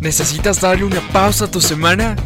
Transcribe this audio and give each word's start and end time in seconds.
¿Necesitas 0.00 0.62
darle 0.62 0.84
una 0.84 1.00
pausa 1.12 1.44
a 1.44 1.50
tu 1.50 1.60
semana? 1.60 2.16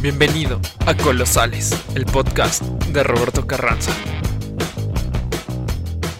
Bienvenido 0.00 0.58
a 0.86 0.96
Colosales, 0.96 1.70
el 1.94 2.06
podcast 2.06 2.62
de 2.94 3.02
Roberto 3.02 3.46
Carranza. 3.46 3.92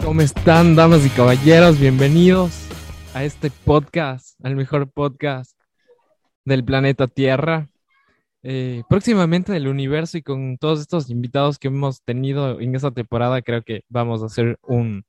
¿Cómo 0.04 0.21
están, 0.21 0.76
damas 0.76 1.06
y 1.06 1.08
caballeros? 1.08 1.80
Bienvenidos 1.80 2.68
a 3.14 3.24
este 3.24 3.50
podcast, 3.50 4.38
al 4.44 4.56
mejor 4.56 4.91
podcast 4.91 5.59
del 6.45 6.66
planeta 6.66 7.07
Tierra. 7.07 7.71
Eh, 8.43 8.82
próximamente 8.87 9.53
del 9.53 9.69
universo 9.69 10.19
y 10.19 10.23
con 10.23 10.59
todos 10.59 10.80
estos 10.82 11.09
invitados 11.09 11.59
que 11.59 11.69
hemos 11.69 12.03
tenido 12.03 12.61
en 12.61 12.75
esta 12.75 12.91
temporada, 12.91 13.41
creo 13.41 13.62
que 13.62 13.85
vamos 13.89 14.23
a 14.23 14.27
hacer 14.27 14.59
un, 14.61 15.07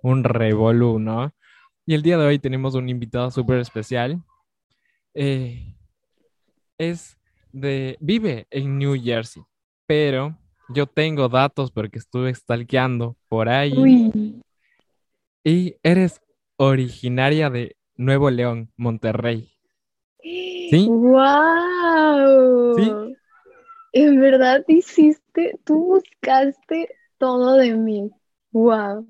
un 0.00 0.24
revolú, 0.24 0.98
¿no? 0.98 1.34
Y 1.84 1.92
el 1.92 2.00
día 2.00 2.16
de 2.16 2.24
hoy 2.24 2.38
tenemos 2.38 2.74
un 2.76 2.88
invitado 2.88 3.30
súper 3.30 3.58
especial. 3.58 4.22
Eh, 5.14 5.76
es 6.76 7.16
de, 7.52 7.96
vive 8.00 8.46
en 8.50 8.78
New 8.78 9.00
Jersey, 9.00 9.44
pero 9.86 10.36
yo 10.68 10.86
tengo 10.86 11.28
datos 11.28 11.70
porque 11.70 11.98
estuve 11.98 12.34
stalkeando 12.34 13.16
por 13.28 13.48
ahí. 13.48 14.10
Y 15.44 15.76
eres 15.82 16.20
originaria 16.56 17.50
de 17.50 17.76
Nuevo 17.96 18.30
León, 18.30 18.70
Monterrey. 18.76 19.52
¿Sí? 20.20 20.86
¡Wow! 20.88 22.74
¿Sí? 22.76 22.92
En 23.92 24.20
verdad 24.20 24.64
hiciste, 24.66 25.60
tú 25.64 25.84
buscaste 25.84 26.88
todo 27.18 27.56
de 27.56 27.74
mí. 27.74 28.10
¡Wow! 28.50 29.06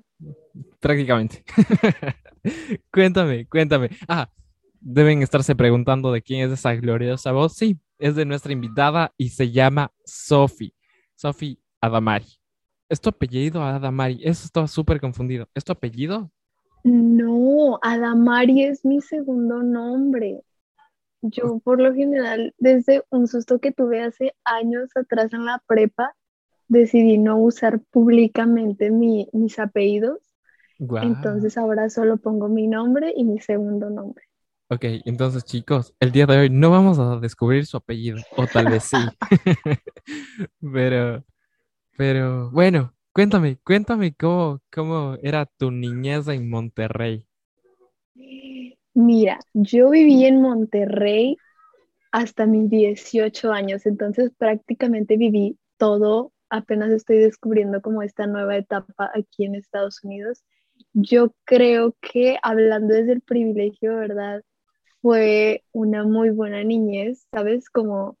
Prácticamente. 0.79 1.43
cuéntame, 2.93 3.47
cuéntame. 3.47 3.89
Ah, 4.07 4.29
deben 4.85 5.23
estarse 5.23 5.55
preguntando 5.55 6.11
de 6.11 6.21
quién 6.21 6.45
es 6.45 6.51
esa 6.51 6.75
gloriosa 6.75 7.31
voz. 7.31 7.53
Sí, 7.55 7.79
es 7.97 8.15
de 8.15 8.23
nuestra 8.23 8.53
invitada 8.53 9.11
y 9.17 9.29
se 9.29 9.51
llama 9.51 9.91
Sophie. 10.05 10.73
Sophie 11.15 11.57
Adamari. 11.81 12.27
¿Es 12.87 13.01
tu 13.01 13.09
apellido 13.09 13.63
Adamari? 13.63 14.19
Eso 14.23 14.45
estaba 14.45 14.67
súper 14.67 15.01
confundido. 15.01 15.49
¿Es 15.55 15.63
tu 15.63 15.71
apellido? 15.71 16.31
No, 16.83 17.79
Adamari 17.81 18.63
es 18.63 18.85
mi 18.85 19.01
segundo 19.01 19.63
nombre. 19.63 20.41
Yo 21.23 21.57
por 21.63 21.81
lo 21.81 21.91
general, 21.95 22.53
desde 22.59 23.01
un 23.09 23.27
susto 23.27 23.57
que 23.57 23.71
tuve 23.71 24.03
hace 24.03 24.35
años 24.43 24.91
atrás 24.95 25.33
en 25.33 25.45
la 25.45 25.63
prepa, 25.65 26.13
decidí 26.67 27.17
no 27.17 27.39
usar 27.39 27.79
públicamente 27.89 28.91
mis 28.91 29.57
apellidos. 29.57 30.19
Entonces 30.77 31.57
ahora 31.57 31.89
solo 31.89 32.17
pongo 32.17 32.49
mi 32.49 32.67
nombre 32.67 33.13
y 33.17 33.23
mi 33.23 33.39
segundo 33.39 33.89
nombre. 33.89 34.25
Ok, 34.67 34.83
entonces 35.05 35.45
chicos, 35.45 35.93
el 35.99 36.11
día 36.11 36.25
de 36.25 36.37
hoy 36.37 36.49
no 36.49 36.71
vamos 36.71 36.97
a 36.97 37.19
descubrir 37.19 37.67
su 37.67 37.77
apellido, 37.77 38.17
o 38.35 38.47
tal 38.47 38.65
vez 38.65 38.85
sí. 38.85 38.97
pero, 40.73 41.23
pero 41.95 42.49
bueno, 42.49 42.91
cuéntame, 43.13 43.59
cuéntame 43.63 44.15
cómo, 44.15 44.61
cómo 44.73 45.17
era 45.21 45.45
tu 45.45 45.69
niñez 45.69 46.27
en 46.29 46.49
Monterrey. 46.49 47.27
Mira, 48.95 49.39
yo 49.53 49.91
viví 49.91 50.25
en 50.25 50.41
Monterrey 50.41 51.37
hasta 52.11 52.47
mis 52.47 52.67
18 52.67 53.51
años, 53.51 53.85
entonces 53.85 54.31
prácticamente 54.35 55.15
viví 55.15 55.59
todo, 55.77 56.31
apenas 56.49 56.89
estoy 56.89 57.17
descubriendo 57.17 57.81
como 57.81 58.01
esta 58.01 58.25
nueva 58.25 58.57
etapa 58.57 59.11
aquí 59.13 59.45
en 59.45 59.53
Estados 59.53 60.03
Unidos. 60.03 60.43
Yo 60.93 61.35
creo 61.43 61.95
que 62.01 62.39
hablando 62.41 62.95
desde 62.95 63.13
el 63.13 63.21
privilegio, 63.21 63.97
¿verdad? 63.97 64.41
Fue 65.05 65.63
una 65.71 66.03
muy 66.03 66.31
buena 66.31 66.63
niñez, 66.63 67.27
¿sabes? 67.29 67.69
Como 67.69 68.17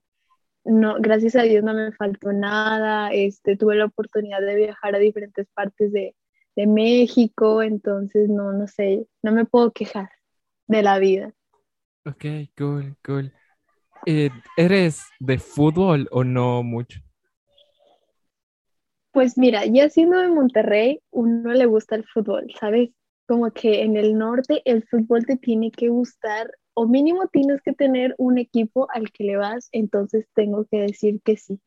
no, 0.63 0.97
gracias 0.99 1.35
a 1.35 1.41
Dios 1.41 1.63
no 1.63 1.73
me 1.73 1.91
faltó 1.93 2.31
nada, 2.31 3.11
este, 3.11 3.57
tuve 3.57 3.75
la 3.75 3.85
oportunidad 3.85 4.39
de 4.41 4.55
viajar 4.55 4.93
a 4.93 4.99
diferentes 4.99 5.47
partes 5.55 5.91
de, 5.91 6.15
de 6.55 6.67
México, 6.67 7.63
entonces 7.63 8.29
no, 8.29 8.53
no 8.53 8.67
sé, 8.67 9.07
no 9.23 9.31
me 9.31 9.45
puedo 9.45 9.71
quejar 9.71 10.11
de 10.67 10.83
la 10.83 10.99
vida. 10.99 11.33
Ok, 12.05 12.23
cool, 12.55 12.95
cool. 13.03 13.33
Eh, 14.05 14.29
¿Eres 14.55 15.01
de 15.19 15.39
fútbol 15.39 16.07
o 16.11 16.23
no 16.23 16.61
mucho? 16.61 16.99
Pues 19.11 19.39
mira, 19.39 19.65
ya 19.65 19.89
siendo 19.89 20.19
de 20.19 20.27
Monterrey, 20.27 21.01
uno 21.09 21.51
le 21.51 21.65
gusta 21.65 21.95
el 21.95 22.05
fútbol, 22.05 22.45
¿sabes? 22.59 22.91
Como 23.27 23.49
que 23.49 23.81
en 23.81 23.97
el 23.97 24.15
norte 24.15 24.61
el 24.65 24.83
fútbol 24.83 25.25
te 25.25 25.35
tiene 25.35 25.71
que 25.71 25.89
gustar 25.89 26.51
o 26.75 26.87
mínimo 26.87 27.27
tienes 27.31 27.61
que 27.61 27.73
tener 27.73 28.13
un 28.17 28.37
equipo 28.37 28.87
al 28.91 29.11
que 29.11 29.23
le 29.23 29.37
vas, 29.37 29.69
entonces 29.71 30.27
tengo 30.35 30.65
que 30.65 30.81
decir 30.81 31.21
que 31.23 31.37
sí. 31.37 31.59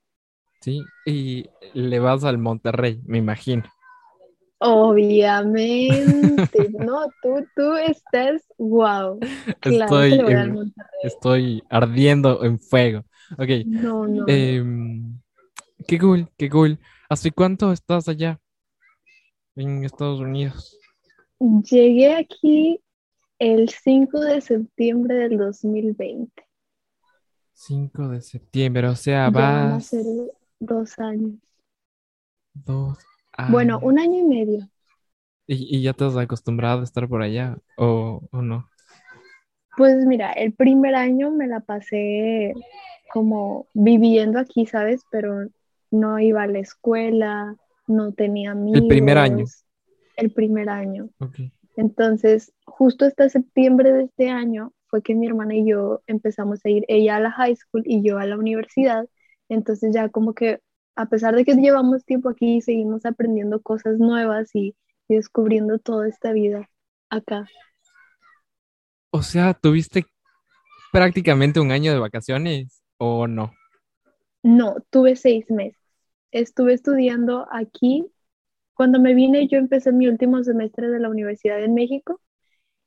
Sí, 0.60 0.82
y 1.06 1.46
le 1.72 1.98
vas 1.98 2.24
al 2.24 2.38
Monterrey, 2.38 3.00
me 3.06 3.18
imagino. 3.18 3.64
Obviamente, 4.58 5.98
no, 6.78 7.06
tú, 7.22 7.46
tú 7.54 7.76
estás 7.76 8.42
wow. 8.58 9.18
estoy, 9.62 10.20
estoy 11.02 11.62
ardiendo 11.70 12.44
en 12.44 12.58
fuego. 12.58 13.04
Ok. 13.38 13.48
No, 13.66 14.06
no. 14.06 14.24
Em, 14.26 15.18
qué 15.86 15.98
cool, 15.98 16.28
qué 16.36 16.50
cool. 16.50 16.78
¿Hace 17.08 17.30
cuánto 17.30 17.72
estás 17.72 18.08
allá 18.08 18.40
en 19.56 19.84
Estados 19.84 20.20
Unidos? 20.20 20.76
Llegué 21.38 22.16
aquí 22.16 22.80
el 23.38 23.68
5 23.68 24.20
de 24.20 24.40
septiembre 24.40 25.14
del 25.14 25.38
2020. 25.38 26.30
5 27.52 28.08
de 28.08 28.20
septiembre, 28.20 28.86
o 28.88 28.96
sea, 28.96 29.30
va 29.30 29.76
a 29.76 29.80
ser 29.80 30.04
dos 30.60 30.98
años. 30.98 31.34
Dos 32.54 32.98
bueno, 33.48 33.78
un 33.80 33.98
año 33.98 34.18
y 34.20 34.24
medio. 34.24 34.68
¿Y, 35.46 35.80
ya 35.80 35.94
te 35.94 36.04
has 36.04 36.16
acostumbrado 36.16 36.80
a 36.80 36.84
estar 36.84 37.08
por 37.08 37.22
allá 37.22 37.56
o, 37.76 38.20
no? 38.32 38.68
Pues 39.76 40.04
mira, 40.04 40.32
el 40.32 40.52
primer 40.52 40.94
año 40.94 41.30
me 41.30 41.46
la 41.46 41.60
pasé 41.60 42.52
como 43.12 43.66
viviendo 43.72 44.38
aquí, 44.38 44.66
¿sabes? 44.66 45.02
Pero 45.10 45.48
no 45.90 46.18
iba 46.18 46.42
a 46.42 46.48
la 46.48 46.58
escuela, 46.58 47.56
no 47.86 48.12
tenía 48.12 48.50
amigos. 48.50 48.82
El 48.82 48.88
primer 48.88 49.16
año. 49.16 49.44
El 50.16 50.32
primer 50.32 50.68
año. 50.68 51.08
Entonces, 51.78 52.52
justo 52.66 53.04
hasta 53.04 53.28
septiembre 53.28 53.92
de 53.92 54.04
este 54.06 54.30
año 54.30 54.72
fue 54.88 55.00
que 55.00 55.14
mi 55.14 55.28
hermana 55.28 55.54
y 55.54 55.64
yo 55.64 56.02
empezamos 56.08 56.58
a 56.64 56.70
ir, 56.70 56.84
ella 56.88 57.14
a 57.14 57.20
la 57.20 57.30
high 57.30 57.54
school 57.54 57.84
y 57.86 58.02
yo 58.02 58.18
a 58.18 58.26
la 58.26 58.36
universidad. 58.36 59.08
Entonces 59.48 59.94
ya 59.94 60.08
como 60.08 60.34
que 60.34 60.58
a 60.96 61.06
pesar 61.06 61.36
de 61.36 61.44
que 61.44 61.54
llevamos 61.54 62.04
tiempo 62.04 62.30
aquí, 62.30 62.60
seguimos 62.62 63.06
aprendiendo 63.06 63.62
cosas 63.62 64.00
nuevas 64.00 64.52
y, 64.54 64.74
descubriendo 65.08 65.78
toda 65.78 66.08
esta 66.08 66.32
vida 66.32 66.68
acá. 67.10 67.46
O 69.10 69.22
sea, 69.22 69.54
¿tuviste 69.54 70.04
prácticamente 70.92 71.60
un 71.60 71.70
año 71.70 71.92
de 71.92 72.00
vacaciones 72.00 72.82
o 72.98 73.28
no? 73.28 73.52
No, 74.42 74.74
tuve 74.90 75.14
seis 75.14 75.48
meses. 75.48 75.80
Estuve 76.32 76.74
estudiando 76.74 77.46
aquí. 77.52 78.04
Cuando 78.78 79.00
me 79.00 79.12
vine, 79.12 79.48
yo 79.48 79.58
empecé 79.58 79.90
mi 79.90 80.06
último 80.06 80.40
semestre 80.44 80.88
de 80.88 81.00
la 81.00 81.08
Universidad 81.08 81.58
de 81.58 81.66
México 81.66 82.20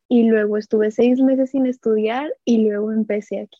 y 0.07 0.23
luego 0.23 0.55
estuve 0.55 0.89
seis 0.89 1.19
meses 1.19 1.49
sin 1.49 1.65
estudiar 1.65 2.33
y 2.45 2.59
luego 2.63 2.93
empecé 2.93 3.41
aquí. 3.41 3.59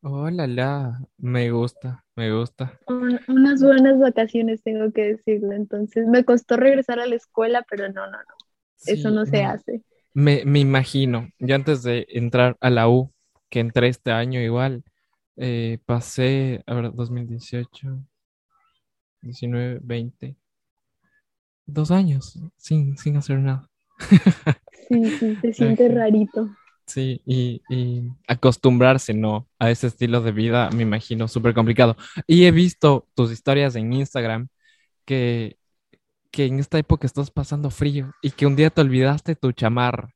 Hola, 0.00 0.46
la, 0.46 0.98
me 1.18 1.50
gusta, 1.50 2.02
me 2.16 2.34
gusta. 2.34 2.80
unas 2.86 3.62
buenas 3.62 3.98
vacaciones, 3.98 4.62
tengo 4.62 4.90
que 4.90 5.02
decirlo. 5.02 5.52
Entonces, 5.52 6.06
me 6.06 6.24
costó 6.24 6.56
regresar 6.56 6.98
a 6.98 7.04
la 7.04 7.16
escuela, 7.16 7.62
pero 7.68 7.92
no, 7.92 8.06
no, 8.06 8.16
no. 8.16 8.34
Eso 8.86 9.10
no 9.10 9.26
se 9.26 9.42
hace. 9.42 9.82
Me, 10.14 10.46
me, 10.46 10.60
imagino, 10.60 11.28
yo 11.38 11.56
antes 11.56 11.82
de 11.82 12.06
entrar 12.08 12.56
a 12.58 12.70
la 12.70 12.88
U, 12.88 13.12
que 13.50 13.60
entré 13.60 13.88
este 13.88 14.12
año 14.12 14.40
igual, 14.40 14.82
eh, 15.36 15.78
pasé, 15.84 16.62
a 16.64 16.72
ver, 16.72 16.90
2018, 16.94 17.98
19, 19.20 19.80
20, 19.82 20.36
dos 21.66 21.90
años 21.90 22.38
sin, 22.56 22.96
sin 22.96 23.16
hacer 23.16 23.38
nada. 23.38 23.68
Sí, 24.88 25.04
sí, 25.18 25.36
se 25.40 25.52
siente 25.52 25.88
rarito. 25.88 26.50
Sí, 26.86 27.22
y, 27.24 27.62
acostumbrarse, 28.26 29.14
¿no? 29.14 29.46
A 29.60 29.70
ese 29.70 29.86
estilo 29.86 30.20
de 30.22 30.32
vida, 30.32 30.70
me 30.70 30.82
imagino, 30.82 31.28
súper 31.28 31.54
complicado. 31.54 31.96
Y 32.26 32.46
he 32.46 32.50
visto 32.50 33.06
tus 33.14 33.30
historias 33.30 33.76
en 33.76 33.92
Instagram 33.92 34.48
que, 35.04 35.56
que 36.32 36.46
en 36.46 36.58
esta 36.58 36.78
época 36.78 37.06
estás 37.06 37.30
pasando 37.30 37.70
frío 37.70 38.12
y 38.22 38.32
que 38.32 38.46
un 38.46 38.56
día 38.56 38.70
te 38.70 38.80
olvidaste 38.80 39.36
tu 39.36 39.52
chamarra. 39.52 40.12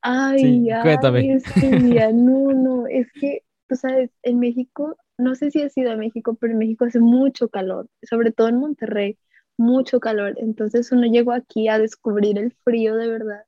Ay, 0.00 0.66
cuéntame. 0.82 1.40
no, 2.14 2.52
no, 2.52 2.86
es 2.86 3.12
que, 3.12 3.42
tú 3.68 3.76
sabes, 3.76 4.10
en 4.22 4.38
México, 4.38 4.96
no 5.18 5.34
sé 5.34 5.50
si 5.50 5.60
has 5.60 5.74
sido 5.74 5.92
a 5.92 5.96
México, 5.96 6.38
pero 6.40 6.54
en 6.54 6.58
México 6.58 6.86
hace 6.86 7.00
mucho 7.00 7.48
calor, 7.48 7.88
sobre 8.02 8.32
todo 8.32 8.48
en 8.48 8.56
Monterrey, 8.56 9.18
mucho 9.58 10.00
calor. 10.00 10.34
Entonces 10.38 10.92
uno 10.92 11.06
llegó 11.06 11.32
aquí 11.32 11.68
a 11.68 11.78
descubrir 11.78 12.38
el 12.38 12.52
frío 12.64 12.96
de 12.96 13.08
verdad 13.08 13.44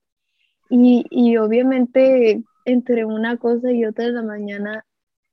y, 0.70 1.06
y 1.10 1.37
obviamente 1.38 2.44
entre 2.64 3.05
una 3.05 3.37
cosa 3.38 3.72
y 3.72 3.84
otra 3.87 4.06
de 4.06 4.12
la 4.12 4.22
mañana, 4.22 4.84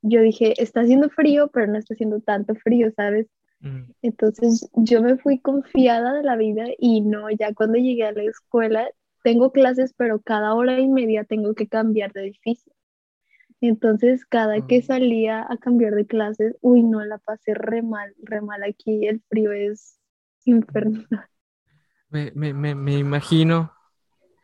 yo 0.01 0.21
dije, 0.21 0.61
está 0.61 0.81
haciendo 0.81 1.09
frío, 1.09 1.49
pero 1.53 1.67
no 1.67 1.77
está 1.77 1.93
haciendo 1.95 2.21
tanto 2.21 2.55
frío, 2.55 2.91
¿sabes? 2.95 3.27
Mm, 3.63 3.91
Entonces 4.01 4.69
yo 4.75 5.01
me 5.01 5.17
fui 5.17 5.39
confiada 5.39 6.13
de 6.13 6.23
la 6.23 6.35
vida 6.37 6.65
y 6.79 7.01
no, 7.01 7.29
ya 7.31 7.53
cuando 7.53 7.77
llegué 7.77 8.05
a 8.05 8.13
la 8.13 8.23
escuela, 8.23 8.89
tengo 9.23 9.51
clases, 9.51 9.93
pero 9.97 10.21
cada 10.21 10.53
hora 10.55 10.79
y 10.79 10.87
media 10.87 11.23
tengo 11.25 11.55
que 11.55 11.67
cambiar 11.67 12.13
de 12.13 12.23
edificio. 12.23 12.73
Entonces, 13.61 14.25
cada 14.25 14.61
que 14.61 14.81
Mm. 14.81 14.85
salía 14.85 15.45
a 15.49 15.57
cambiar 15.57 15.93
de 15.95 16.05
clases, 16.07 16.55
uy, 16.61 16.83
no, 16.83 17.03
la 17.05 17.17
pasé 17.19 17.53
re 17.53 17.81
mal, 17.81 18.13
re 18.23 18.41
mal 18.41 18.63
aquí, 18.63 19.07
el 19.07 19.21
frío 19.29 19.51
es 19.51 19.99
infernal. 20.45 21.07
Me, 22.09 22.31
me, 22.35 22.53
me, 22.53 22.75
me 22.75 22.97
imagino, 22.97 23.73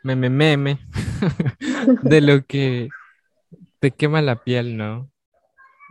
me, 0.03 0.15
me, 0.15 0.29
meme, 0.29 0.79
de 2.01 2.21
lo 2.21 2.45
que 2.45 2.95
te 3.79 3.91
quema 3.91 4.21
la 4.21 4.43
piel, 4.43 4.77
¿no? 4.77 5.11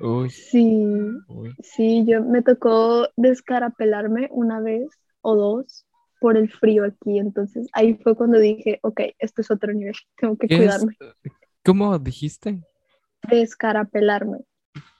Uy, 0.00 0.32
Sí, 0.50 1.24
uy. 1.28 1.56
sí, 1.62 2.04
yo 2.06 2.22
me 2.24 2.42
tocó 2.42 3.08
descarapelarme 3.16 4.28
una 4.32 4.60
vez 4.60 4.88
o 5.22 5.34
dos 5.36 5.86
por 6.20 6.36
el 6.36 6.50
frío 6.50 6.84
aquí, 6.84 7.18
entonces 7.18 7.68
ahí 7.72 7.94
fue 8.02 8.14
cuando 8.16 8.38
dije, 8.38 8.78
ok, 8.82 9.00
esto 9.18 9.40
es 9.42 9.50
otro 9.50 9.72
nivel, 9.72 9.94
tengo 10.16 10.36
que 10.38 10.48
¿Qué 10.48 10.64
es? 10.66 10.86
cuidarme. 10.86 10.98
¿Cómo 11.64 11.98
dijiste? 11.98 12.62
Descarapelarme. 13.30 14.44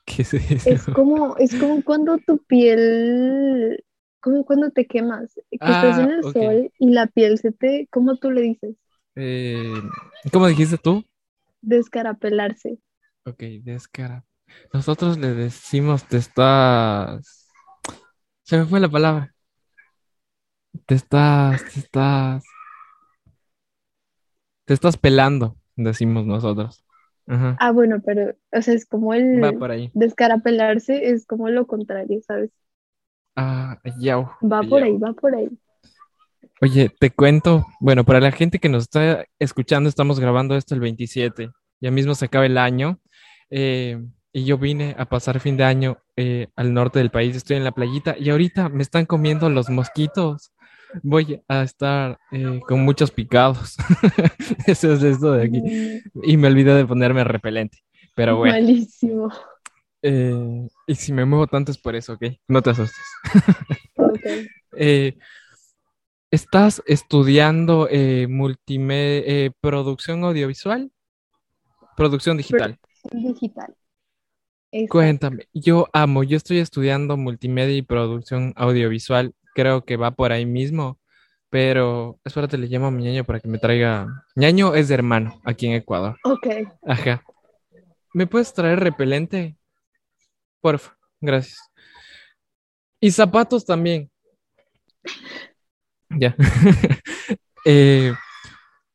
¿Qué 0.05 0.23
es 0.23 0.35
Es 0.65 0.89
eso? 0.89 0.93
como, 0.93 1.37
es 1.39 1.57
como 1.57 1.83
cuando 1.83 2.19
tu 2.19 2.39
piel, 2.45 3.83
como 4.21 4.45
cuando 4.45 4.71
te 4.71 4.87
quemas, 4.87 5.35
que 5.51 5.73
estás 5.73 5.99
Ah, 5.99 5.99
en 5.99 6.11
el 6.11 6.25
ok. 6.25 6.37
sol 6.39 6.73
y 6.79 6.91
la 6.91 7.07
piel 7.09 7.39
se 7.39 7.53
te, 7.53 7.89
¿cómo 7.91 8.17
tú 8.19 8.31
le 8.31 8.43
dices? 8.43 8.77
Eh, 9.17 9.73
¿cómo 10.33 10.47
dijiste 10.49 10.79
tú? 10.79 11.05
Descarapelarse. 11.63 12.71
Ok, 13.25 13.43
descara. 13.63 14.25
Nosotros 14.73 15.19
le 15.19 15.35
decimos 15.35 16.07
te 16.09 16.17
estás... 16.19 17.49
Se 18.45 18.59
me 18.59 18.67
fue 18.67 18.81
la 18.81 18.91
palabra. 18.91 19.35
Te 20.87 20.95
estás, 20.95 21.65
te 21.73 21.81
estás... 21.81 22.45
Te 24.65 24.73
estás 24.75 24.97
pelando, 24.97 25.59
decimos 25.77 26.25
nosotros. 26.27 26.85
Ajá. 27.27 27.61
Ah, 27.61 27.73
bueno, 27.73 28.01
pero, 28.05 28.35
o 28.53 28.63
sea, 28.63 28.75
es 28.75 28.87
como 28.87 29.13
el 29.15 29.25
Va 29.45 29.53
por 29.59 29.71
ahí. 29.73 29.93
descarapelarse, 29.93 31.11
es 31.11 31.27
como 31.27 31.49
lo 31.51 31.67
contrario, 31.67 32.21
¿sabes? 32.23 32.51
Ah, 33.37 33.79
yau, 33.99 34.29
Va 34.43 34.63
por 34.63 34.83
ahí, 34.83 34.97
va 34.99 35.13
por 35.13 35.35
ahí. 35.35 35.49
Oye, 36.61 36.91
te 36.99 37.11
cuento, 37.11 37.67
bueno, 37.81 38.05
para 38.05 38.21
la 38.21 38.33
gente 38.33 38.59
que 38.59 38.69
nos 38.69 38.83
está 38.83 39.25
escuchando, 39.39 39.89
estamos 39.89 40.21
grabando 40.21 40.57
esto 40.57 40.75
el 40.75 40.81
27, 40.81 41.51
ya 41.81 41.91
mismo 41.91 42.15
se 42.15 42.27
acaba 42.27 42.45
el 42.45 42.59
año, 42.59 43.01
eh, 43.49 43.99
y 44.33 44.45
yo 44.45 44.59
vine 44.59 44.95
a 44.99 45.07
pasar 45.07 45.41
fin 45.41 45.57
de 45.57 45.65
año 45.65 45.97
eh, 46.17 46.49
al 46.57 46.75
norte 46.75 46.99
del 46.99 47.11
país, 47.11 47.35
estoy 47.35 47.57
en 47.57 47.65
la 47.65 47.73
playita 47.73 48.15
y 48.19 48.29
ahorita 48.29 48.69
me 48.69 48.83
están 48.83 49.07
comiendo 49.07 49.49
los 49.49 49.71
mosquitos, 49.71 50.53
voy 51.03 51.43
a 51.49 51.63
estar 51.63 52.19
eh, 52.31 52.61
con 52.67 52.81
muchos 52.85 53.11
picados, 53.11 53.77
eso 54.67 54.93
es 54.93 55.03
esto 55.03 55.33
de 55.33 55.45
aquí, 55.45 55.61
Mm, 55.61 56.21
y 56.25 56.37
me 56.37 56.49
olvidé 56.49 56.75
de 56.75 56.85
ponerme 56.85 57.25
repelente, 57.25 57.79
pero 58.15 58.37
bueno, 58.37 58.53
Malísimo. 58.55 59.33
Eh, 60.03 60.67
y 60.87 60.95
si 60.95 61.13
me 61.13 61.25
muevo 61.25 61.47
tanto 61.47 61.71
es 61.73 61.79
por 61.79 61.95
eso, 61.97 62.15
¿ok? 62.15 62.25
No 62.49 62.63
te 62.63 62.71
asustes. 62.71 63.05
Eh, 64.77 65.19
¿estás 66.31 66.83
estudiando 66.87 67.89
eh, 67.91 68.27
multime- 68.29 69.23
eh, 69.27 69.51
producción 69.61 70.25
audiovisual? 70.25 70.91
Producción 71.97 72.37
digital. 72.37 72.79
Digital. 73.13 73.75
Exacto. 74.73 74.93
Cuéntame, 74.93 75.49
yo 75.53 75.89
amo, 75.93 76.23
yo 76.23 76.37
estoy 76.37 76.59
estudiando 76.59 77.17
multimedia 77.17 77.77
y 77.77 77.83
producción 77.83 78.53
audiovisual, 78.57 79.35
creo 79.55 79.85
que 79.85 79.97
va 79.97 80.13
por 80.13 80.31
ahí 80.31 80.47
mismo, 80.47 80.99
pero 81.51 82.21
espérate, 82.25 82.57
le 82.57 82.69
llamo 82.69 82.87
a 82.87 82.91
mi 82.93 83.03
ñaño 83.03 83.25
para 83.25 83.41
que 83.41 83.49
me 83.49 83.59
traiga. 83.59 84.07
ñaño 84.37 84.75
es 84.77 84.87
de 84.89 84.95
hermano 84.95 85.41
aquí 85.45 85.67
en 85.67 85.73
Ecuador. 85.73 86.17
Ok. 86.23 86.47
Ajá. 86.87 87.23
¿Me 88.15 88.29
puedes 88.29 88.55
traer 88.55 88.79
repelente? 88.79 89.57
Porfa, 90.61 90.97
gracias. 91.21 91.59
Y 93.01 93.11
zapatos 93.11 93.65
también. 93.65 94.11
Ya. 96.11 96.35
Eh, 97.67 98.15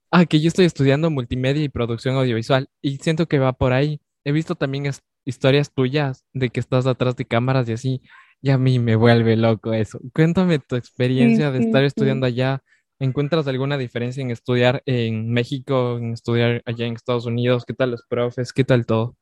ah, 0.10 0.26
que 0.26 0.42
yo 0.42 0.48
estoy 0.48 0.66
estudiando 0.66 1.12
multimedia 1.12 1.64
y 1.64 1.70
producción 1.70 2.16
audiovisual 2.16 2.68
y 2.82 2.98
siento 2.98 3.28
que 3.28 3.38
va 3.38 3.54
por 3.54 3.74
ahí. 3.74 4.02
He 4.24 4.32
visto 4.32 4.56
también 4.56 4.92
historias 5.24 5.72
tuyas 5.72 6.26
de 6.34 6.50
que 6.50 6.60
estás 6.60 6.88
atrás 6.88 7.16
de 7.16 7.26
cámaras 7.26 7.70
y 7.70 7.74
así, 7.74 8.02
y 8.42 8.50
a 8.50 8.58
mí 8.58 8.80
me 8.80 8.96
vuelve 8.96 9.36
loco 9.36 9.74
eso. 9.74 10.00
Cuéntame 10.16 10.58
tu 10.58 10.76
experiencia 10.76 11.52
de 11.52 11.60
estar 11.60 11.84
estudiando 11.84 12.26
allá. 12.26 12.64
¿Encuentras 12.98 13.48
alguna 13.48 13.78
diferencia 13.78 14.24
en 14.24 14.32
estudiar 14.32 14.82
en 14.88 15.30
México, 15.32 15.98
en 15.98 16.14
estudiar 16.14 16.64
allá 16.66 16.88
en 16.88 16.94
Estados 16.94 17.28
Unidos? 17.28 17.66
¿Qué 17.66 17.76
tal 17.76 17.92
los 17.92 18.04
profes? 18.10 18.52
¿Qué 18.52 18.64
tal 18.64 18.88
todo? 18.88 19.16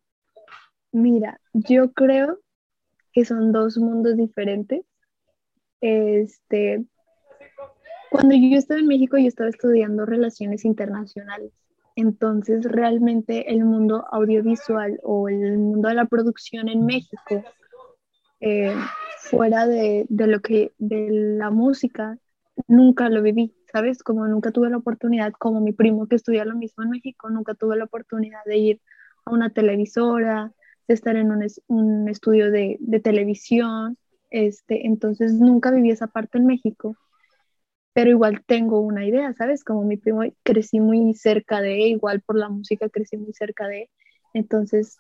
Mira, 0.94 1.42
yo 1.54 1.92
creo 1.92 2.40
que 3.12 3.26
son 3.26 3.52
dos 3.52 3.78
mundos 3.78 4.16
diferentes. 4.16 4.82
Este, 5.82 6.86
cuando 8.12 8.36
yo 8.36 8.58
estaba 8.58 8.80
en 8.80 8.88
México, 8.88 9.18
yo 9.18 9.28
estaba 9.28 9.50
estudiando 9.50 10.06
relaciones 10.06 10.66
internacionales. 10.66 11.52
Entonces, 11.96 12.64
realmente 12.64 13.52
el 13.52 13.66
mundo 13.66 14.06
audiovisual 14.12 15.00
o 15.04 15.30
el 15.30 15.58
mundo 15.58 15.90
de 15.90 15.96
la 15.96 16.06
producción 16.06 16.70
en 16.70 16.86
México, 16.86 17.44
eh, 18.40 18.76
fuera 19.18 19.66
de, 19.66 20.06
de 20.10 20.28
lo 20.28 20.42
que, 20.42 20.74
de 20.78 21.08
la 21.10 21.50
música, 21.50 22.20
nunca 22.68 23.10
lo 23.10 23.24
viví, 23.24 23.56
¿sabes? 23.72 24.04
Como 24.04 24.28
nunca 24.28 24.52
tuve 24.52 24.70
la 24.70 24.78
oportunidad, 24.78 25.34
como 25.34 25.60
mi 25.60 25.74
primo 25.74 26.08
que 26.08 26.18
estudia 26.18 26.46
lo 26.46 26.56
mismo 26.56 26.84
en 26.84 26.92
México, 26.92 27.32
nunca 27.32 27.56
tuve 27.56 27.78
la 27.78 27.86
oportunidad 27.86 28.44
de 28.46 28.58
ir 28.58 28.82
a 29.26 29.32
una 29.32 29.50
televisora, 29.50 30.54
de 30.88 30.94
estar 30.96 31.16
en 31.16 31.32
un, 31.32 31.44
es- 31.44 31.62
un 31.68 32.08
estudio 32.10 32.52
de, 32.52 32.78
de 32.80 33.00
televisión, 33.00 33.98
este, 34.32 34.88
entonces 34.88 35.34
nunca 35.34 35.72
viví 35.72 35.92
esa 35.92 36.08
parte 36.08 36.38
en 36.40 36.46
México, 36.48 36.96
pero 37.94 38.10
igual 38.10 38.44
tengo 38.46 38.80
una 38.82 39.06
idea, 39.06 39.34
¿sabes? 39.34 39.64
Como 39.64 39.84
mi 39.84 39.98
primo 39.98 40.22
crecí 40.44 40.80
muy 40.80 41.14
cerca 41.14 41.62
de, 41.62 41.80
igual 41.90 42.22
por 42.22 42.38
la 42.38 42.50
música 42.50 42.90
crecí 42.90 43.18
muy 43.18 43.34
cerca 43.34 43.68
de, 43.68 43.90
entonces 44.34 44.98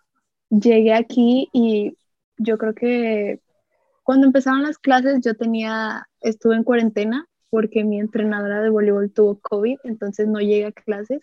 llegué 0.49 0.93
aquí 0.93 1.49
y 1.53 1.97
yo 2.37 2.57
creo 2.57 2.75
que 2.75 3.41
cuando 4.03 4.27
empezaron 4.27 4.63
las 4.63 4.77
clases 4.79 5.21
yo 5.23 5.35
tenía, 5.35 6.07
estuve 6.21 6.55
en 6.55 6.63
cuarentena 6.65 7.27
porque 7.49 7.83
mi 7.85 7.99
entrenadora 7.99 8.61
de 8.61 8.69
voleibol 8.69 9.11
tuvo 9.13 9.39
COVID, 9.41 9.77
entonces 9.85 10.27
no 10.27 10.39
llegué 10.39 10.67
a 10.67 10.71
clases. 10.73 11.21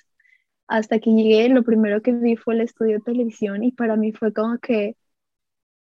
Hasta 0.71 1.00
que 1.00 1.11
llegué, 1.11 1.49
lo 1.49 1.65
primero 1.65 2.00
que 2.00 2.12
vi 2.12 2.37
fue 2.37 2.55
el 2.55 2.61
estudio 2.61 2.99
de 2.99 3.05
televisión 3.05 3.65
y 3.65 3.73
para 3.73 3.97
mí 3.97 4.12
fue 4.12 4.33
como 4.33 4.57
que, 4.59 4.97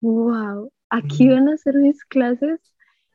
wow, 0.02 0.70
aquí 0.90 1.28
van 1.28 1.48
a 1.48 1.54
hacer 1.54 1.76
mis 1.76 2.04
clases 2.04 2.60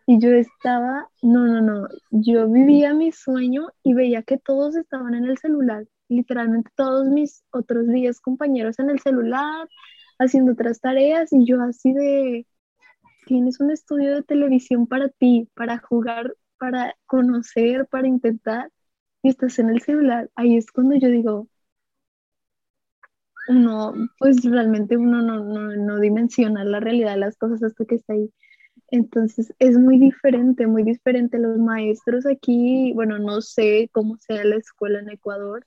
y 0.08 0.20
yo 0.20 0.32
estaba, 0.32 1.08
no, 1.22 1.46
no, 1.46 1.62
no, 1.62 1.88
yo 2.10 2.50
vivía 2.50 2.96
mi 2.96 3.12
sueño 3.12 3.68
y 3.84 3.94
veía 3.94 4.24
que 4.24 4.40
todos 4.40 4.76
estaban 4.76 5.14
en 5.14 5.26
el 5.26 5.38
celular, 5.38 5.86
literalmente 6.10 6.72
todos 6.76 7.08
mis 7.08 7.44
otros 7.52 7.88
10 7.88 8.20
compañeros 8.22 8.80
en 8.80 8.90
el 8.90 9.00
celular, 9.00 9.70
haciendo 10.18 10.54
otras 10.54 10.82
tareas 10.82 11.32
y 11.32 11.46
yo 11.46 11.62
así 11.62 11.94
de, 11.94 12.48
tienes 13.28 13.60
un 13.60 13.70
estudio 13.70 14.16
de 14.16 14.24
televisión 14.24 14.88
para 14.88 15.10
ti, 15.10 15.48
para 15.54 15.78
jugar, 15.78 16.34
para 16.58 16.96
conocer, 17.06 17.86
para 17.88 18.08
intentar, 18.08 18.72
y 19.24 19.30
estás 19.30 19.60
en 19.60 19.70
el 19.70 19.82
celular. 19.82 20.30
Ahí 20.36 20.58
es 20.58 20.72
cuando 20.72 20.96
yo 20.96 21.10
digo, 21.10 21.48
uno, 23.48 23.94
pues 24.20 24.44
realmente 24.44 24.98
uno 24.98 25.22
no, 25.22 25.44
no, 25.44 25.76
no 25.76 26.00
dimensiona 26.00 26.64
la 26.64 26.80
realidad 26.80 27.14
de 27.14 27.20
las 27.20 27.38
cosas 27.38 27.64
hasta 27.64 27.86
que 27.86 27.96
está 27.96 28.14
ahí. 28.14 28.32
Entonces 28.90 29.54
es 29.60 29.78
muy 29.78 29.98
diferente, 30.00 30.68
muy 30.68 30.84
diferente. 30.84 31.40
Los 31.40 31.58
maestros 31.58 32.26
aquí, 32.26 32.94
bueno, 32.94 33.20
no 33.20 33.42
sé 33.42 33.90
cómo 33.94 34.18
sea 34.18 34.44
la 34.44 34.58
escuela 34.58 35.00
en 35.00 35.10
Ecuador, 35.10 35.66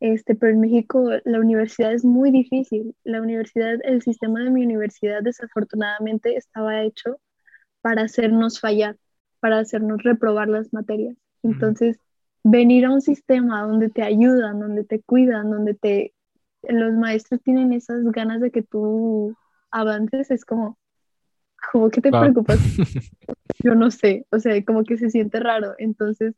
este, 0.00 0.34
pero 0.34 0.52
en 0.52 0.60
México 0.60 1.10
la 1.24 1.40
universidad 1.40 1.92
es 1.92 2.04
muy 2.04 2.30
difícil. 2.30 2.94
La 3.04 3.22
universidad, 3.22 3.78
el 3.84 4.02
sistema 4.02 4.42
de 4.42 4.50
mi 4.50 4.64
universidad 4.64 5.22
desafortunadamente 5.22 6.36
estaba 6.36 6.82
hecho 6.82 7.20
para 7.82 8.02
hacernos 8.02 8.60
fallar, 8.60 8.96
para 9.40 9.58
hacernos 9.60 10.02
reprobar 10.02 10.48
las 10.48 10.72
materias. 10.72 11.16
Entonces, 11.42 11.98
venir 12.50 12.86
a 12.86 12.92
un 12.92 13.00
sistema 13.00 13.62
donde 13.62 13.90
te 13.90 14.02
ayudan, 14.02 14.60
donde 14.60 14.84
te 14.84 15.02
cuidan, 15.02 15.50
donde 15.50 15.74
te 15.74 16.14
los 16.62 16.94
maestros 16.94 17.42
tienen 17.42 17.72
esas 17.72 18.04
ganas 18.12 18.40
de 18.40 18.50
que 18.50 18.62
tú 18.62 19.36
avances, 19.70 20.30
es 20.30 20.44
como, 20.44 20.78
como 21.72 21.90
que 21.90 22.00
te 22.02 22.12
Wow. 22.12 22.20
preocupas. 22.20 22.60
Yo 23.62 23.74
no 23.74 23.90
sé, 23.90 24.26
o 24.30 24.38
sea, 24.40 24.64
como 24.64 24.84
que 24.84 24.96
se 24.98 25.10
siente 25.10 25.40
raro. 25.40 25.74
Entonces, 25.78 26.34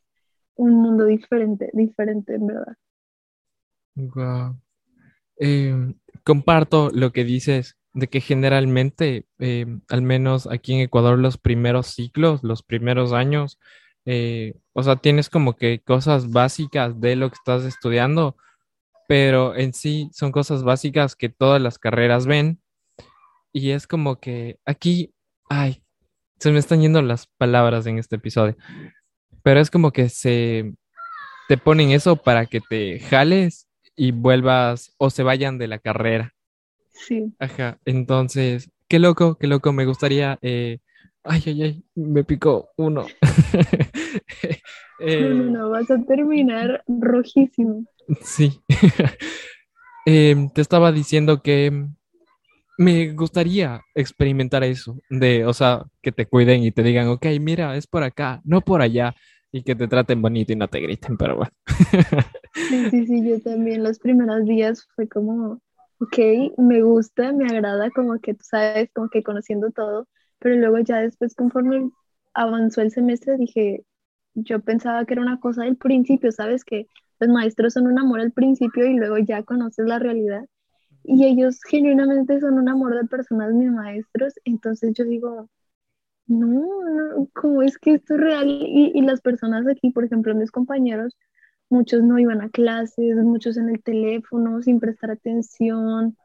un 0.57 0.75
mundo 0.75 1.07
diferente, 1.07 1.71
diferente 1.75 2.35
en 2.37 2.47
verdad. 2.49 2.77
Guau. 3.97 4.57
eh, 5.41 5.95
comparto 6.25 6.91
lo 6.93 7.13
que 7.13 7.25
dices 7.25 7.77
de 7.95 8.09
que 8.09 8.21
generalmente, 8.21 9.27
eh, 9.41 9.67
al 9.89 10.03
menos 10.03 10.47
aquí 10.49 10.75
en 10.75 10.81
Ecuador, 10.81 11.19
los 11.19 11.39
primeros 11.39 11.89
ciclos, 11.89 12.43
los 12.45 12.63
primeros 12.63 13.13
años, 13.13 13.59
eh, 14.11 14.55
o 14.73 14.83
sea, 14.83 14.97
tienes 14.97 15.29
como 15.29 15.55
que 15.55 15.81
cosas 15.81 16.31
básicas 16.31 16.99
de 16.99 17.15
lo 17.15 17.29
que 17.29 17.35
estás 17.35 17.65
estudiando, 17.65 18.39
pero 19.07 19.55
en 19.55 19.75
sí 19.75 20.09
son 20.15 20.33
cosas 20.33 20.63
básicas 20.63 21.15
que 21.15 21.29
todas 21.29 21.61
las 21.61 21.79
carreras 21.79 22.25
ven. 22.25 22.59
Y 23.53 23.73
es 23.73 23.87
como 23.87 24.19
que 24.19 24.61
aquí, 24.65 25.13
ay, 25.51 25.83
se 26.39 26.51
me 26.53 26.59
están 26.59 26.81
yendo 26.81 27.03
las 27.03 27.27
palabras 27.27 27.87
en 27.87 27.99
este 27.99 28.17
episodio, 28.17 28.57
pero 29.43 29.61
es 29.61 29.71
como 29.71 29.93
que 29.93 30.09
se 30.09 30.73
te 31.47 31.59
ponen 31.59 31.91
eso 31.91 32.17
para 32.17 32.47
que 32.47 32.61
te 32.63 33.01
jales 33.01 33.69
y 33.95 34.13
vuelvas 34.13 34.95
o 34.97 35.11
se 35.11 35.23
vayan 35.23 35.59
de 35.59 35.69
la 35.69 35.81
carrera. 35.81 36.35
Sí. 36.93 37.35
Ajá, 37.39 37.79
entonces, 37.85 38.71
qué 38.89 38.99
loco, 38.99 39.37
qué 39.37 39.49
loco, 39.49 39.71
me 39.75 39.85
gustaría, 39.85 40.39
eh, 40.41 40.79
ay, 41.25 41.43
ay, 41.45 41.63
ay, 41.63 41.85
me 41.95 42.25
picó 42.25 42.71
uno. 42.79 43.07
No, 45.19 45.29
no, 45.35 45.45
Eh, 45.51 45.57
no, 45.57 45.69
vas 45.71 45.91
a 45.91 46.03
terminar 46.03 46.83
rojísimo. 46.89 47.85
sí. 48.23 48.63
Em, 50.07 50.51
te 50.51 50.63
estaba 50.63 50.93
diciendo 50.93 51.43
que 51.43 51.71
me 52.79 53.13
gustaría 53.15 53.83
experimentar 53.95 54.65
eso, 54.65 54.99
de, 55.11 55.47
o 55.47 55.53
sea, 55.55 55.85
que 56.03 56.13
te 56.13 56.27
cuiden 56.27 56.63
y 56.65 56.73
te 56.73 56.83
digan, 56.83 57.09
ok, 57.09 57.27
mira, 57.41 57.77
es 57.77 57.87
por 57.87 58.03
acá, 58.05 58.41
no 58.45 58.63
por 58.63 58.83
allá, 58.83 59.15
y 59.53 59.63
que 59.65 59.75
te 59.77 59.89
traten 59.89 60.23
bonito 60.23 60.53
y 60.53 60.57
no 60.57 60.69
te 60.69 60.81
griten, 60.81 61.17
pero 61.19 61.37
bueno. 61.37 61.53
Sí, 62.69 62.87
sí, 62.91 63.07
sí, 63.07 63.29
yo 63.29 63.41
también 63.41 63.83
los 63.83 63.99
primeros 63.99 64.45
días 64.45 64.87
fue 64.95 65.09
como, 65.09 65.61
ok, 66.01 66.19
me 66.59 66.83
gusta, 66.83 67.33
me 67.33 67.47
agrada, 67.47 67.91
como 67.91 68.19
que 68.21 68.35
tú 68.35 68.45
sabes, 68.45 68.91
como 68.95 69.09
que 69.09 69.23
conociendo 69.23 69.71
todo, 69.71 70.07
pero 70.39 70.55
luego 70.57 70.79
ya 70.81 70.99
después 71.01 71.35
conforme 71.35 71.91
avanzó 72.35 72.83
el 72.83 72.91
semestre 72.91 73.37
dije, 73.39 73.85
yo 74.35 74.61
pensaba 74.61 75.05
que 75.05 75.15
era 75.15 75.23
una 75.23 75.41
cosa 75.41 75.65
del 75.65 75.77
principio, 75.77 76.33
sabes 76.33 76.65
que 76.65 76.87
los 77.21 77.31
maestros 77.31 77.75
son 77.75 77.87
un 77.87 77.99
amor 77.99 78.21
al 78.21 78.33
principio 78.33 78.87
y 78.87 78.97
luego 78.97 79.19
ya 79.19 79.43
conoces 79.43 79.87
la 79.87 79.99
realidad. 79.99 80.47
Y 81.05 81.25
ellos 81.25 81.61
genuinamente 81.69 82.41
son 82.41 82.55
un 82.55 82.69
amor 82.69 82.95
de 82.95 83.07
personas, 83.07 83.53
mis 83.53 83.71
maestros, 83.71 84.35
entonces 84.45 84.93
yo 84.95 85.05
digo, 85.05 85.49
no, 86.27 86.47
no, 86.47 87.29
¿cómo 87.35 87.63
es 87.63 87.79
que 87.79 87.95
esto 87.95 88.15
es 88.15 88.21
real? 88.21 88.49
Y, 88.49 88.93
y 88.95 89.03
las 89.03 89.21
personas 89.21 89.67
aquí, 89.67 89.91
por 89.91 90.05
ejemplo, 90.05 90.35
mis 90.35 90.51
compañeros, 90.51 91.17
muchos 91.71 92.03
no 92.03 92.19
iban 92.19 92.41
a 92.43 92.51
clases, 92.51 93.17
muchos 93.17 93.57
en 93.57 93.69
el 93.71 93.83
teléfono, 93.83 94.63
sin 94.63 94.81
prestar 94.81 95.11
atención. 95.11 96.17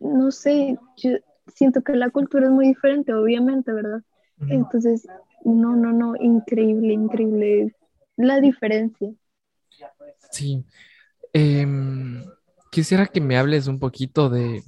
No 0.00 0.30
sé, 0.30 0.78
yo 0.96 1.18
siento 1.54 1.82
que 1.82 1.94
la 1.94 2.10
cultura 2.10 2.46
es 2.46 2.52
muy 2.52 2.68
diferente, 2.68 3.12
obviamente, 3.12 3.72
¿verdad? 3.72 4.02
Entonces, 4.48 5.06
no, 5.44 5.76
no, 5.76 5.92
no, 5.92 6.14
increíble, 6.16 6.92
increíble 6.92 7.74
la 8.16 8.40
diferencia. 8.40 9.10
Sí. 10.30 10.64
Em, 11.32 12.24
quisiera 12.70 13.06
que 13.06 13.20
me 13.20 13.36
hables 13.38 13.66
un 13.66 13.78
poquito 13.78 14.28
de... 14.28 14.62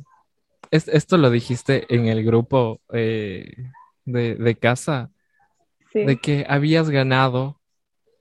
es- 0.71 0.89
esto 0.89 1.19
lo 1.19 1.31
dijiste 1.31 1.93
en 1.95 2.07
el 2.07 2.25
grupo 2.25 2.81
eh, 2.93 3.53
de, 4.05 4.35
de 4.37 4.55
casa, 4.57 5.11
Sí. 5.93 6.05
de 6.05 6.17
que 6.17 6.47
habías 6.49 6.89
ganado 6.89 7.61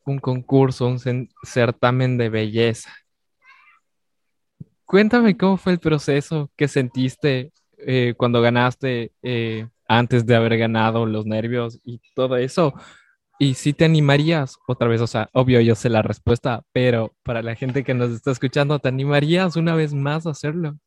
un 0.06 0.20
concurso, 0.20 0.88
un 0.88 1.00
certamen 1.44 2.18
de 2.18 2.28
belleza. 2.28 2.92
Cuéntame 4.86 5.38
cómo 5.38 5.56
fue 5.56 5.72
el 5.72 5.80
proceso, 5.80 6.52
qué 6.58 6.68
sentiste 6.68 7.54
eh, 7.78 8.14
cuando 8.18 8.42
ganaste, 8.42 9.14
eh, 9.24 9.68
antes 9.98 10.26
de 10.26 10.36
haber 10.36 10.58
ganado, 10.58 11.06
los 11.06 11.26
nervios 11.26 11.80
y 11.84 12.00
todo 12.16 12.38
eso. 12.38 12.74
Y 13.38 13.56
si 13.56 13.74
te 13.74 13.84
animarías, 13.84 14.58
otra 14.68 14.88
vez, 14.88 15.02
o 15.02 15.08
sea, 15.08 15.30
obvio 15.34 15.60
yo 15.60 15.76
sé 15.76 15.90
la 15.90 16.02
respuesta, 16.02 16.64
pero 16.72 17.14
para 17.24 17.42
la 17.42 17.56
gente 17.56 17.84
que 17.84 17.94
nos 17.94 18.12
está 18.12 18.32
escuchando, 18.32 18.80
¿te 18.80 18.88
animarías 18.88 19.58
una 19.58 19.76
vez 19.76 19.94
más 19.94 20.26
a 20.26 20.30
hacerlo? 20.30 20.78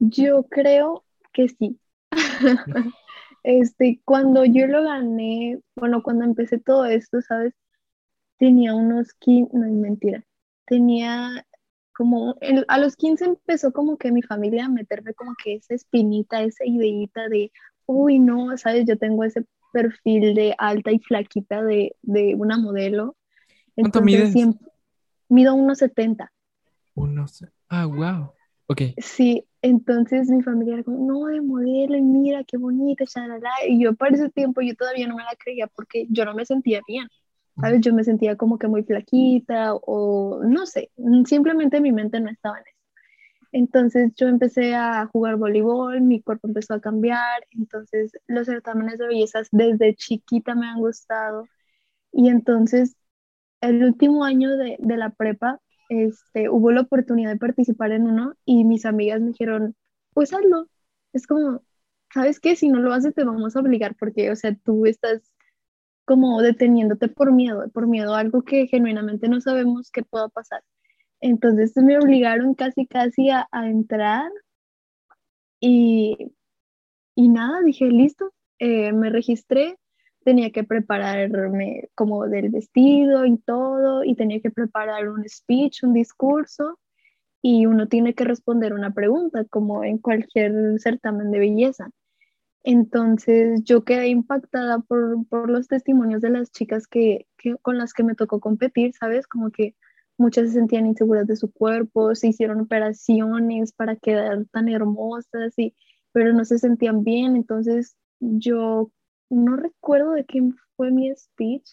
Yo 0.00 0.44
creo 0.44 1.04
que 1.32 1.48
sí. 1.48 1.78
Este, 3.44 4.00
cuando 4.04 4.44
yo 4.44 4.68
lo 4.68 4.84
gané, 4.84 5.58
bueno, 5.74 6.04
cuando 6.04 6.24
empecé 6.24 6.58
todo 6.58 6.84
esto, 6.84 7.20
¿sabes? 7.22 7.52
Tenía 8.38 8.72
unos 8.72 9.14
15, 9.14 9.56
no 9.56 9.66
es 9.66 9.72
mentira, 9.72 10.24
tenía 10.64 11.44
como, 11.92 12.36
a 12.68 12.78
los 12.78 12.94
15 12.94 13.24
empezó 13.24 13.72
como 13.72 13.96
que 13.96 14.12
mi 14.12 14.22
familia 14.22 14.66
a 14.66 14.68
meterme 14.68 15.12
como 15.14 15.34
que 15.42 15.54
esa 15.54 15.74
espinita, 15.74 16.40
esa 16.42 16.64
ideita 16.64 17.28
de, 17.28 17.50
uy, 17.92 18.18
no, 18.18 18.56
¿sabes? 18.58 18.84
Yo 18.86 18.98
tengo 18.98 19.24
ese 19.24 19.44
perfil 19.72 20.34
de 20.34 20.54
alta 20.58 20.92
y 20.92 20.98
flaquita 21.00 21.62
de, 21.62 21.96
de 22.02 22.34
una 22.34 22.58
modelo. 22.58 23.16
¿Cuánto 23.76 24.00
Entonces 24.00 24.06
mides? 24.06 24.32
siempre, 24.32 24.68
mido 25.28 25.54
1,70. 25.54 26.32
Uno, 26.94 27.26
se- 27.28 27.48
ah, 27.68 27.86
wow. 27.86 28.32
Ok. 28.66 28.82
Sí, 28.96 29.46
entonces 29.62 30.28
mi 30.28 30.42
familia 30.42 30.74
era 30.74 30.84
como, 30.84 30.98
no, 31.06 31.26
de 31.26 31.40
modelo, 31.40 31.96
y 31.96 32.02
mira 32.02 32.44
qué 32.44 32.56
bonita. 32.58 33.04
Y 33.66 33.82
yo 33.82 33.94
para 33.94 34.14
ese 34.16 34.30
tiempo 34.30 34.60
yo 34.60 34.74
todavía 34.76 35.08
no 35.08 35.16
me 35.16 35.24
la 35.24 35.34
creía 35.38 35.66
porque 35.68 36.06
yo 36.10 36.24
no 36.24 36.34
me 36.34 36.44
sentía 36.44 36.80
bien, 36.86 37.08
¿sabes? 37.60 37.80
Yo 37.80 37.94
me 37.94 38.04
sentía 38.04 38.36
como 38.36 38.58
que 38.58 38.68
muy 38.68 38.82
flaquita 38.84 39.74
o 39.74 40.42
no 40.44 40.66
sé, 40.66 40.90
simplemente 41.26 41.80
mi 41.80 41.92
mente 41.92 42.20
no 42.20 42.30
estaba 42.30 42.58
en 42.58 42.64
eso. 42.66 42.81
Entonces 43.52 44.12
yo 44.16 44.28
empecé 44.28 44.74
a 44.74 45.06
jugar 45.06 45.36
voleibol, 45.36 46.00
mi 46.02 46.22
cuerpo 46.22 46.48
empezó 46.48 46.74
a 46.74 46.80
cambiar, 46.80 47.46
entonces 47.50 48.12
los 48.26 48.46
certámenes 48.46 48.98
de 48.98 49.06
bellezas 49.08 49.48
desde 49.52 49.94
chiquita 49.94 50.54
me 50.54 50.66
han 50.68 50.78
gustado. 50.80 51.48
Y 52.12 52.28
entonces 52.28 52.96
el 53.60 53.84
último 53.84 54.24
año 54.24 54.56
de, 54.56 54.76
de 54.80 54.96
la 54.96 55.10
prepa, 55.10 55.60
este, 55.88 56.48
hubo 56.50 56.70
la 56.72 56.82
oportunidad 56.82 57.30
de 57.32 57.38
participar 57.38 57.92
en 57.92 58.04
uno 58.04 58.34
y 58.44 58.64
mis 58.64 58.84
amigas 58.86 59.20
me 59.20 59.28
dijeron, 59.28 59.76
pues 60.14 60.32
hazlo. 60.32 60.68
Es 61.12 61.26
como, 61.26 61.62
¿sabes 62.12 62.40
qué? 62.40 62.56
Si 62.56 62.68
no 62.68 62.80
lo 62.80 62.92
haces 62.92 63.14
te 63.14 63.24
vamos 63.24 63.56
a 63.56 63.60
obligar 63.60 63.96
porque, 63.96 64.30
o 64.30 64.36
sea, 64.36 64.54
tú 64.64 64.86
estás 64.86 65.22
como 66.04 66.42
deteniéndote 66.42 67.08
por 67.08 67.32
miedo, 67.32 67.68
por 67.72 67.86
miedo 67.88 68.14
a 68.14 68.20
algo 68.20 68.42
que 68.44 68.66
genuinamente 68.68 69.28
no 69.28 69.40
sabemos 69.40 69.90
qué 69.90 70.02
pueda 70.04 70.28
pasar. 70.28 70.62
Entonces 71.22 71.72
me 71.76 71.96
obligaron 71.98 72.54
casi, 72.54 72.84
casi 72.84 73.30
a, 73.30 73.46
entrar 73.52 74.30
y, 75.60 76.32
y 77.14 77.28
nada, 77.28 77.60
dije, 77.62 77.86
listo, 77.86 78.32
eh, 78.58 78.92
me 78.92 79.08
registré, 79.08 79.78
tenía 80.24 80.50
que 80.50 80.64
prepararme 80.64 81.88
como 81.94 82.26
del 82.26 82.50
vestido 82.50 83.24
y 83.24 83.38
todo, 83.38 84.02
y 84.02 84.16
tenía 84.16 84.40
que 84.40 84.50
preparar 84.50 85.08
un 85.08 85.28
speech, 85.28 85.84
un 85.84 85.94
discurso, 85.94 86.80
y 87.40 87.66
uno 87.66 87.86
tiene 87.86 88.14
que 88.14 88.24
responder 88.24 88.74
una 88.74 88.92
pregunta, 88.92 89.44
como 89.48 89.84
en 89.84 89.98
cualquier 89.98 90.80
certamen 90.80 91.30
de 91.30 91.38
belleza. 91.38 91.90
Entonces 92.64 93.62
yo 93.62 93.84
quedé 93.84 94.08
impactada 94.08 94.80
por, 94.80 95.24
por 95.28 95.48
los 95.48 95.68
testimonios 95.68 96.20
de 96.20 96.30
las 96.30 96.50
chicas 96.50 96.88
que, 96.88 97.28
que, 97.38 97.56
con 97.62 97.78
las 97.78 97.92
que 97.92 98.02
me 98.02 98.16
tocó 98.16 98.40
competir, 98.40 98.92
¿sabes? 98.94 99.28
Como 99.28 99.52
que 99.52 99.76
muchas 100.22 100.48
se 100.48 100.54
sentían 100.54 100.86
inseguras 100.86 101.26
de 101.26 101.36
su 101.36 101.52
cuerpo, 101.52 102.14
se 102.14 102.28
hicieron 102.28 102.60
operaciones 102.60 103.72
para 103.72 103.96
quedar 103.96 104.46
tan 104.52 104.68
hermosas, 104.68 105.52
y, 105.58 105.74
pero 106.12 106.32
no 106.32 106.44
se 106.44 106.58
sentían 106.58 107.04
bien. 107.04 107.36
Entonces 107.36 107.96
yo 108.20 108.90
no 109.30 109.56
recuerdo 109.56 110.12
de 110.12 110.24
quién 110.24 110.56
fue 110.76 110.90
mi 110.92 111.14
speech, 111.14 111.68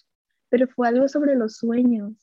pero 0.50 0.68
fue 0.68 0.88
algo 0.88 1.08
sobre 1.08 1.36
los 1.36 1.58
sueños. 1.58 2.14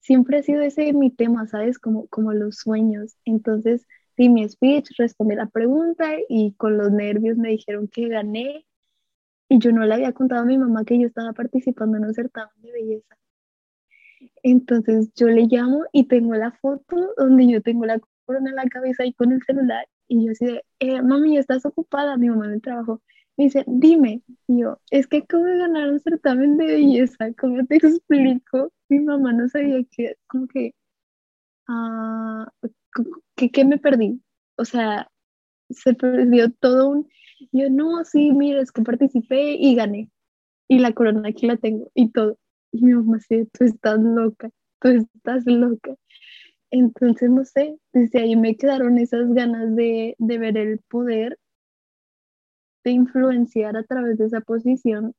Siempre 0.00 0.38
ha 0.38 0.42
sido 0.42 0.62
ese 0.62 0.92
mi 0.94 1.10
tema, 1.10 1.46
¿sabes? 1.46 1.78
Como, 1.78 2.06
como 2.08 2.32
los 2.32 2.56
sueños. 2.56 3.16
Entonces 3.24 3.86
di 4.16 4.28
mi 4.30 4.48
speech, 4.48 4.90
respondí 4.98 5.34
la 5.34 5.48
pregunta 5.48 6.16
y 6.28 6.54
con 6.54 6.78
los 6.78 6.90
nervios 6.92 7.36
me 7.36 7.50
dijeron 7.50 7.88
que 7.88 8.08
gané. 8.08 8.66
Y 9.48 9.58
yo 9.58 9.72
no 9.72 9.84
le 9.84 9.94
había 9.94 10.12
contado 10.12 10.42
a 10.42 10.46
mi 10.46 10.58
mamá 10.58 10.84
que 10.84 10.98
yo 10.98 11.06
estaba 11.06 11.32
participando 11.34 11.98
en 11.98 12.06
un 12.06 12.14
certamen 12.14 12.54
de 12.62 12.72
belleza. 12.72 13.16
Entonces 14.42 15.10
yo 15.14 15.28
le 15.28 15.46
llamo 15.46 15.84
y 15.92 16.04
tengo 16.08 16.34
la 16.34 16.52
foto 16.52 17.14
donde 17.16 17.48
yo 17.48 17.62
tengo 17.62 17.86
la 17.86 18.00
corona 18.24 18.50
en 18.50 18.56
la 18.56 18.66
cabeza 18.66 19.04
y 19.04 19.12
con 19.14 19.32
el 19.32 19.42
celular. 19.44 19.86
Y 20.08 20.24
yo 20.26 20.32
así 20.32 20.46
de, 20.46 20.64
eh, 20.80 21.02
mami, 21.02 21.38
¿estás 21.38 21.66
ocupada? 21.66 22.16
Mi 22.16 22.28
mamá 22.28 22.46
en 22.46 22.52
el 22.54 22.62
trabajo. 22.62 23.02
Me 23.36 23.44
dice, 23.44 23.64
dime. 23.66 24.22
Y 24.48 24.60
yo, 24.60 24.80
es 24.90 25.06
que 25.06 25.18
acabo 25.18 25.44
de 25.44 25.58
ganar 25.58 25.90
un 25.90 26.00
certamen 26.00 26.56
de 26.56 26.66
belleza. 26.66 27.32
¿Cómo 27.38 27.64
te 27.66 27.76
explico? 27.76 28.72
Mi 28.88 29.00
mamá 29.00 29.32
no 29.32 29.48
sabía 29.48 29.84
que, 29.90 30.16
como 30.26 30.48
que, 30.48 30.74
ah, 31.68 32.50
que, 33.36 33.50
que 33.50 33.64
me 33.64 33.78
perdí. 33.78 34.20
O 34.56 34.64
sea, 34.64 35.08
se 35.70 35.94
perdió 35.94 36.50
todo 36.52 36.90
un... 36.90 37.08
Yo, 37.52 37.70
no, 37.70 38.04
sí, 38.04 38.32
mira, 38.32 38.60
es 38.62 38.72
que 38.72 38.82
participé 38.82 39.52
y 39.54 39.74
gané. 39.74 40.10
Y 40.68 40.80
la 40.80 40.92
corona 40.92 41.28
aquí 41.28 41.46
la 41.46 41.56
tengo 41.56 41.90
y 41.94 42.10
todo. 42.10 42.38
Y 42.72 42.84
mi 42.84 42.92
mamá 42.94 43.16
así, 43.18 43.46
tú 43.52 43.64
estás 43.64 43.98
loca, 44.00 44.50
tú 44.80 44.88
estás 44.88 45.44
loca. 45.46 45.94
Entonces, 46.70 47.30
no 47.30 47.44
sé, 47.44 47.78
desde 47.92 48.20
ahí 48.20 48.36
me 48.36 48.56
quedaron 48.56 48.98
esas 48.98 49.32
ganas 49.32 49.74
de, 49.74 50.14
de 50.18 50.38
ver 50.38 50.56
el 50.58 50.80
poder 50.88 51.38
de 52.84 52.90
influenciar 52.90 53.76
a 53.76 53.84
través 53.84 54.18
de 54.18 54.26
esa 54.26 54.40
posición 54.40 55.14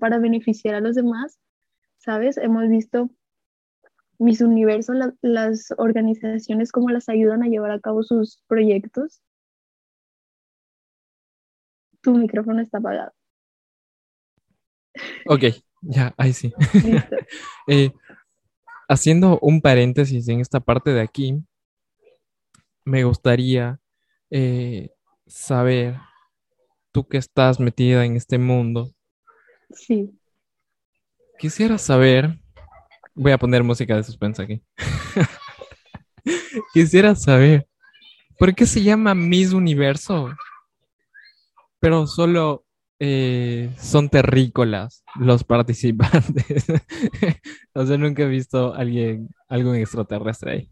para 0.00 0.18
beneficiar 0.18 0.76
a 0.76 0.80
los 0.80 0.94
demás, 0.94 1.38
¿sabes? 1.98 2.36
Hemos 2.36 2.68
visto 2.68 3.10
mis 4.18 4.40
universos, 4.40 4.96
las 5.22 5.74
organizaciones, 5.76 6.72
cómo 6.72 6.90
las 6.90 7.08
ayudan 7.08 7.42
a 7.42 7.48
llevar 7.48 7.70
a 7.72 7.80
cabo 7.80 8.02
sus 8.02 8.42
proyectos. 8.46 9.20
Tu 12.02 12.12
micrófono 12.12 12.60
está 12.60 12.78
apagado. 12.78 13.12
Ok, 15.26 15.44
ya, 15.82 16.14
ahí 16.16 16.32
sí. 16.32 16.52
Eh, 17.70 17.92
haciendo 18.88 19.38
un 19.42 19.60
paréntesis 19.60 20.26
en 20.28 20.40
esta 20.40 20.60
parte 20.60 20.90
de 20.90 21.02
aquí, 21.02 21.44
me 22.86 23.04
gustaría 23.04 23.78
eh, 24.30 24.90
saber, 25.26 25.98
tú 26.92 27.06
que 27.06 27.18
estás 27.18 27.60
metida 27.60 28.06
en 28.06 28.16
este 28.16 28.38
mundo, 28.38 28.90
Sí. 29.70 30.18
Quisiera 31.38 31.78
saber, 31.78 32.38
voy 33.14 33.32
a 33.32 33.38
poner 33.38 33.62
música 33.62 33.96
de 33.96 34.02
suspense 34.02 34.42
aquí. 34.42 34.62
Quisiera 36.74 37.14
saber, 37.14 37.68
¿por 38.38 38.54
qué 38.54 38.66
se 38.66 38.82
llama 38.82 39.14
Miss 39.14 39.52
Universo? 39.52 40.34
Pero 41.80 42.06
solo 42.06 42.64
eh, 43.00 43.70
son 43.78 44.08
terrícolas 44.08 45.04
los 45.18 45.44
participantes. 45.44 46.66
o 47.74 47.86
sea, 47.86 47.98
nunca 47.98 48.24
he 48.24 48.28
visto 48.28 48.74
a 48.74 48.78
alguien, 48.78 49.28
algún 49.48 49.76
extraterrestre 49.76 50.52
ahí. 50.52 50.70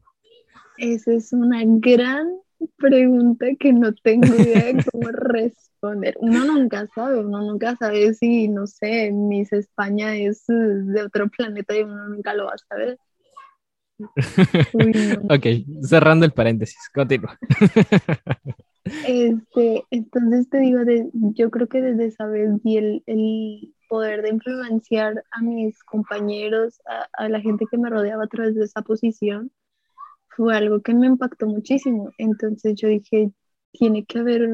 Esa 0.78 1.12
es 1.12 1.33
una 1.33 1.62
gran 1.64 2.28
pregunta 2.76 3.47
que 3.59 3.73
no 3.73 3.95
tengo 3.95 4.26
idea 4.35 4.73
de 4.73 4.85
cómo 4.90 5.09
responder 5.12 5.66
uno 6.21 6.45
nunca 6.45 6.87
sabe, 6.95 7.21
uno 7.21 7.42
nunca 7.42 7.76
sabe 7.76 8.14
si, 8.14 8.49
no 8.49 8.66
sé, 8.66 9.12
Miss 9.12 9.52
España 9.52 10.16
es 10.16 10.45
de 10.47 11.02
otro 11.02 11.28
planeta 11.28 11.76
y 11.76 11.83
uno 11.83 12.09
nunca 12.09 12.35
lo 12.35 12.47
va 12.47 12.54
a 12.54 12.59
saber. 12.59 12.99
Ok, 15.30 15.47
cerrando 15.83 16.26
el 16.26 16.33
paréntesis, 16.33 16.78
continúa. 16.92 17.38
Este, 19.06 19.84
entonces 19.90 20.48
te 20.48 20.58
digo, 20.58 20.80
yo 21.12 21.50
creo 21.50 21.68
que 21.68 21.82
desde 21.82 22.06
esa 22.06 22.26
vez 22.26 22.50
vi 22.62 22.76
el, 22.76 23.02
el 23.06 23.74
poder 23.88 24.22
de 24.22 24.30
influenciar 24.30 25.24
a 25.30 25.42
mis 25.42 25.82
compañeros, 25.84 26.80
a, 26.86 27.24
a, 27.24 27.28
la 27.28 27.40
gente 27.40 27.66
que 27.70 27.78
me 27.78 27.90
rodeaba 27.90 28.24
a 28.24 28.28
través 28.28 28.54
de 28.54 28.64
esa 28.64 28.82
posición, 28.82 29.50
fue 30.28 30.56
algo 30.56 30.82
que 30.82 30.94
me 30.94 31.06
impactó 31.06 31.46
muchísimo. 31.46 32.10
Entonces 32.18 32.74
yo 32.76 32.88
dije, 32.88 33.32
tiene 33.72 34.04
que 34.04 34.18
haber 34.20 34.48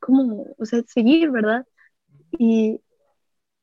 como, 0.00 0.46
o 0.58 0.64
sea, 0.64 0.82
seguir, 0.86 1.30
¿verdad? 1.30 1.66
Y, 2.38 2.80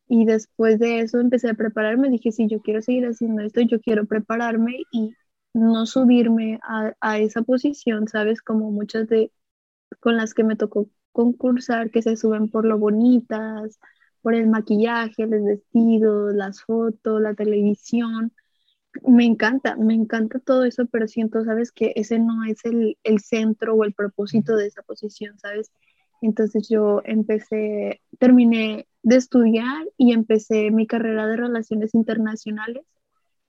y 0.07 0.25
después 0.25 0.79
de 0.79 0.99
eso 1.01 1.19
empecé 1.19 1.49
a 1.49 1.53
prepararme, 1.55 2.09
dije, 2.09 2.31
si 2.31 2.47
yo 2.47 2.61
quiero 2.61 2.81
seguir 2.81 3.05
haciendo 3.05 3.43
esto, 3.43 3.61
yo 3.61 3.79
quiero 3.81 4.05
prepararme 4.05 4.83
y 4.91 5.13
no 5.53 5.85
subirme 5.85 6.59
a, 6.63 6.93
a 7.01 7.19
esa 7.19 7.41
posición, 7.43 8.07
¿sabes? 8.07 8.41
Como 8.41 8.71
muchas 8.71 9.07
de 9.07 9.31
con 10.01 10.17
las 10.17 10.33
que 10.33 10.43
me 10.43 10.57
tocó 10.57 10.89
concursar, 11.13 11.91
que 11.91 12.01
se 12.01 12.17
suben 12.17 12.49
por 12.49 12.65
lo 12.65 12.77
bonitas, 12.77 13.79
por 14.21 14.35
el 14.35 14.47
maquillaje, 14.47 15.27
los 15.27 15.43
vestidos, 15.45 16.33
las 16.35 16.61
fotos, 16.63 17.21
la 17.21 17.33
televisión, 17.35 18.33
me 19.07 19.25
encanta, 19.25 19.75
me 19.77 19.93
encanta 19.93 20.39
todo 20.39 20.65
eso, 20.65 20.85
pero 20.87 21.07
siento, 21.07 21.43
sabes, 21.45 21.71
que 21.71 21.93
ese 21.95 22.19
no 22.19 22.43
es 22.43 22.59
el, 22.65 22.97
centro 23.19 23.75
o 23.75 23.83
el 23.83 23.93
propósito 23.93 24.55
de 24.55 24.67
esa 24.67 24.81
posición, 24.83 25.37
¿sabes? 25.39 25.71
Entonces 26.21 26.67
yo 26.69 27.01
empecé, 27.05 28.01
terminé 28.19 28.87
de 29.03 29.15
estudiar 29.15 29.87
y 29.97 30.13
empecé 30.13 30.71
mi 30.71 30.87
carrera 30.87 31.27
de 31.27 31.37
relaciones 31.37 31.95
internacionales. 31.95 32.83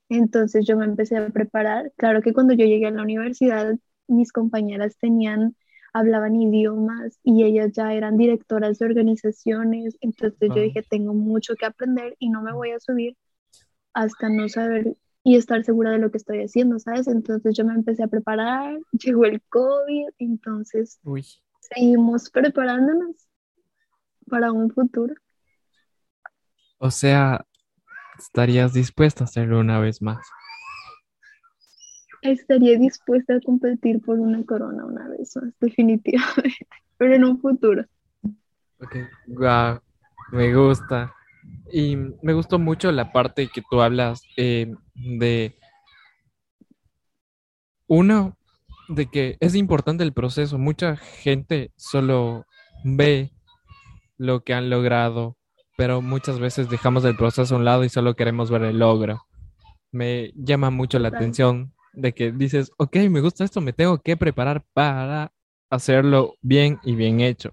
Entonces 0.08 0.66
yo 0.66 0.76
me 0.76 0.84
empecé 0.86 1.16
a 1.16 1.28
preparar. 1.30 1.92
Claro 1.96 2.22
que 2.22 2.32
cuando 2.32 2.54
yo 2.54 2.64
llegué 2.66 2.86
a 2.86 2.90
la 2.90 3.02
universidad, 3.02 3.74
mis 4.08 4.32
compañeras 4.32 4.96
tenían, 4.98 5.56
hablaban 5.92 6.40
idiomas 6.40 7.18
y 7.22 7.44
ellas 7.44 7.72
ya 7.72 7.92
eran 7.92 8.16
directoras 8.16 8.78
de 8.78 8.86
organizaciones. 8.86 9.96
Entonces 10.00 10.50
yo 10.54 10.60
dije, 10.62 10.82
tengo 10.82 11.14
mucho 11.14 11.54
que 11.54 11.66
aprender 11.66 12.16
y 12.18 12.30
no 12.30 12.42
me 12.42 12.52
voy 12.52 12.70
a 12.70 12.80
subir 12.80 13.16
hasta 13.92 14.28
no 14.28 14.48
saber 14.48 14.96
y 15.24 15.36
estar 15.36 15.62
segura 15.64 15.90
de 15.90 15.98
lo 15.98 16.10
que 16.10 16.18
estoy 16.18 16.42
haciendo, 16.42 16.78
¿sabes? 16.78 17.06
Entonces 17.06 17.56
yo 17.56 17.64
me 17.64 17.74
empecé 17.74 18.02
a 18.02 18.08
preparar, 18.08 18.78
llegó 18.92 19.24
el 19.24 19.40
COVID, 19.48 20.08
entonces 20.18 20.98
seguimos 21.60 22.30
preparándonos 22.30 23.28
para 24.28 24.50
un 24.50 24.70
futuro. 24.70 25.14
O 26.78 26.90
sea, 26.90 27.46
¿estarías 28.18 28.72
dispuesta 28.72 29.24
a 29.24 29.26
hacerlo 29.26 29.60
una 29.60 29.78
vez 29.78 30.02
más? 30.02 30.26
Estaría 32.22 32.78
dispuesta 32.78 33.34
a 33.34 33.40
competir 33.40 34.00
por 34.00 34.18
una 34.18 34.44
corona 34.44 34.84
una 34.84 35.08
vez 35.08 35.36
más, 35.36 35.52
definitivamente, 35.60 36.66
pero 36.96 37.14
en 37.14 37.24
un 37.24 37.40
futuro. 37.40 37.84
Ok, 38.80 38.96
wow, 39.26 39.80
me 40.30 40.54
gusta. 40.54 41.12
Y 41.72 41.96
me 41.96 42.32
gustó 42.32 42.58
mucho 42.58 42.92
la 42.92 43.12
parte 43.12 43.48
que 43.48 43.62
tú 43.68 43.80
hablas 43.80 44.22
eh, 44.36 44.72
de, 44.94 45.56
uno, 47.88 48.36
de 48.88 49.06
que 49.06 49.36
es 49.40 49.56
importante 49.56 50.04
el 50.04 50.12
proceso. 50.12 50.58
Mucha 50.58 50.96
gente 50.96 51.72
solo 51.76 52.46
ve 52.84 53.32
lo 54.16 54.44
que 54.44 54.54
han 54.54 54.70
logrado, 54.70 55.36
pero 55.76 56.00
muchas 56.02 56.38
veces 56.38 56.70
dejamos 56.70 57.04
el 57.04 57.16
proceso 57.16 57.54
a 57.54 57.58
un 57.58 57.64
lado 57.64 57.84
y 57.84 57.88
solo 57.88 58.14
queremos 58.14 58.50
ver 58.50 58.62
el 58.62 58.78
logro. 58.78 59.26
Me 59.90 60.32
llama 60.36 60.70
mucho 60.70 60.98
la 61.00 61.08
atención 61.08 61.71
de 61.92 62.12
que 62.12 62.32
dices, 62.32 62.72
ok, 62.76 62.96
me 63.10 63.20
gusta 63.20 63.44
esto, 63.44 63.60
me 63.60 63.72
tengo 63.72 63.98
que 63.98 64.16
preparar 64.16 64.64
para 64.72 65.32
hacerlo 65.70 66.36
bien 66.40 66.78
y 66.84 66.94
bien 66.94 67.20
hecho. 67.20 67.52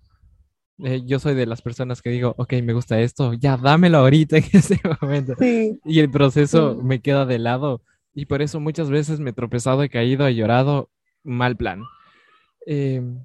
Eh, 0.83 1.01
yo 1.05 1.19
soy 1.19 1.35
de 1.35 1.45
las 1.45 1.61
personas 1.61 2.01
que 2.01 2.09
digo, 2.09 2.35
ok, 2.37 2.53
me 2.63 2.73
gusta 2.73 2.99
esto, 3.01 3.33
ya 3.33 3.57
dámelo 3.57 3.99
ahorita 3.99 4.37
en 4.37 4.43
ese 4.53 4.79
momento. 5.01 5.35
Y 5.85 5.99
el 5.99 6.09
proceso 6.09 6.79
me 6.81 7.01
queda 7.01 7.25
de 7.25 7.39
lado. 7.39 7.81
Y 8.13 8.25
por 8.25 8.41
eso 8.41 8.59
muchas 8.59 8.89
veces 8.89 9.19
me 9.19 9.31
he 9.31 9.33
tropezado, 9.33 9.83
he 9.83 9.89
caído, 9.89 10.27
he 10.27 10.35
llorado, 10.35 10.89
mal 11.23 11.55
plan. 11.57 11.83
Em, 12.65 13.23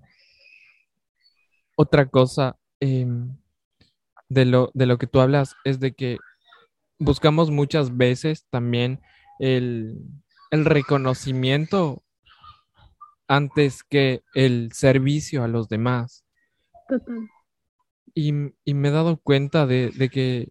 otra 1.76 2.06
cosa 2.06 2.56
em, 2.80 3.36
de, 4.28 4.44
lo, 4.44 4.70
de 4.74 4.86
lo 4.86 4.98
que 4.98 5.06
tú 5.06 5.20
hablas 5.20 5.56
es 5.64 5.80
de 5.80 5.92
que 5.92 6.18
buscamos 6.98 7.50
muchas 7.50 7.96
veces 7.96 8.46
también 8.50 9.00
el, 9.38 9.98
el 10.54 10.64
reconocimiento 10.64 12.02
antes 13.26 13.82
que 13.82 14.22
el 14.34 14.70
servicio 14.72 15.42
a 15.42 15.48
los 15.48 15.68
demás. 15.68 16.24
Total. 16.88 17.28
Y, 18.14 18.32
me 18.32 18.88
he 18.88 18.90
dado 18.92 19.16
cuenta 19.16 19.66
de, 19.66 19.90
que 20.12 20.50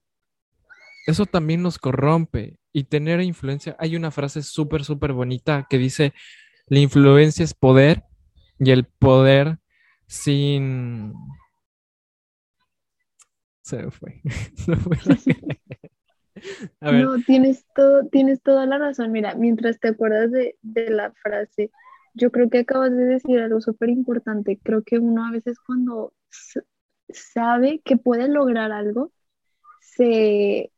eso 1.08 1.26
también 1.26 1.62
nos 1.62 1.78
corrompe 1.78 2.60
y 2.74 2.84
tener 2.86 3.22
influencia. 3.22 3.76
Hay 3.80 3.96
una 3.96 4.12
frase 4.12 4.44
súper, 4.44 4.84
súper 4.84 5.14
bonita 5.14 5.68
que 5.70 5.78
dice, 5.78 6.14
la 6.68 6.80
influencia 6.80 7.46
es 7.46 7.54
poder 7.54 8.04
y 8.60 8.72
el 8.72 8.86
poder 8.86 9.60
sin... 10.08 11.14
Se 13.62 13.90
fue. 13.92 14.22
No, 14.68 14.78
tienes, 17.26 17.66
todo, 17.76 18.08
tienes 18.08 18.42
toda 18.42 18.66
la 18.66 18.78
razón. 18.78 19.12
Mira, 19.12 19.36
mientras 19.36 19.80
te 19.80 19.90
acuerdas 19.90 20.32
de, 20.32 20.58
de 20.62 20.90
la 20.90 21.12
frase, 21.14 21.72
yo 22.14 22.32
creo 22.32 22.50
que 22.50 22.60
acabas 22.60 22.92
de 22.92 23.06
decir 23.06 23.40
algo 23.40 23.62
súper 23.62 23.90
importante. 23.90 24.60
Creo 24.64 24.84
que 24.84 25.00
uno 25.00 25.26
a 25.26 25.32
veces 25.32 25.58
cuando 25.60 26.14
sabe 27.10 27.82
que 27.84 27.98
puede 27.98 28.28
lograr 28.28 28.72
algo, 28.72 29.12
se, 29.82 30.72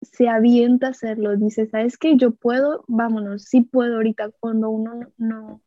se 0.00 0.28
avienta 0.28 0.88
a 0.88 0.90
hacerlo, 0.90 1.36
dice, 1.36 1.66
¿sabes 1.66 1.98
qué? 1.98 2.16
Yo 2.16 2.32
puedo, 2.32 2.84
vámonos, 2.88 3.44
sí 3.44 3.62
puedo 3.62 3.96
ahorita 3.96 4.30
cuando 4.40 4.70
uno 4.70 5.12
no, 5.18 5.62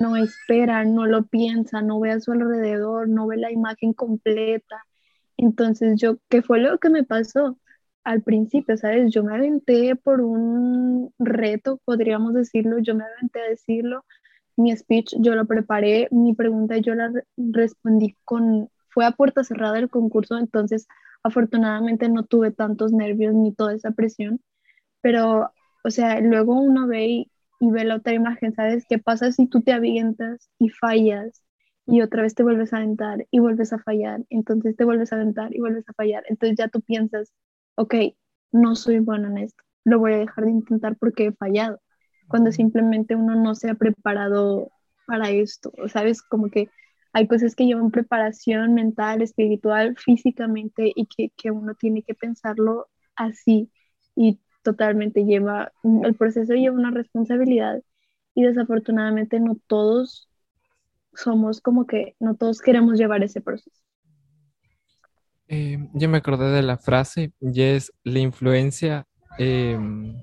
no 0.00 0.16
espera, 0.16 0.84
no 0.84 1.06
lo 1.06 1.26
piensa, 1.26 1.82
no 1.82 2.00
ve 2.00 2.12
a 2.12 2.20
su 2.20 2.32
alrededor, 2.32 3.08
no 3.08 3.26
ve 3.26 3.36
la 3.36 3.52
imagen 3.52 3.92
completa. 3.92 4.84
Entonces 5.36 6.00
yo, 6.00 6.18
¿qué 6.28 6.42
fue 6.42 6.60
lo 6.60 6.78
que 6.78 6.90
me 6.90 7.04
pasó? 7.04 7.58
Al 8.04 8.22
principio, 8.22 8.76
¿sabes? 8.76 9.12
Yo 9.12 9.22
me 9.22 9.34
aventé 9.34 9.94
por 9.96 10.20
un 10.22 11.12
reto, 11.18 11.80
podríamos 11.84 12.34
decirlo, 12.34 12.78
yo 12.78 12.94
me 12.94 13.04
aventé 13.04 13.40
a 13.40 13.48
decirlo, 13.50 14.04
mi 14.56 14.76
speech 14.76 15.14
yo 15.20 15.34
lo 15.34 15.46
preparé, 15.46 16.08
mi 16.10 16.34
pregunta 16.34 16.78
yo 16.78 16.94
la 16.94 17.12
respondí 17.36 18.16
con 18.24 18.70
fue 18.90 19.06
a 19.06 19.12
puerta 19.12 19.44
cerrada 19.44 19.78
el 19.78 19.90
concurso, 19.90 20.38
entonces 20.38 20.86
afortunadamente 21.22 22.08
no 22.08 22.24
tuve 22.24 22.50
tantos 22.52 22.92
nervios 22.92 23.34
ni 23.34 23.54
toda 23.54 23.74
esa 23.74 23.92
presión, 23.92 24.40
pero, 25.00 25.52
o 25.84 25.90
sea, 25.90 26.20
luego 26.20 26.54
uno 26.60 26.86
ve 26.86 27.06
y 27.60 27.70
ve 27.70 27.84
la 27.84 27.96
otra 27.96 28.14
imagen, 28.14 28.54
¿sabes? 28.54 28.84
¿Qué 28.88 28.98
pasa 28.98 29.32
si 29.32 29.46
tú 29.48 29.62
te 29.62 29.72
avientas 29.72 30.50
y 30.58 30.68
fallas 30.70 31.42
y 31.86 32.02
otra 32.02 32.22
vez 32.22 32.34
te 32.34 32.42
vuelves 32.42 32.72
a 32.72 32.78
aventar 32.78 33.26
y 33.30 33.40
vuelves 33.40 33.72
a 33.72 33.78
fallar? 33.78 34.22
Entonces 34.30 34.76
te 34.76 34.84
vuelves 34.84 35.12
a 35.12 35.16
aventar 35.16 35.54
y 35.54 35.60
vuelves 35.60 35.88
a 35.88 35.92
fallar. 35.94 36.24
Entonces 36.28 36.56
ya 36.58 36.68
tú 36.68 36.80
piensas, 36.82 37.32
ok, 37.78 37.94
no 38.52 38.74
soy 38.74 38.98
bueno 38.98 39.28
en 39.28 39.38
esto, 39.38 39.62
lo 39.84 40.00
voy 40.00 40.12
a 40.14 40.18
dejar 40.18 40.44
de 40.46 40.50
intentar 40.50 40.96
porque 40.96 41.26
he 41.26 41.32
fallado, 41.32 41.80
cuando 42.26 42.50
simplemente 42.52 43.14
uno 43.14 43.36
no 43.36 43.54
se 43.54 43.70
ha 43.70 43.74
preparado 43.74 44.70
para 45.06 45.30
esto, 45.30 45.72
¿sabes? 45.86 46.20
Como 46.22 46.50
que 46.50 46.68
hay 47.12 47.28
cosas 47.28 47.54
que 47.54 47.66
llevan 47.66 47.90
preparación 47.92 48.74
mental, 48.74 49.22
espiritual, 49.22 49.96
físicamente 49.96 50.92
y 50.94 51.06
que, 51.06 51.30
que 51.36 51.50
uno 51.52 51.74
tiene 51.74 52.02
que 52.02 52.14
pensarlo 52.14 52.88
así 53.16 53.70
y 54.16 54.40
totalmente 54.62 55.24
lleva, 55.24 55.72
el 56.02 56.14
proceso 56.16 56.54
lleva 56.54 56.76
una 56.76 56.90
responsabilidad 56.90 57.82
y 58.34 58.42
desafortunadamente 58.42 59.38
no 59.40 59.56
todos 59.68 60.28
somos 61.14 61.60
como 61.60 61.86
que, 61.86 62.16
no 62.20 62.34
todos 62.36 62.60
queremos 62.60 62.98
llevar 62.98 63.22
ese 63.22 63.40
proceso. 63.40 63.87
Eh, 65.50 65.78
yo 65.94 66.08
me 66.10 66.18
acordé 66.18 66.50
de 66.50 66.62
la 66.62 66.76
frase 66.76 67.32
y 67.40 67.62
es 67.62 67.90
la 68.04 68.18
influencia 68.18 69.06
em, 69.38 70.14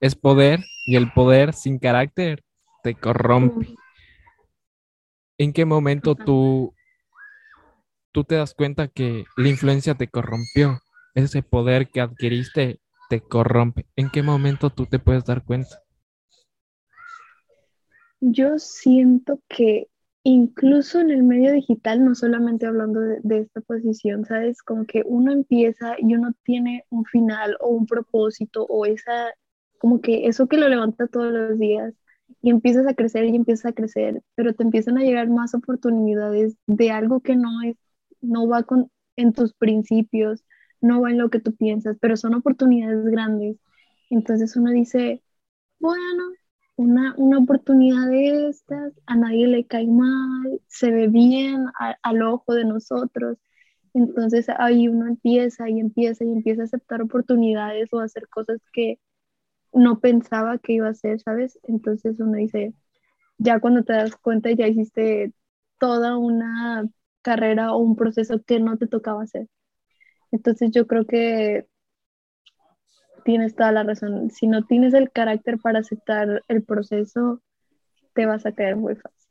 es 0.00 0.14
poder 0.14 0.60
y 0.86 0.96
el 0.96 1.12
poder 1.12 1.52
sin 1.52 1.78
carácter 1.78 2.42
te 2.82 2.94
corrompe. 2.94 3.74
¿En 5.36 5.52
qué 5.52 5.66
momento 5.66 6.14
tú, 6.14 6.74
tú 8.12 8.24
te 8.24 8.36
das 8.36 8.54
cuenta 8.54 8.88
que 8.88 9.24
la 9.36 9.48
influencia 9.48 9.94
te 9.94 10.08
corrompió? 10.08 10.78
Ese 11.14 11.42
poder 11.42 11.90
que 11.90 12.00
adquiriste 12.00 12.80
te 13.10 13.20
corrompe. 13.20 13.86
¿En 13.94 14.10
qué 14.10 14.22
momento 14.22 14.70
tú 14.70 14.86
te 14.86 14.98
puedes 14.98 15.26
dar 15.26 15.44
cuenta? 15.44 15.82
Yo 18.20 18.58
siento 18.58 19.38
que 19.48 19.88
incluso 20.24 21.00
en 21.00 21.10
el 21.10 21.22
medio 21.22 21.52
digital, 21.52 22.04
no 22.04 22.14
solamente 22.14 22.66
hablando 22.66 23.00
de, 23.00 23.38
esta 23.38 23.60
posición, 23.60 24.24
¿sabes? 24.24 24.62
Como 24.62 24.86
que 24.86 25.02
uno 25.06 25.32
empieza 25.32 25.96
y 25.98 26.14
uno 26.14 26.32
tiene 26.44 26.84
un 26.90 27.04
final 27.04 27.56
o 27.60 27.68
un 27.68 27.86
propósito 27.86 28.64
o 28.64 28.86
esa, 28.86 29.34
como 29.78 30.00
que 30.00 30.26
eso 30.26 30.48
que 30.48 30.56
lo 30.56 30.68
levanta 30.68 31.06
todos 31.08 31.32
los 31.32 31.58
días 31.58 31.94
y 32.42 32.50
empiezas 32.50 32.86
a 32.86 32.94
crecer 32.94 33.26
y 33.26 33.36
empiezas 33.36 33.66
a 33.66 33.74
crecer, 33.74 34.22
pero 34.34 34.54
te 34.54 34.64
empiezan 34.64 34.98
a 34.98 35.02
llegar 35.02 35.28
más 35.28 35.54
oportunidades 35.54 36.56
de 36.66 36.90
algo 36.90 37.20
que 37.20 37.36
no 37.36 37.62
es, 37.62 37.76
no 38.22 38.48
va 38.48 38.62
con, 38.64 38.90
en 39.16 39.32
tus 39.34 39.54
principios, 39.54 40.44
no 40.80 41.00
va 41.02 41.10
en 41.10 41.18
lo 41.18 41.30
que 41.30 41.40
tú 41.40 41.54
piensas, 41.56 41.98
pero 42.00 42.16
son 42.16 42.34
oportunidades 42.34 43.04
grandes. 43.06 43.58
Entonces 44.10 44.56
uno 44.56 44.70
dice, 44.70 45.22
bueno, 45.80 46.24
una, 46.76 47.14
una 47.18 47.38
oportunidad 47.38 48.08
de 48.08 48.48
estas, 48.48 48.92
a 49.06 49.16
nadie 49.16 49.46
le 49.46 49.66
cae 49.66 49.86
mal, 49.86 50.60
se 50.68 50.90
ve 50.90 51.08
bien 51.08 51.66
al 52.02 52.22
ojo 52.22 52.54
de 52.54 52.64
nosotros. 52.64 53.38
Entonces 53.94 54.46
ahí 54.58 54.88
uno 54.88 55.06
empieza 55.08 55.70
y 55.70 55.80
empieza 55.80 56.24
y 56.24 56.32
empieza 56.32 56.62
a 56.62 56.64
aceptar 56.66 57.02
oportunidades 57.02 57.88
o 57.92 58.00
a 58.00 58.04
hacer 58.04 58.28
cosas 58.28 58.60
que 58.72 58.98
no 59.72 60.00
pensaba 60.00 60.58
que 60.58 60.74
iba 60.74 60.88
a 60.88 60.90
hacer, 60.90 61.20
¿sabes? 61.20 61.58
Entonces 61.64 62.20
uno 62.20 62.38
dice, 62.38 62.74
ya 63.38 63.60
cuando 63.60 63.84
te 63.84 63.94
das 63.94 64.16
cuenta 64.16 64.50
ya 64.52 64.68
hiciste 64.68 65.34
toda 65.78 66.18
una 66.18 66.88
carrera 67.22 67.72
o 67.74 67.78
un 67.78 67.96
proceso 67.96 68.42
que 68.44 68.60
no 68.60 68.78
te 68.78 68.86
tocaba 68.88 69.22
hacer. 69.24 69.48
Entonces 70.32 70.70
yo 70.72 70.86
creo 70.86 71.06
que 71.06 71.66
tienes 73.24 73.56
toda 73.56 73.72
la 73.72 73.82
razón. 73.82 74.30
Si 74.30 74.46
no 74.46 74.64
tienes 74.64 74.94
el 74.94 75.10
carácter 75.10 75.58
para 75.58 75.80
aceptar 75.80 76.42
el 76.48 76.62
proceso, 76.62 77.40
te 78.14 78.26
vas 78.26 78.46
a 78.46 78.52
caer 78.52 78.76
muy 78.76 78.94
fácil. 78.94 79.30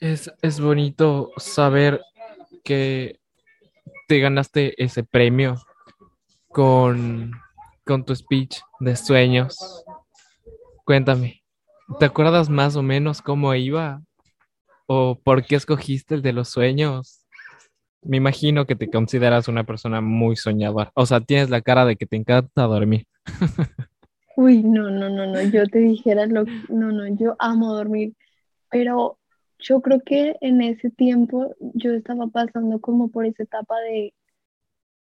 Es, 0.00 0.32
es 0.42 0.60
bonito 0.60 1.30
saber 1.36 2.00
que 2.64 3.20
te 4.08 4.18
ganaste 4.18 4.82
ese 4.82 5.04
premio 5.04 5.56
con, 6.48 7.32
con 7.84 8.04
tu 8.04 8.16
speech 8.16 8.60
de 8.80 8.96
sueños. 8.96 9.84
Cuéntame, 10.84 11.44
¿te 11.98 12.06
acuerdas 12.06 12.48
más 12.48 12.76
o 12.76 12.82
menos 12.82 13.22
cómo 13.22 13.54
iba? 13.54 14.02
¿O 14.86 15.20
por 15.22 15.44
qué 15.44 15.54
escogiste 15.54 16.16
el 16.16 16.22
de 16.22 16.32
los 16.32 16.48
sueños? 16.48 17.19
Me 18.02 18.16
imagino 18.16 18.66
que 18.66 18.76
te 18.76 18.88
consideras 18.88 19.48
una 19.48 19.64
persona 19.64 20.00
muy 20.00 20.36
soñadora. 20.36 20.90
O 20.94 21.04
sea, 21.04 21.20
tienes 21.20 21.50
la 21.50 21.60
cara 21.60 21.84
de 21.84 21.96
que 21.96 22.06
te 22.06 22.16
encanta 22.16 22.62
dormir. 22.62 23.06
Uy, 24.36 24.62
no, 24.62 24.90
no, 24.90 25.10
no, 25.10 25.26
no. 25.26 25.42
Yo 25.42 25.66
te 25.66 25.80
dijera 25.80 26.26
lo 26.26 26.44
no, 26.68 26.92
no, 26.92 27.06
yo 27.08 27.36
amo 27.38 27.74
dormir. 27.74 28.14
Pero 28.70 29.18
yo 29.58 29.82
creo 29.82 30.00
que 30.00 30.36
en 30.40 30.62
ese 30.62 30.90
tiempo 30.90 31.54
yo 31.74 31.92
estaba 31.92 32.26
pasando 32.28 32.80
como 32.80 33.10
por 33.10 33.26
esa 33.26 33.42
etapa 33.42 33.78
de, 33.80 34.14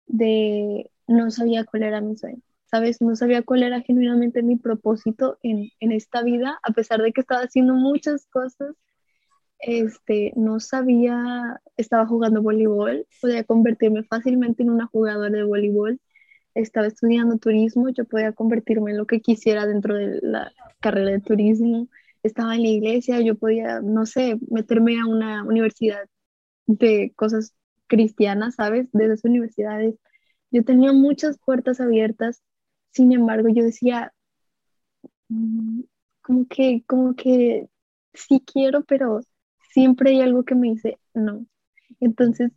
de 0.08 0.92
no 1.08 1.32
sabía 1.32 1.64
cuál 1.64 1.84
era 1.84 2.02
mi 2.02 2.18
sueño. 2.18 2.42
¿Sabes? 2.66 3.02
No 3.02 3.16
sabía 3.16 3.44
cuál 3.44 3.64
era 3.64 3.82
genuinamente 3.82 4.42
mi 4.42 4.58
propósito 4.58 5.38
en, 5.44 5.70
en 5.80 5.92
esta 5.92 6.24
vida, 6.24 6.60
a 6.64 6.74
pesar 6.74 7.02
de 7.02 7.14
que 7.14 7.22
estaba 7.22 7.44
haciendo 7.44 7.76
muchas 7.76 8.26
cosas 8.26 8.76
este, 9.66 10.34
no 10.36 10.60
sabía, 10.60 11.62
estaba 11.78 12.06
jugando 12.06 12.42
voleibol, 12.42 13.08
podía 13.22 13.44
convertirme 13.44 14.04
fácilmente 14.04 14.64
en 14.64 14.70
una 14.70 14.88
jugadora 14.88 15.30
de 15.32 15.44
voleibol, 15.44 16.00
estaba 16.56 16.88
estudiando 16.88 17.38
turismo, 17.38 17.90
yo 17.90 18.06
podía 18.06 18.34
convertirme 18.34 18.92
en 18.92 18.98
lo 18.98 19.08
que 19.08 19.22
quisiera 19.22 19.66
dentro 19.66 19.96
de 19.96 20.20
la 20.22 20.52
carrera 20.82 21.12
de 21.12 21.22
turismo, 21.22 21.88
estaba 22.24 22.56
en 22.56 22.64
la 22.64 22.70
iglesia, 22.70 23.22
yo 23.22 23.36
podía, 23.36 23.82
no 23.82 24.06
sé, 24.06 24.38
meterme 24.50 25.00
a 25.00 25.06
una 25.08 25.44
universidad 25.44 26.06
de 26.68 27.14
cosas 27.16 27.54
cristianas, 27.88 28.56
¿sabes? 28.56 28.88
De 28.94 29.06
esas 29.06 29.24
universidades. 29.26 29.96
Yo 30.52 30.64
tenía 30.66 30.94
muchas 30.94 31.38
puertas 31.40 31.80
abiertas, 31.82 32.42
sin 32.92 33.12
embargo, 33.14 33.50
yo 33.50 33.64
decía, 33.64 34.14
mm, 35.30 35.82
como 36.22 36.48
que, 36.48 36.84
como 36.88 37.16
que 37.16 37.68
sí 38.14 38.42
quiero, 38.46 38.84
pero 38.86 39.22
siempre 39.74 40.12
hay 40.12 40.22
algo 40.22 40.44
que 40.44 40.56
me 40.56 40.70
dice 40.70 41.00
no. 41.14 41.46
Entonces, 42.00 42.52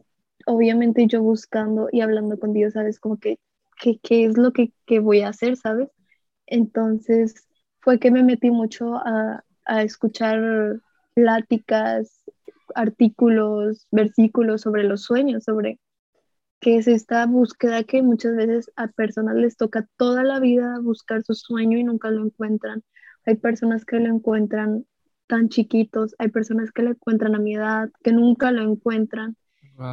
obviamente 0.47 1.07
yo 1.07 1.23
buscando 1.23 1.89
y 1.93 2.03
hablando 2.03 2.39
con 2.39 2.53
Dios, 2.53 2.75
¿sabes? 2.75 3.01
Como 3.01 3.19
que, 3.19 3.39
¿qué 3.81 4.25
es 4.27 4.37
lo 4.39 4.53
que, 4.53 4.73
voy 5.01 5.23
a 5.23 5.29
hacer, 5.31 5.57
¿sabes? 5.57 5.89
Entonces, 6.47 7.49
fue 7.81 7.99
que 7.99 8.11
me 8.11 8.23
metí 8.23 8.51
mucho 8.51 8.97
a, 8.97 9.45
a 9.65 9.83
escuchar 9.83 10.81
pláticas, 11.15 12.25
artículos, 12.75 13.87
versículos 13.91 14.63
sobre 14.63 14.85
los 14.85 15.03
sueños, 15.03 15.45
sobre 15.45 15.81
qué 16.61 16.77
es 16.79 16.89
esta 16.89 17.27
búsqueda 17.27 17.85
que 17.85 18.03
muchas 18.03 18.37
veces 18.37 18.71
a 18.77 18.89
personas 18.89 19.37
les 19.37 19.57
toca 19.57 19.89
toda 19.97 20.23
la 20.25 20.41
vida 20.41 20.79
buscar 20.83 21.23
su 21.23 21.35
sueño 21.35 21.79
y 21.79 21.85
nunca 21.85 22.11
lo 22.11 22.25
encuentran. 22.27 22.83
Hay 23.25 23.37
personas 23.37 23.85
que 23.85 24.01
lo 24.01 24.15
encuentran 24.15 24.87
tan 25.27 25.49
chiquitos, 25.49 26.15
hay 26.19 26.29
personas 26.29 26.73
que 26.73 26.83
lo 26.83 26.91
encuentran 26.91 27.35
a 27.35 27.39
mi 27.39 27.55
edad, 27.55 27.91
que 28.03 28.13
nunca 28.13 28.51
lo 28.53 28.63
encuentran. 28.63 29.37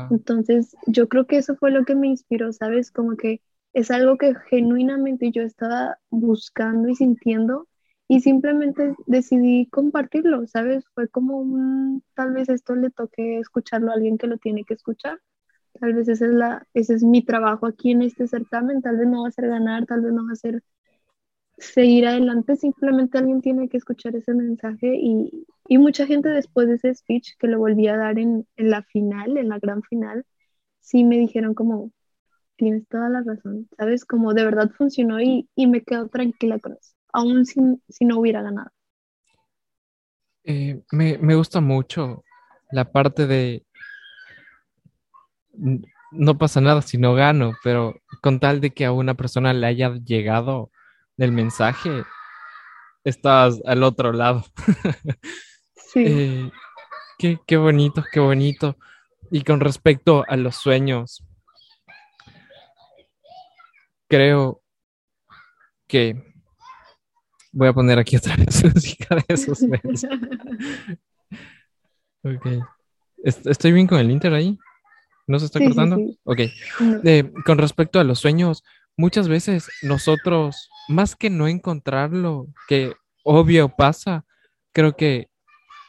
Entonces, 0.10 0.76
yo 0.88 1.10
creo 1.10 1.28
que 1.28 1.38
eso 1.38 1.56
fue 1.56 1.72
lo 1.72 1.86
que 1.86 1.96
me 1.96 2.08
inspiró, 2.08 2.54
¿sabes? 2.54 2.91
Como 2.91 3.17
que 3.17 3.41
es 3.74 3.91
algo 3.91 4.17
que 4.17 4.36
genuinamente 4.50 5.32
yo 5.32 5.41
estaba 5.43 5.98
buscando 6.10 6.89
y 6.89 6.96
sintiendo 6.96 7.67
y 8.08 8.22
simplemente 8.22 8.96
decidí 9.08 9.67
compartirlo, 9.69 10.46
¿sabes? 10.48 10.86
Fue 10.93 11.08
como 11.10 11.39
un, 11.39 12.04
tal 12.15 12.34
vez 12.34 12.50
esto 12.50 12.76
le 12.76 12.91
toque 12.91 13.39
escucharlo 13.39 13.91
a 13.91 13.96
alguien 13.96 14.17
que 14.17 14.28
lo 14.28 14.38
tiene 14.38 14.63
que 14.65 14.76
escuchar. 14.76 15.19
Tal 15.80 15.93
vez 15.93 16.08
ese 16.08 16.26
es, 16.26 16.32
la, 16.34 16.67
ese 16.74 16.93
es 16.96 17.04
mi 17.04 17.24
trabajo 17.24 17.65
aquí 17.65 17.91
en 17.91 18.04
este 18.04 18.28
certamen, 18.28 18.82
tal 18.82 18.98
vez 18.98 19.08
no 19.08 19.24
va 19.24 19.30
a 19.30 19.32
ser 19.32 19.48
ganar, 19.48 19.86
tal 19.86 20.02
vez 20.02 20.13
no 20.13 20.26
va 20.26 20.34
a 20.34 20.36
ser 20.36 20.63
seguir 21.58 22.08
adelante, 22.08 22.56
simplemente 22.56 23.18
alguien 23.18 23.42
tiene 23.42 23.70
que 23.70 23.78
escuchar 23.78 24.16
ese 24.16 24.34
mensaje 24.34 24.96
y, 24.96 25.46
y 25.68 25.78
mucha 25.78 26.06
gente 26.06 26.30
después 26.30 26.68
de 26.68 26.76
ese 26.76 26.96
speech 26.96 27.34
que 27.38 27.48
lo 27.48 27.60
volví 27.60 27.88
a 27.88 27.98
dar 27.98 28.20
en, 28.20 28.48
en, 28.58 28.70
la 28.70 28.84
final, 28.84 29.38
en 29.38 29.50
la 29.50 29.60
gran 29.60 29.82
final, 29.84 30.26
sí 30.80 31.04
me 31.04 31.18
dijeron 31.18 31.54
como, 31.54 31.92
tienes 32.56 32.88
toda 32.88 33.10
la 33.10 33.22
razón, 33.22 33.68
¿sabes? 33.78 34.06
Como 34.06 34.34
de 34.34 34.46
verdad 34.46 34.72
funcionó 34.72 35.22
y, 35.22 35.50
y 35.56 35.68
me 35.68 35.84
quedo 35.84 36.08
tranquila 36.08 36.60
con 36.60 36.74
eso, 36.74 36.94
aún 37.12 37.46
si, 37.46 37.60
si 37.88 38.06
no 38.06 38.20
hubiera 38.20 38.42
ganado. 38.42 38.72
Eh, 40.46 40.82
me, 40.92 41.18
me 41.20 41.36
gusta 41.36 41.62
mucho 41.62 42.24
la 42.72 42.92
parte 42.92 43.28
de 43.28 43.66
no 46.12 46.38
pasa 46.38 46.62
nada 46.62 46.82
si 46.82 46.98
no 46.98 47.13
gano, 47.13 47.54
pero 47.63 47.96
con 48.22 48.39
tal 48.39 48.62
de 48.62 48.72
que 48.72 48.86
a 48.86 48.92
una 48.92 49.16
persona 49.16 49.54
le 49.54 49.68
haya 49.68 49.96
llegado 49.96 50.72
del 51.17 51.32
mensaje, 51.32 52.04
estás 53.04 53.62
al 53.65 53.84
otro 53.84 54.12
lado. 54.13 54.45
Sí. 55.93 56.04
Eh, 56.08 56.52
qué, 57.19 57.38
qué 57.45 57.56
bonito, 57.56 58.04
qué 58.12 58.19
bonito. 58.19 58.78
Y 59.30 59.43
con 59.43 59.60
respecto 59.60 60.26
a 60.28 60.36
los 60.38 60.56
sueños, 60.56 61.23
creo 64.08 64.62
que 65.88 66.15
voy 67.52 67.67
a 67.67 67.73
poner 67.73 67.99
aquí 67.99 68.15
otra 68.17 68.36
vez 68.38 68.63
música 68.63 69.17
de 69.28 69.38
suspenso. 69.38 70.08
ok. 72.23 72.45
Est- 73.23 73.47
¿Estoy 73.47 73.71
bien 73.71 73.88
con 73.88 73.99
el 73.99 74.10
Inter 74.12 74.34
ahí? 74.34 74.58
¿No 75.28 75.39
se 75.39 75.45
está 75.45 75.60
Sí, 75.60 75.65
cortando? 75.65 75.97
sí. 75.97 76.19
Ok. 76.23 76.39
Eh, 77.04 77.32
con 77.45 77.58
respecto 77.58 77.99
a 77.99 78.04
los 78.04 78.19
sueños, 78.19 78.63
muchas 78.97 79.27
veces 79.27 79.69
nosotros, 79.82 80.69
más 80.88 81.15
que 81.15 81.29
no 81.29 81.47
encontrarlo, 81.47 82.47
que 82.67 82.93
obvio 83.23 83.69
pasa, 83.69 84.25
creo 84.71 84.95
que 84.95 85.29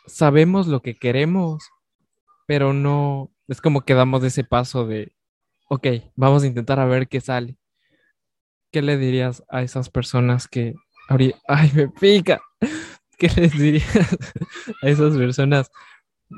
sabemos 0.06 0.66
lo 0.66 0.82
que 0.82 0.96
queremos, 0.96 1.68
pero 2.46 2.72
no, 2.72 3.30
es 3.48 3.60
como 3.60 3.82
que 3.82 3.94
damos 3.94 4.22
ese 4.24 4.44
paso 4.44 4.86
de, 4.86 5.14
ok, 5.68 5.86
vamos 6.14 6.42
a 6.42 6.46
intentar 6.46 6.80
a 6.80 6.86
ver 6.86 7.08
qué 7.08 7.20
sale. 7.20 7.56
¿Qué 8.70 8.82
le 8.82 8.98
dirías 8.98 9.44
a 9.48 9.62
esas 9.62 9.88
personas 9.88 10.48
que, 10.48 10.74
ay, 11.48 11.72
me 11.74 11.88
pica, 11.88 12.40
¿qué 13.18 13.28
les 13.36 13.52
dirías 13.52 13.86
a 14.82 14.88
esas 14.88 15.16
personas 15.16 15.70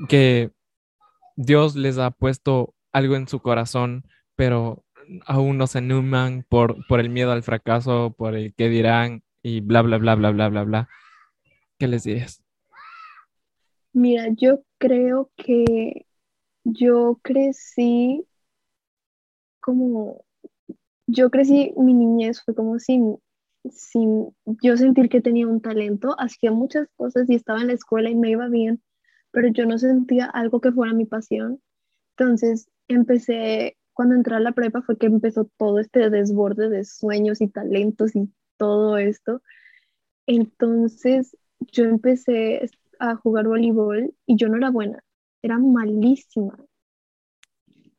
que 0.09 0.51
Dios 1.37 1.77
les 1.77 1.99
ha 1.99 2.11
puesto 2.11 2.75
algo 2.93 3.15
en 3.17 3.29
su 3.29 3.41
corazón, 3.41 4.05
pero 4.37 4.86
aún 5.27 5.59
no 5.59 5.67
se 5.67 5.79
animan 5.79 6.45
por, 6.49 6.87
por 6.87 7.01
el 7.01 7.11
miedo 7.11 7.33
al 7.33 7.43
fracaso, 7.43 8.15
por 8.17 8.35
el 8.35 8.55
qué 8.55 8.69
dirán 8.69 9.23
y 9.43 9.61
bla, 9.61 9.83
bla, 9.83 9.99
bla, 9.99 10.15
bla, 10.15 10.31
bla, 10.31 10.49
bla, 10.49 10.65
bla. 10.65 10.89
¿Qué 11.79 11.89
les 11.89 12.05
dirías? 12.05 12.43
Mira, 13.93 14.29
yo 14.37 14.63
creo 14.79 15.31
que 15.37 16.07
yo 16.65 17.19
crecí 17.23 18.27
como, 19.61 20.25
yo 21.07 21.31
crecí, 21.31 21.73
mi 21.77 21.95
niñez 21.95 22.43
fue 22.43 22.55
como 22.55 22.79
sin, 22.79 23.19
sin 23.71 24.29
yo 24.63 24.77
sentir 24.77 25.09
que 25.09 25.21
tenía 25.21 25.47
un 25.47 25.61
talento, 25.61 26.15
hacía 26.19 26.51
muchas 26.51 26.89
cosas 26.97 27.29
y 27.31 27.35
estaba 27.35 27.61
en 27.61 27.69
la 27.69 27.73
escuela 27.73 28.11
y 28.11 28.15
me 28.15 28.31
iba 28.31 28.49
bien, 28.49 28.83
pero 29.31 29.49
yo 29.49 29.67
no 29.67 29.79
sentía 29.79 30.27
algo 30.27 30.61
que 30.61 30.73
fuera 30.73 30.93
mi 30.93 31.05
pasión. 31.05 31.61
Entonces 32.17 32.69
empecé, 32.89 33.77
cuando 33.97 34.15
entré 34.15 34.37
a 34.37 34.41
la 34.41 34.53
prepa 34.53 34.83
fue 34.83 34.99
que 34.99 35.07
empezó 35.07 35.47
todo 35.57 35.79
este 35.79 36.11
desborde 36.11 36.69
de 36.69 36.85
sueños 36.85 37.41
y 37.41 37.49
talentos 37.49 38.15
y 38.15 38.29
todo 38.59 38.99
esto. 38.99 39.41
Entonces 40.27 41.35
yo 41.73 41.85
empecé 41.85 42.69
a 42.99 43.17
jugar 43.17 43.49
voleibol 43.49 44.13
y 44.27 44.37
yo 44.37 44.51
no 44.51 44.59
era 44.59 44.71
buena, 44.71 45.03
era 45.41 45.59
malísima. 45.59 46.59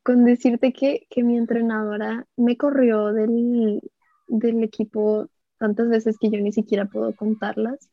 Con 0.04 0.24
decirte 0.24 0.72
que, 0.72 1.08
que 1.10 1.24
mi 1.24 1.36
entrenadora 1.36 2.28
me 2.36 2.58
corrió 2.58 3.12
del, 3.12 3.82
del 4.28 4.64
equipo 4.64 5.28
tantas 5.58 5.90
veces 5.90 6.20
que 6.20 6.30
yo 6.30 6.40
ni 6.40 6.52
siquiera 6.52 6.86
puedo 6.86 7.16
contarlas. 7.16 7.90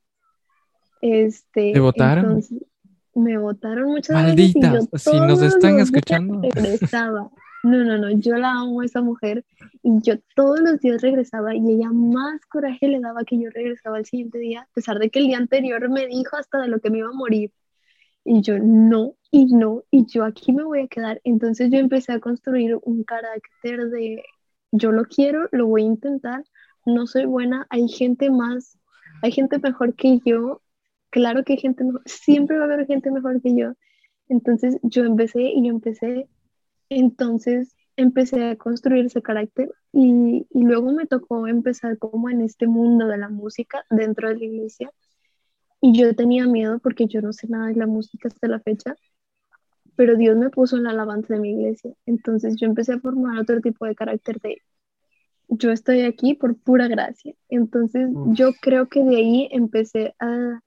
Este, 1.01 1.73
¿Te 1.73 1.81
votaron? 1.81 2.25
entonces, 2.27 2.67
me 3.15 3.39
votaron 3.39 3.93
muchas 3.93 4.27
veces 4.27 4.57
y 4.57 4.61
yo 4.61 4.99
si 4.99 5.21
nos 5.21 5.41
están 5.41 5.79
escuchando. 5.79 6.43
regresaba. 6.43 7.31
No, 7.65 7.83
no, 7.83 7.97
no, 7.97 8.11
yo 8.11 8.37
la 8.37 8.53
amo 8.53 8.83
a 8.83 8.85
esa 8.85 9.01
mujer 9.01 9.43
y 9.83 9.99
yo 10.03 10.17
todos 10.37 10.61
los 10.61 10.81
días 10.81 11.01
regresaba 11.01 11.55
y 11.55 11.61
ella 11.73 11.91
más 11.91 12.45
coraje 12.45 12.89
le 12.89 13.01
daba 13.01 13.25
que 13.25 13.41
yo 13.41 13.49
regresaba 13.49 13.97
al 13.97 14.05
siguiente 14.05 14.39
día, 14.39 14.61
a 14.63 14.69
pesar 14.75 14.99
de 14.99 15.09
que 15.09 15.21
el 15.21 15.29
día 15.29 15.39
anterior 15.39 15.89
me 15.89 16.07
dijo 16.07 16.37
hasta 16.37 16.59
de 16.61 16.69
lo 16.69 16.79
que 16.81 16.91
me 16.91 16.99
iba 16.99 17.09
a 17.09 17.13
morir. 17.13 17.53
Y 18.23 18.43
yo 18.43 18.59
no, 18.59 19.15
y 19.31 19.47
no, 19.47 19.83
y 19.91 20.05
yo 20.07 20.25
aquí 20.25 20.53
me 20.53 20.63
voy 20.63 20.81
a 20.81 20.89
quedar. 20.89 21.23
Entonces 21.25 21.71
yo 21.71 21.79
empecé 21.79 22.13
a 22.13 22.21
construir 22.21 22.79
un 22.83 23.03
carácter 23.03 23.89
de 23.89 24.23
yo 24.71 24.93
lo 24.93 25.05
quiero, 25.07 25.49
lo 25.53 25.67
voy 25.67 25.83
a 25.85 25.87
intentar, 25.87 26.45
no 26.85 27.07
soy 27.07 27.25
buena, 27.25 27.67
hay 27.71 27.89
gente 27.89 28.31
más, 28.31 28.79
hay 29.23 29.33
gente 29.33 29.59
mejor 29.59 29.95
que 29.95 30.21
yo, 30.25 30.61
claro 31.11 31.45
que 31.45 31.55
hay 31.55 31.61
gente 31.61 31.85
mejor, 31.85 32.03
siempre 32.05 32.59
va 32.59 32.65
a 32.65 32.67
haber 32.67 32.87
gente 32.87 33.11
mejor 33.11 33.41
que 33.41 33.57
yo. 33.57 33.73
Entonces 34.29 34.79
yo 34.83 35.05
empecé 35.05 35.43
y 35.43 35.67
yo 35.67 35.71
empecé, 35.71 36.29
entonces 36.89 37.75
empecé 37.97 38.45
a 38.45 38.57
construir 38.57 39.07
ese 39.07 39.23
carácter 39.23 39.73
y, 39.93 40.47
y 40.51 40.63
luego 40.63 40.93
me 40.93 41.07
tocó 41.07 41.47
empezar 41.47 41.99
como 41.99 42.29
en 42.31 42.41
este 42.41 42.67
mundo 42.67 43.07
de 43.07 43.19
la 43.19 43.29
música 43.29 43.85
dentro 43.91 44.29
de 44.29 44.37
la 44.37 44.45
iglesia. 44.45 44.91
Y 45.81 45.97
yo 45.99 46.15
tenía 46.17 46.47
miedo 46.47 46.79
porque 46.79 47.07
yo 47.07 47.21
no 47.21 47.33
sé 47.33 47.47
nada 47.49 47.69
de 47.69 47.75
la 47.75 47.87
música 47.87 48.29
hasta 48.29 48.49
la 48.49 48.59
fecha, 48.59 48.97
pero 49.97 50.17
Dios 50.17 50.37
me 50.37 50.51
puso 50.51 50.77
en 50.77 50.85
la 50.85 50.91
alabanza 50.91 51.35
de 51.35 51.41
mi 51.41 51.51
iglesia. 51.51 51.93
Entonces 52.07 52.57
yo 52.57 52.67
empecé 52.67 52.95
a 52.95 53.01
formar 53.01 53.39
otro 53.39 53.61
tipo 53.61 53.85
de 53.87 53.95
carácter 53.95 54.41
de 54.41 54.63
yo 55.49 55.71
estoy 55.71 56.03
aquí 56.03 56.35
por 56.35 56.57
pura 56.57 56.89
gracia. 56.89 57.35
Entonces 57.49 58.09
Uf. 58.13 58.37
yo 58.37 58.53
creo 58.61 58.89
que 58.89 59.05
de 59.05 59.17
ahí 59.17 59.49
empecé 59.53 60.15
a... 60.19 60.61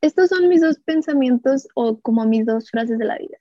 Estos 0.00 0.30
son 0.30 0.48
mis 0.48 0.60
dos 0.60 0.78
pensamientos 0.80 1.68
o 1.74 1.98
como 2.00 2.26
mis 2.26 2.44
dos 2.44 2.70
frases 2.70 2.98
de 2.98 3.04
la 3.04 3.18
vida. 3.18 3.38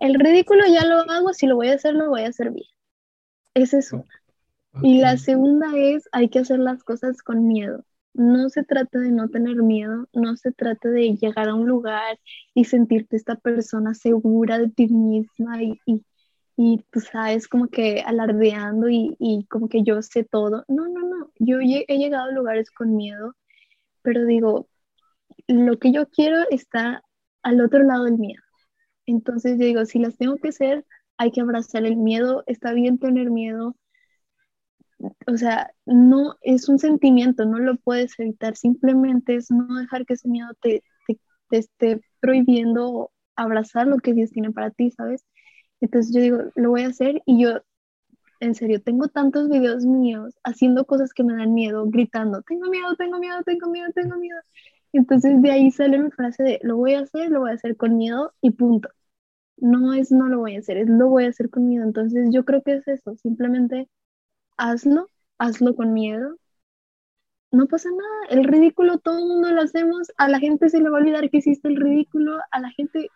El 0.00 0.14
ridículo 0.14 0.64
ya 0.66 0.84
lo 0.86 1.00
hago, 1.10 1.32
si 1.32 1.46
lo 1.46 1.56
voy 1.56 1.68
a 1.68 1.74
hacer, 1.74 1.94
lo 1.94 2.08
voy 2.10 2.22
a 2.22 2.28
hacer 2.28 2.50
bien. 2.50 2.66
Esa 3.54 3.78
es 3.78 3.92
una. 3.94 4.04
Y 4.82 5.00
la 5.00 5.16
segunda 5.18 5.68
es, 5.76 6.08
hay 6.12 6.28
que 6.30 6.40
hacer 6.40 6.60
las 6.60 6.84
cosas 6.84 7.22
con 7.22 7.46
miedo. 7.48 7.84
No 8.14 8.48
se 8.50 8.64
trata 8.64 8.98
de 9.00 9.12
no 9.12 9.28
tener 9.30 9.56
miedo, 9.56 10.08
no 10.14 10.36
se 10.36 10.52
trata 10.52 10.90
de 10.90 11.16
llegar 11.16 11.48
a 11.48 11.54
un 11.54 11.68
lugar 11.68 12.18
y 12.54 12.64
sentirte 12.66 13.16
esta 13.16 13.36
persona 13.36 13.94
segura 13.94 14.58
de 14.58 14.70
ti 14.70 14.88
misma 14.88 15.62
y, 15.62 15.80
y, 15.86 16.02
y 16.56 16.84
tú 16.90 17.00
sabes, 17.00 17.48
como 17.48 17.68
que 17.68 18.02
alardeando 18.02 18.88
y, 18.90 19.16
y 19.20 19.46
como 19.46 19.68
que 19.68 19.82
yo 19.84 20.02
sé 20.02 20.24
todo. 20.24 20.64
No, 20.68 20.88
no, 20.88 21.00
no. 21.02 21.32
Yo 21.38 21.58
lle- 21.60 21.84
he 21.88 21.98
llegado 21.98 22.30
a 22.30 22.32
lugares 22.32 22.70
con 22.70 22.96
miedo, 22.96 23.34
pero 24.02 24.26
digo, 24.26 24.68
lo 25.48 25.78
que 25.78 25.92
yo 25.92 26.08
quiero 26.10 26.38
está 26.50 27.02
al 27.42 27.60
otro 27.62 27.82
lado 27.84 28.04
del 28.04 28.18
miedo. 28.18 28.42
Entonces 29.08 29.58
yo 29.58 29.66
digo, 29.66 29.84
si 29.86 29.98
las 29.98 30.16
tengo 30.18 30.36
que 30.38 30.50
hacer, 30.50 30.86
hay 31.18 31.32
que 31.32 31.40
abrazar 31.42 31.84
el 31.84 31.96
miedo, 31.96 32.44
está 32.46 32.72
bien 32.74 32.98
tener 33.00 33.32
miedo, 33.32 33.76
o 35.26 35.36
sea, 35.36 35.70
no 35.86 36.36
es 36.42 36.68
un 36.68 36.78
sentimiento, 36.78 37.44
no 37.44 37.58
lo 37.58 37.76
puedes 37.76 38.18
evitar, 38.18 38.56
simplemente 38.56 39.36
es 39.36 39.50
no 39.50 39.66
dejar 39.78 40.04
que 40.06 40.14
ese 40.14 40.28
miedo 40.28 40.48
te, 40.60 40.82
te, 41.06 41.18
te 41.50 41.58
esté 41.58 42.00
prohibiendo 42.20 43.10
abrazar 43.36 43.86
lo 43.86 43.98
que 43.98 44.14
Dios 44.14 44.30
tiene 44.30 44.50
para 44.52 44.70
ti, 44.70 44.90
¿sabes? 44.90 45.24
Entonces 45.80 46.14
yo 46.14 46.20
digo, 46.22 46.38
lo 46.56 46.70
voy 46.70 46.82
a 46.82 46.88
hacer 46.88 47.22
y 47.26 47.42
yo, 47.42 47.62
en 48.40 48.54
serio, 48.54 48.82
tengo 48.82 49.08
tantos 49.08 49.48
videos 49.50 49.84
míos 49.86 50.36
haciendo 50.44 50.86
cosas 50.86 51.12
que 51.14 51.24
me 51.24 51.34
dan 51.34 51.54
miedo, 51.54 51.86
gritando, 51.88 52.42
tengo 52.42 52.68
miedo, 52.70 52.96
tengo 52.96 53.18
miedo, 53.18 53.42
tengo 53.44 53.70
miedo, 53.70 53.88
tengo 53.94 54.16
miedo. 54.18 54.38
Entonces 54.92 55.42
de 55.42 55.52
ahí 55.52 55.70
sale 55.72 55.98
mi 55.98 56.10
frase 56.10 56.42
de, 56.44 56.60
lo 56.62 56.76
voy 56.76 56.94
a 56.94 57.00
hacer, 57.00 57.30
lo 57.30 57.40
voy 57.40 57.50
a 57.52 57.54
hacer 57.54 57.76
con 57.76 57.96
miedo 57.98 58.34
y 58.42 58.52
punto. 58.52 58.90
No 59.60 59.92
es 59.92 60.10
no 60.12 60.28
lo 60.28 60.38
voy 60.38 60.56
a 60.56 60.60
hacer, 60.60 60.76
es 60.78 60.88
lo 60.88 61.08
voy 61.08 61.24
a 61.24 61.28
hacer 61.28 61.50
con 61.50 61.68
miedo. 61.68 61.84
Entonces 61.84 62.28
yo 62.32 62.44
creo 62.44 62.62
que 62.62 62.74
es 62.74 62.88
eso, 62.88 63.16
simplemente 63.16 63.88
hazlo, 64.56 65.08
hazlo 65.38 65.74
con 65.74 65.92
miedo. 65.92 66.36
No 67.50 67.66
pasa 67.66 67.88
nada, 67.90 68.40
el 68.40 68.44
ridículo 68.44 68.98
todo 68.98 69.18
el 69.18 69.26
mundo 69.26 69.50
lo 69.52 69.62
hacemos, 69.62 70.12
a 70.18 70.28
la 70.28 70.38
gente 70.38 70.68
se 70.68 70.80
le 70.80 70.90
va 70.90 70.98
a 70.98 71.00
olvidar 71.00 71.30
que 71.30 71.38
hiciste 71.38 71.68
el 71.68 71.76
ridículo, 71.76 72.38
a 72.50 72.60
la 72.60 72.70
gente 72.70 73.08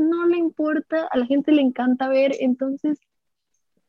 no 0.00 0.26
le 0.26 0.38
importa, 0.38 1.06
a 1.10 1.16
la 1.16 1.26
gente 1.26 1.52
le 1.52 1.62
encanta 1.62 2.08
ver, 2.08 2.32
entonces 2.40 2.98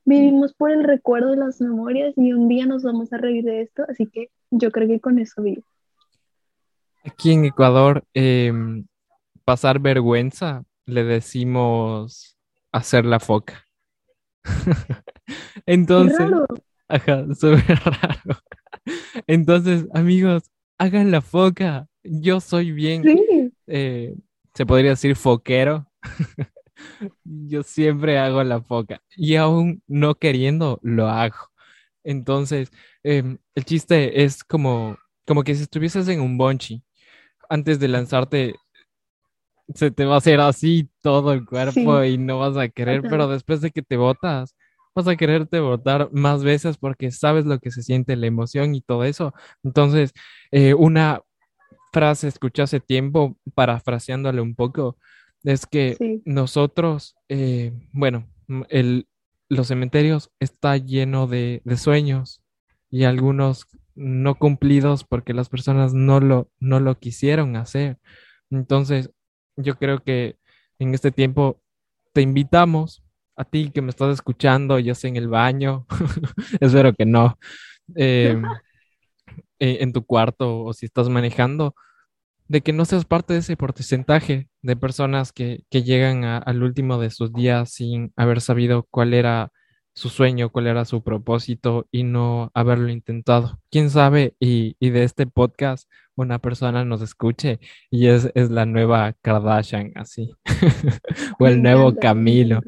vivimos 0.06 0.54
por 0.54 0.72
el 0.72 0.84
recuerdo 0.84 1.32
de 1.32 1.38
las 1.38 1.60
memorias 1.60 2.14
y 2.16 2.32
un 2.32 2.48
día 2.48 2.66
nos 2.66 2.84
vamos 2.84 3.12
a 3.12 3.18
reír 3.18 3.44
de 3.44 3.62
esto, 3.62 3.84
así 3.90 4.06
que 4.06 4.30
yo 4.52 4.72
creo 4.72 4.88
que 4.88 5.00
con 5.00 5.20
eso 5.20 5.42
vivo. 5.42 5.64
Aquí 7.04 7.32
en 7.34 7.46
Ecuador, 7.46 8.04
em, 8.14 8.86
pasar 9.46 9.80
vergüenza 9.80 10.64
le 10.88 11.06
decimos 11.06 12.38
hacer 12.74 13.06
la 13.06 13.20
foca. 13.22 13.66
Entonces, 15.66 16.20
raro. 16.20 16.46
ajá, 16.88 17.26
súper 17.36 17.66
raro. 17.86 18.40
Entonces, 19.28 19.86
amigos, 19.94 20.44
hagan 20.78 21.12
la 21.12 21.22
foca. 21.22 21.88
Yo 22.04 22.40
soy 22.40 22.72
bien, 22.72 23.04
Sí, 23.04 23.52
eh, 23.68 24.16
se 24.54 24.66
podría 24.66 24.92
decir 24.92 25.16
foquero. 25.16 25.88
Yo 27.24 27.64
siempre 27.64 28.18
hago 28.20 28.44
la 28.44 28.62
foca 28.62 29.02
y 29.16 29.36
aún 29.36 29.82
no 29.88 30.16
queriendo 30.16 30.80
lo 30.84 31.08
hago. 31.08 31.38
Entonces, 32.04 32.72
em, 33.04 33.38
el 33.56 33.66
chiste 33.66 34.24
es 34.24 34.44
como, 34.44 34.98
como 35.26 35.44
que 35.44 35.56
si 35.56 35.64
estuvieses 35.64 36.08
en 36.10 36.22
un 36.22 36.38
bungee, 36.38 36.84
antes 37.50 37.80
de 37.80 37.88
lanzarte, 37.90 38.56
se 39.74 39.92
te 39.92 40.06
va 40.06 40.16
a 40.16 40.18
hacer 40.20 40.40
así 40.40 40.90
todo 41.02 41.34
el 41.34 41.46
cuerpo 41.46 42.02
Sí. 42.02 42.08
y 42.14 42.18
no 42.18 42.40
vas 42.40 42.58
a 42.58 42.70
querer, 42.70 43.00
Ajá. 43.00 43.10
pero 43.10 43.28
después 43.28 43.62
de 43.62 43.72
que 43.72 43.82
te 43.82 43.98
botas, 43.98 44.56
vas 44.96 45.08
a 45.08 45.16
quererte 45.16 45.60
botar 45.60 46.10
más 46.12 46.44
veces 46.44 46.78
porque 46.78 47.12
sabes 47.12 47.46
lo 47.46 47.60
que 47.60 47.70
se 47.72 47.84
siente 47.84 48.16
la 48.16 48.28
emoción 48.28 48.74
y 48.76 48.82
todo 48.82 49.04
eso. 49.04 49.34
Entonces, 49.64 50.12
eh, 50.52 50.74
una 50.74 51.22
frase 51.94 52.28
escuché 52.28 52.62
hace 52.64 52.80
tiempo, 52.80 53.38
parafraseándole 53.56 54.42
un 54.42 54.56
poco, 54.56 54.98
es 55.44 55.66
que 55.66 55.96
sí, 55.98 56.22
nosotros, 56.26 57.16
eh, 57.30 57.72
bueno, 57.94 58.28
el, 58.70 59.08
los 59.50 59.68
cementerios 59.68 60.32
está 60.40 60.78
lleno 60.78 61.28
de, 61.28 61.62
de 61.64 61.78
sueños, 61.78 62.42
y 62.90 63.04
algunos 63.04 63.68
no 63.96 64.36
cumplidos 64.36 65.04
porque 65.04 65.34
las 65.34 65.50
personas 65.50 65.94
no 65.94 66.20
lo, 66.22 66.50
no 66.60 66.80
lo 66.80 66.98
quisieron 67.00 67.56
hacer. 67.58 67.98
Entonces, 68.50 69.12
yo 69.58 69.78
creo 69.78 70.00
que 70.04 70.38
en 70.80 70.94
este 70.94 71.12
tiempo 71.12 71.62
te 72.14 72.22
invitamos 72.22 73.04
a 73.36 73.44
ti 73.44 73.72
que 73.72 73.82
me 73.82 73.90
estás 73.90 74.14
escuchando, 74.14 74.80
ya 74.80 74.96
sea 74.96 75.10
en 75.10 75.18
el 75.18 75.28
baño, 75.28 75.86
espero 76.60 76.94
que 76.94 77.06
no, 77.06 77.38
em, 77.96 78.44
eh, 79.60 79.78
en 79.82 79.94
tu 79.94 80.06
cuarto 80.06 80.64
o 80.64 80.74
si 80.74 80.86
estás 80.86 81.10
manejando, 81.10 81.76
de 82.48 82.62
que 82.62 82.74
no 82.74 82.86
seas 82.86 83.06
parte 83.06 83.34
de 83.34 83.40
ese 83.40 83.58
porcentaje 83.58 84.48
de 84.62 84.76
personas 84.76 85.32
que, 85.32 85.66
llegan 85.70 86.24
al 86.24 86.64
último 86.64 86.98
de 86.98 87.10
sus 87.10 87.34
días 87.34 87.72
sin 87.72 88.14
haber 88.16 88.42
sabido 88.42 88.88
cuál 88.90 89.14
era 89.14 89.52
su 89.98 90.10
sueño, 90.10 90.52
cuál 90.52 90.68
era 90.68 90.86
su 90.86 91.02
propósito 91.02 91.88
y 91.90 92.04
no 92.04 92.52
haberlo 92.54 92.90
intentado. 92.90 93.60
¿Quién 93.72 93.90
sabe? 93.90 94.36
Y, 94.40 94.76
de 94.80 95.04
este 95.04 95.26
podcast 95.26 95.90
una 96.16 96.38
persona 96.38 96.86
nos 96.86 97.02
escuche 97.02 97.60
y 97.90 98.06
es, 98.06 98.32
la 98.36 98.68
nueva 98.68 99.14
Kardashian, 99.24 99.94
así, 99.96 100.36
o 101.40 101.48
el 101.48 101.64
nuevo 101.64 101.96
Camilo. 101.96 102.62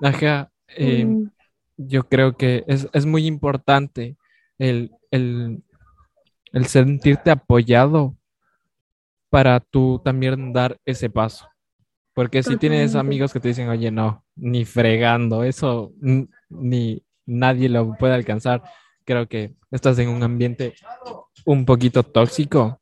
Ajá, 0.00 0.50
eh, 0.68 1.04
mm. 1.04 1.30
yo 1.76 2.08
creo 2.08 2.38
que 2.38 2.64
es, 2.66 3.04
muy 3.04 3.26
importante 3.26 4.16
el, 4.58 4.90
el, 5.10 5.62
el 6.54 6.64
sentirte 6.64 7.30
apoyado 7.30 8.16
para 9.28 9.60
tú 9.60 10.00
también 10.02 10.54
dar 10.54 10.78
ese 10.86 11.10
paso. 11.10 11.46
Porque 12.14 12.42
si 12.42 12.56
tienes 12.56 12.94
amigos 12.94 13.34
que 13.34 13.40
te 13.40 13.48
dicen, 13.48 13.68
oye, 13.68 13.90
no, 13.90 14.24
ni 14.34 14.64
fregando, 14.64 15.44
eso 15.44 15.92
ni 16.50 17.02
nadie 17.26 17.68
lo 17.68 17.96
puede 17.96 18.14
alcanzar, 18.14 18.62
creo 19.04 19.26
que 19.28 19.54
estás 19.70 19.98
en 19.98 20.08
un 20.08 20.22
ambiente 20.22 20.74
un 21.44 21.64
poquito 21.64 22.02
tóxico. 22.02 22.80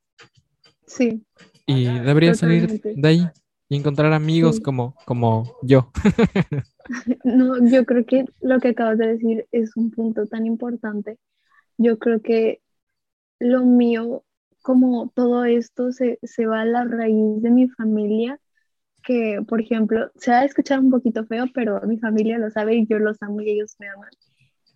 Sí. 0.87 1.23
Y 1.67 1.85
deberías 1.85 2.39
salir 2.39 2.81
de 2.83 3.09
ahí 3.09 3.29
y 3.69 3.77
encontrar 3.77 4.13
amigos 4.13 4.59
como, 4.61 4.95
como 5.05 5.59
yo. 5.63 5.91
no, 7.25 7.69
yo 7.69 7.85
creo 7.85 8.07
que 8.07 8.25
lo 8.41 8.59
que 8.61 8.69
acabas 8.69 8.99
de 8.99 9.09
decir 9.09 9.47
es 9.53 9.77
un 9.77 9.91
punto 9.91 10.27
tan 10.27 10.47
importante. 10.47 11.19
Yo 11.77 11.99
creo 11.99 12.23
que 12.23 12.61
lo 13.39 13.65
mío 13.65 14.25
como 14.63 15.09
todo 15.15 15.47
esto 15.47 15.93
se, 15.93 16.19
va 16.47 16.61
a 16.61 16.65
la 16.67 16.85
raíz 16.85 17.43
de 17.43 17.51
mi 17.51 17.69
familia, 17.69 18.39
que 19.09 19.41
por 19.49 19.63
ejemplo, 19.63 20.11
se 20.17 20.31
va 20.31 20.41
a 20.41 20.45
escuchar 20.45 20.81
un 20.81 20.91
poquito 20.91 21.25
feo, 21.25 21.47
pero 21.55 21.81
mi 21.87 21.99
familia 21.99 22.37
lo 22.37 22.51
sabe 22.51 22.77
y 22.77 22.87
yo 22.87 22.99
los 22.99 23.17
amo 23.23 23.41
y 23.41 23.53
ellos 23.53 23.75
me 23.79 23.89
aman. 23.89 24.11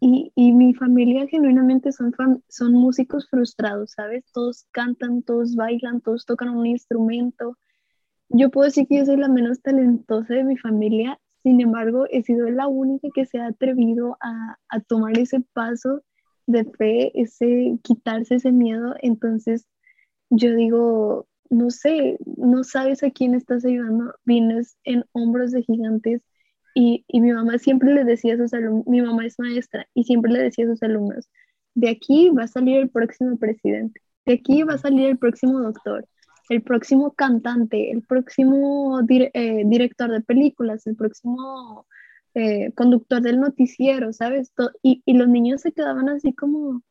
Y, 0.01 0.33
mi 0.53 0.75
familia 0.75 1.27
genuinamente 1.29 1.93
son, 1.93 2.13
son 2.49 2.73
músicos 2.73 3.29
frustrados, 3.29 3.93
¿sabes? 3.93 4.25
Todos 4.33 4.67
cantan, 4.73 5.23
todos 5.23 5.55
bailan, 5.55 6.01
todos 6.01 6.25
tocan 6.25 6.49
un 6.49 6.67
instrumento. 6.67 7.59
Yo 8.31 8.51
puedo 8.51 8.65
decir 8.65 8.87
que 8.89 8.97
yo 8.97 9.05
soy 9.05 9.19
la 9.19 9.29
menos 9.29 9.61
talentosa 9.61 10.35
de 10.35 10.45
mi 10.45 10.57
familia, 10.57 11.21
sin 11.43 11.61
embargo, 11.61 12.07
he 12.11 12.23
sido 12.23 12.49
la 12.49 12.69
única 12.69 13.09
que 13.15 13.27
se 13.27 13.39
ha 13.39 13.49
atrevido 13.49 14.17
a, 14.21 14.57
a 14.71 14.81
tomar 14.81 15.19
ese 15.19 15.41
paso 15.53 16.03
de 16.47 16.65
fe, 16.65 17.13
ese 17.21 17.79
quitarse 17.83 18.37
ese 18.37 18.51
miedo. 18.51 18.95
Entonces, 19.03 19.69
yo 20.31 20.55
digo, 20.55 21.29
no 21.53 21.71
sé, 21.71 22.17
no 22.37 22.65
sabes 22.65 23.03
a 23.03 23.11
quién 23.11 23.35
estás 23.35 23.65
ayudando, 23.65 24.15
vienes 24.25 24.79
en 24.85 25.05
hombros 25.13 25.53
de 25.53 25.63
gigantes 25.63 26.23
y, 26.75 27.05
y, 27.07 27.21
mi 27.21 27.31
mamá 27.31 27.59
siempre 27.59 27.93
le 27.93 28.05
decía 28.05 28.35
a 28.35 28.39
sus 28.39 28.55
alumnos, 28.55 28.87
mi 28.87 29.03
mamá 29.03 29.27
es 29.27 29.39
maestra 29.39 29.87
y 29.93 30.05
siempre 30.05 30.33
le 30.33 30.43
decía 30.43 30.65
a 30.65 30.69
sus 30.69 30.83
alumnos, 30.83 31.29
de 31.75 31.91
aquí 31.91 32.31
va 32.31 32.45
a 32.45 32.49
salir 32.49 32.79
el 32.79 32.89
próximo 32.89 33.37
presidente, 33.37 34.01
de 34.25 34.35
aquí 34.35 34.63
va 34.63 34.75
a 34.75 34.79
salir 34.79 35.11
el 35.11 35.19
próximo 35.19 35.61
doctor, 35.61 36.09
el 36.49 36.63
próximo 36.63 37.13
cantante, 37.13 37.91
el 37.91 38.03
próximo 38.03 39.01
eh, 39.09 39.63
director 39.67 40.11
de 40.11 40.23
películas, 40.23 40.87
el 40.87 40.97
próximo 40.97 41.87
eh, 42.35 42.73
conductor 42.73 43.21
del 43.21 43.41
noticiero, 43.41 44.15
¿sabes? 44.15 44.53
y, 44.83 45.03
y 45.05 45.13
los 45.15 45.29
niños 45.29 45.61
se 45.61 45.73
quedaban 45.73 46.09
así 46.09 46.33
como, 46.33 46.83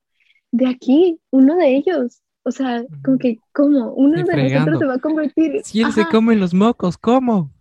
de 0.52 0.67
aquí, 0.67 1.19
uno 1.32 1.56
de 1.56 1.76
ellos, 1.76 2.21
o 2.43 2.51
sea, 2.51 2.84
como 3.04 3.17
que, 3.17 3.39
¿cómo? 3.54 3.93
Uno 3.93 4.23
de 4.23 4.49
nosotros 4.49 4.80
se 4.80 4.86
va 4.86 4.95
a 4.95 4.99
convertir. 4.99 5.62
Si 5.63 5.82
él 5.82 5.91
se 5.91 6.06
come 6.06 6.36
los 6.36 6.54
mocos, 6.54 6.97
¿cómo? 6.97 7.51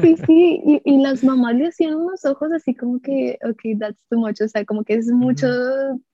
Sí, 0.00 0.16
sí, 0.26 0.62
y, 0.64 0.80
y, 0.84 1.02
las 1.02 1.22
mamás 1.22 1.56
le 1.56 1.66
hacían 1.66 1.94
unos 1.94 2.24
ojos 2.24 2.50
así 2.52 2.74
como 2.74 3.00
que, 3.00 3.38
ok, 3.44 3.78
that's 3.78 4.02
too 4.08 4.18
much, 4.18 4.40
o 4.40 4.48
sea, 4.48 4.64
como 4.64 4.82
que 4.82 4.94
es 4.94 5.08
mucho, 5.08 5.46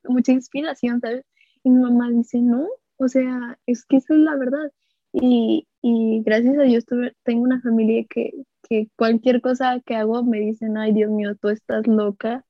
mucha 0.05 0.33
inspiración, 0.33 1.01
¿sabes? 1.01 1.25
Y 1.63 1.71
mi 1.71 1.81
mamá 1.83 2.11
dice, 2.11 2.41
no, 2.41 2.67
o 2.97 3.09
sea, 3.09 3.59
es 3.67 3.85
que 3.85 3.99
eso 3.99 4.15
es 4.15 4.21
la 4.21 4.37
verdad. 4.37 4.73
Y, 5.13 5.69
y 5.81 6.23
gracias 6.25 6.59
a 6.59 6.63
Dios 6.63 6.85
tuve, 6.87 7.15
tengo 7.23 7.43
una 7.43 7.61
familia 7.61 8.05
que, 8.11 8.33
que 8.69 8.89
cualquier 8.97 9.41
cosa 9.41 9.81
que 9.87 9.95
hago 9.95 10.25
me 10.25 10.41
dicen, 10.41 10.77
ay, 10.77 10.93
Dios 10.93 11.13
mío, 11.13 11.37
tú 11.37 11.49
estás 11.49 11.87
loca, 11.87 12.45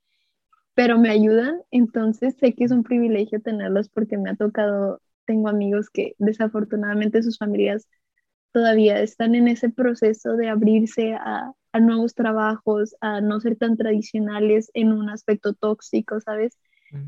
pero 0.74 0.98
me 0.98 1.11
ayudan, 1.11 1.61
entonces 1.70 2.35
sé 2.40 2.54
que 2.54 2.64
es 2.64 2.70
un 2.70 2.83
privilegio 2.83 3.42
tenerlos 3.42 3.90
porque 3.90 4.16
me 4.16 4.30
ha 4.30 4.37
tocado 4.37 5.00
tengo 5.26 5.48
amigos 5.48 5.90
que 5.90 6.14
desafortunadamente 6.18 7.22
sus 7.22 7.38
familias 7.38 7.88
todavía 8.52 9.00
están 9.00 9.34
en 9.34 9.48
ese 9.48 9.68
proceso 9.68 10.37
de 10.37 10.48
abrirse 10.48 11.14
a, 11.14 11.52
nuevos 11.80 12.14
trabajos, 12.14 12.94
a 13.00 13.20
no 13.20 13.40
ser 13.40 13.56
tan 13.56 13.76
tradicionales 13.76 14.70
en 14.74 14.92
un 14.92 15.10
aspecto 15.10 15.54
tóxico, 15.54 16.20
¿sabes? 16.20 16.56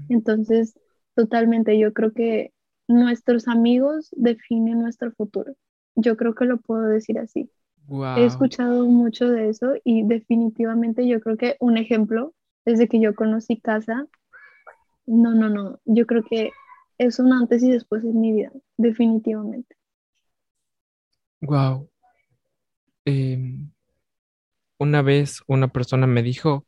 Entonces, 0.08 0.74
totalmente, 1.14 1.78
yo 1.78 1.92
creo 1.92 2.12
que 2.12 2.52
nuestros 2.88 3.46
amigos 3.46 4.08
definen 4.10 4.80
nuestro 4.80 5.12
futuro. 5.12 5.54
Yo 5.94 6.16
creo 6.16 6.34
que 6.34 6.46
lo 6.46 6.58
puedo 6.58 6.82
decir 6.82 7.20
así. 7.20 7.48
He 8.16 8.24
escuchado 8.24 8.86
mucho 8.86 9.30
de 9.30 9.48
eso 9.48 9.74
y 9.84 10.02
definitivamente 10.02 11.06
yo 11.06 11.20
creo 11.20 11.36
que 11.36 11.56
un 11.60 11.78
ejemplo, 11.78 12.34
desde 12.64 12.88
que 12.88 13.00
yo 13.00 13.14
conocí 13.14 13.60
casa, 13.60 14.08
no, 15.06 15.34
no, 15.34 15.48
no, 15.48 15.78
yo 15.84 16.06
creo 16.06 16.24
que 16.24 16.50
es 16.98 17.18
un 17.18 17.32
antes 17.32 17.62
y 17.62 17.70
después 17.70 18.04
en 18.04 18.20
mi 18.20 18.32
vida, 18.32 18.52
definitivamente. 18.76 19.76
Wow. 21.40 21.88
Em, 23.04 23.70
una 24.78 25.02
vez 25.02 25.42
una 25.46 25.68
persona 25.68 26.06
me 26.06 26.22
dijo 26.22 26.66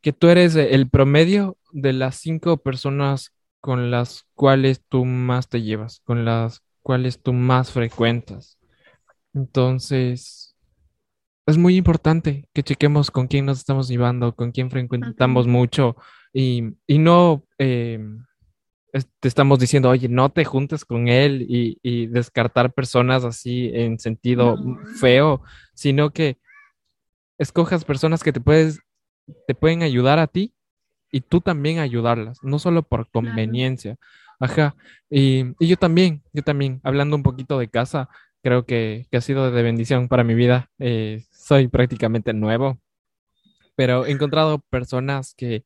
que 0.00 0.12
tú 0.12 0.28
eres 0.28 0.54
el 0.54 0.88
promedio 0.90 1.56
de 1.72 1.92
las 1.92 2.16
cinco 2.16 2.58
personas 2.58 3.32
con 3.60 3.90
las 3.90 4.26
cuales 4.34 4.82
tú 4.86 5.06
más 5.06 5.48
te 5.48 5.62
llevas, 5.62 6.00
con 6.00 6.26
las 6.26 6.62
cuales 6.82 7.22
tú 7.22 7.32
más 7.32 7.72
frecuentas. 7.72 8.58
Entonces, 9.32 10.54
es 11.46 11.56
muy 11.56 11.76
importante 11.76 12.48
que 12.52 12.62
chequemos 12.62 13.10
con 13.10 13.26
quién 13.26 13.46
nos 13.46 13.58
estamos 13.58 13.88
llevando, 13.88 14.34
con 14.34 14.52
quién 14.52 14.70
frecuentamos 14.70 15.46
mucho 15.46 15.96
y, 16.34 16.98
no 16.98 17.44
eh, 17.58 18.00
te 19.20 19.28
estamos 19.28 19.58
diciendo, 19.60 19.88
oye, 19.88 20.08
no 20.08 20.30
te 20.30 20.44
juntes 20.44 20.84
con 20.84 21.08
él 21.08 21.46
y, 21.48 22.06
descartar 22.08 22.72
personas 22.72 23.24
así 23.24 23.70
en 23.72 23.98
sentido 23.98 24.56
feo, 25.00 25.42
sino 25.74 26.10
que 26.10 26.38
escojas 27.38 27.84
personas 27.84 28.22
que 28.22 28.32
te, 28.32 28.40
puedes, 28.40 28.80
te 29.46 29.54
pueden 29.54 29.82
ayudar 29.82 30.18
a 30.18 30.26
ti 30.26 30.54
y 31.10 31.20
tú 31.20 31.40
también 31.40 31.78
ayudarlas, 31.78 32.38
no 32.42 32.58
solo 32.58 32.82
por 32.82 33.08
conveniencia. 33.10 33.96
Ajá. 34.40 34.74
Y, 35.08 35.54
yo 35.64 35.76
también, 35.76 36.22
yo 36.32 36.42
también, 36.42 36.80
hablando 36.82 37.14
un 37.14 37.22
poquito 37.22 37.58
de 37.58 37.68
casa, 37.68 38.08
creo 38.42 38.66
que, 38.66 39.06
ha 39.12 39.20
sido 39.20 39.52
de 39.52 39.62
bendición 39.62 40.08
para 40.08 40.24
mi 40.24 40.34
vida. 40.34 40.70
Eh, 40.80 41.24
soy 41.30 41.68
prácticamente 41.68 42.32
nuevo, 42.32 42.78
pero 43.76 44.06
he 44.06 44.10
encontrado 44.10 44.58
personas 44.70 45.34
que, 45.34 45.64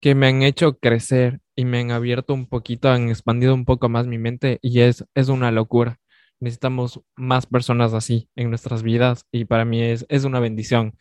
que 0.00 0.14
me 0.14 0.28
han 0.28 0.42
hecho 0.42 0.78
crecer 0.78 1.40
y 1.56 1.64
me 1.64 1.80
han 1.80 1.90
abierto 1.90 2.34
un 2.34 2.46
poquito, 2.46 2.88
han 2.88 3.08
expandido 3.08 3.54
un 3.54 3.64
poco 3.64 3.88
más 3.88 4.06
mi 4.06 4.18
mente 4.18 4.58
y 4.62 4.80
es, 4.80 5.04
es 5.14 5.28
una 5.28 5.50
locura. 5.50 5.98
Necesitamos 6.40 7.00
más 7.16 7.46
personas 7.46 7.94
así 7.94 8.28
en 8.36 8.50
nuestras 8.50 8.82
vidas 8.82 9.26
y 9.32 9.44
para 9.44 9.64
mí 9.64 9.82
es, 9.82 10.06
es 10.08 10.24
una 10.24 10.40
bendición 10.40 10.96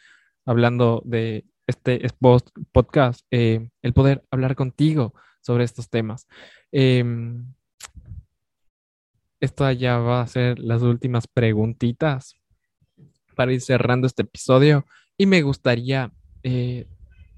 hablando 0.46 1.04
de 1.06 1.46
este 1.68 2.02
podcast, 2.72 3.22
eh, 3.30 3.70
el 3.82 3.94
poder 3.94 4.24
hablar 4.32 4.56
contigo 4.56 5.14
sobre 5.42 5.64
estos 5.64 5.90
temas. 5.90 6.28
Eh, 6.72 7.04
esta 9.40 9.72
ya 9.74 9.98
va 9.98 10.22
a 10.22 10.28
ser 10.28 10.58
las 10.60 10.82
últimas 10.82 11.28
preguntitas 11.28 12.36
para 13.36 13.54
ir 13.54 13.62
cerrando 13.62 14.08
este 14.08 14.24
episodio 14.24 14.86
y 15.18 15.28
me 15.28 15.44
gustaría 15.44 16.12
eh, 16.44 16.88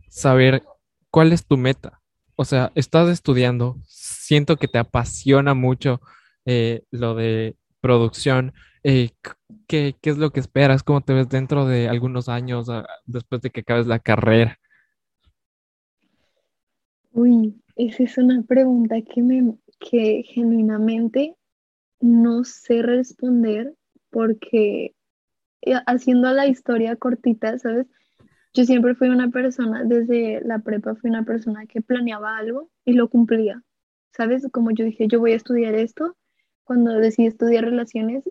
saber 0.10 0.64
¿cuál 1.12 1.34
es 1.34 1.45
tu 1.45 1.57
meta? 1.57 2.01
O 2.36 2.45
sea, 2.45 2.72
estás 2.76 3.10
estudiando, 3.10 3.78
siento 3.86 4.57
que 4.57 4.68
te 4.68 4.78
apasiona 4.78 5.53
mucho 5.53 6.01
eh, 6.45 6.84
lo 6.91 7.16
de 7.16 7.57
producción. 7.82 8.53
Eh, 8.84 9.10
¿qué, 9.68 9.95
es 10.01 10.18
lo 10.18 10.32
que 10.32 10.39
esperas? 10.39 10.84
¿Cómo 10.84 11.01
te 11.01 11.14
ves 11.14 11.30
dentro 11.30 11.66
de 11.66 11.89
algunos 11.89 12.30
años 12.30 12.70
ah, 12.70 12.88
después 13.05 13.41
de 13.41 13.49
que 13.49 13.62
acabes 13.62 13.88
la 13.88 13.99
carrera? 13.99 14.57
Uy, 17.12 17.62
esa 17.76 18.03
es 18.03 18.18
una 18.18 18.41
pregunta 18.43 18.95
que 19.01 19.22
me 19.22 19.55
que 19.80 20.24
genuinamente 20.28 21.36
no 22.01 22.43
sé 22.43 22.82
responder 22.82 23.74
porque 24.10 24.95
eh, 25.62 25.74
haciendo 25.88 26.32
la 26.32 26.47
historia 26.47 26.95
cortita, 26.95 27.57
¿sabes? 27.60 27.88
Yo 28.54 28.66
siempre 28.66 28.95
fui 28.95 29.10
una 29.10 29.30
persona, 29.30 29.84
desde 29.84 30.41
la 30.43 30.60
prepa 30.60 30.95
fui 30.95 31.10
una 31.10 31.24
persona 31.24 31.66
que 31.68 31.82
planeaba 31.82 32.38
algo 32.38 32.70
y 32.86 32.93
lo 32.93 33.10
cumplía, 33.10 33.64
¿sabes? 34.12 34.47
Como 34.52 34.72
yo 34.72 34.86
dije, 34.86 35.08
yo 35.08 35.20
voy 35.20 35.34
a 35.34 35.36
estudiar 35.36 35.76
esto, 35.76 36.18
cuando 36.64 36.93
decidí 36.93 37.28
estudiar 37.28 37.66
relaciones 37.66 38.24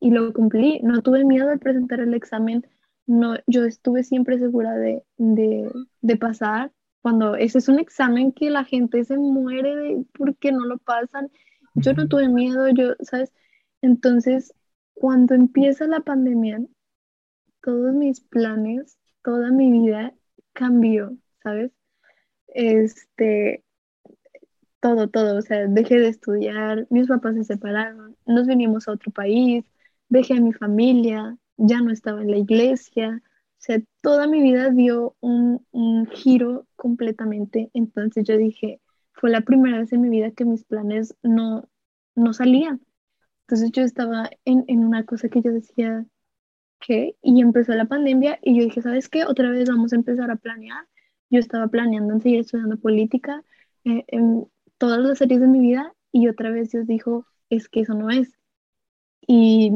y 0.00 0.10
lo 0.10 0.32
cumplí, 0.32 0.80
no 0.82 1.02
tuve 1.02 1.24
miedo 1.24 1.48
de 1.48 1.58
presentar 1.58 2.00
el 2.00 2.14
examen, 2.14 2.66
no, 3.06 3.36
yo 3.46 3.64
estuve 3.64 4.02
siempre 4.02 4.38
segura 4.38 4.74
de, 4.74 5.02
de, 5.18 5.70
de 6.00 6.16
pasar, 6.16 6.72
cuando 7.02 7.36
ese 7.36 7.58
es 7.58 7.68
un 7.68 7.78
examen 7.78 8.32
que 8.32 8.50
la 8.50 8.64
gente 8.64 9.04
se 9.04 9.16
muere 9.16 9.76
de 9.76 10.04
porque 10.18 10.52
no 10.52 10.64
lo 10.66 10.78
pasan, 10.78 11.30
yo 11.74 11.92
no 11.92 12.08
tuve 12.08 12.28
miedo, 12.28 12.68
yo, 12.70 12.94
¿sabes? 13.00 13.32
Entonces, 13.80 14.52
cuando 14.94 15.34
empieza 15.34 15.86
la 15.86 16.00
pandemia, 16.00 16.60
todos 17.62 17.94
mis 17.94 18.20
planes, 18.20 18.98
toda 19.26 19.50
mi 19.50 19.72
vida 19.72 20.14
cambió, 20.52 21.16
¿sabes? 21.42 21.72
Este, 22.46 23.64
todo, 24.78 25.08
todo, 25.08 25.38
o 25.38 25.42
sea, 25.42 25.66
dejé 25.66 25.98
de 25.98 26.06
estudiar, 26.06 26.86
mis 26.90 27.08
papás 27.08 27.34
se 27.34 27.42
separaron, 27.42 28.16
nos 28.24 28.46
vinimos 28.46 28.86
a 28.86 28.92
otro 28.92 29.10
país, 29.10 29.64
dejé 30.08 30.34
a 30.34 30.40
mi 30.40 30.52
familia, 30.52 31.36
ya 31.56 31.80
no 31.80 31.90
estaba 31.90 32.22
en 32.22 32.30
la 32.30 32.36
iglesia, 32.38 33.20
o 33.24 33.58
sea, 33.58 33.82
toda 34.00 34.28
mi 34.28 34.40
vida 34.40 34.70
dio 34.70 35.16
un, 35.18 35.66
un 35.72 36.06
giro 36.06 36.68
completamente, 36.76 37.68
entonces 37.74 38.22
yo 38.28 38.36
dije, 38.36 38.80
fue 39.10 39.30
la 39.30 39.40
primera 39.40 39.80
vez 39.80 39.92
en 39.92 40.02
mi 40.02 40.08
vida 40.08 40.30
que 40.30 40.44
mis 40.44 40.62
planes 40.62 41.16
no, 41.24 41.68
no 42.14 42.32
salían. 42.32 42.80
Entonces 43.42 43.72
yo 43.72 43.82
estaba 43.82 44.30
en, 44.44 44.64
en 44.68 44.84
una 44.84 45.04
cosa 45.04 45.28
que 45.28 45.42
yo 45.42 45.50
decía, 45.50 46.06
Y 46.88 47.40
empezó 47.40 47.72
la 47.72 47.86
pandemia 47.86 48.38
y 48.42 48.58
yo 48.58 48.64
dije, 48.64 48.82
¿sabes 48.82 49.08
qué? 49.08 49.24
Otra 49.24 49.50
vez 49.50 49.68
vamos 49.68 49.92
a 49.92 49.96
empezar 49.96 50.30
a 50.30 50.36
planear. 50.36 50.86
Yo 51.30 51.40
estaba 51.40 51.68
planeando 51.68 52.14
en 52.14 52.20
seguir 52.20 52.40
estudiando 52.40 52.78
política 52.78 53.42
eh, 53.84 54.04
en 54.08 54.46
todas 54.78 55.00
las 55.00 55.18
series 55.18 55.40
de 55.40 55.48
mi 55.48 55.60
vida 55.60 55.92
y 56.12 56.28
otra 56.28 56.50
vez 56.50 56.70
Dios 56.70 56.86
dijo, 56.86 57.26
es 57.50 57.68
que 57.68 57.80
eso 57.80 57.94
no 57.94 58.10
es. 58.10 58.32
Y, 59.26 59.72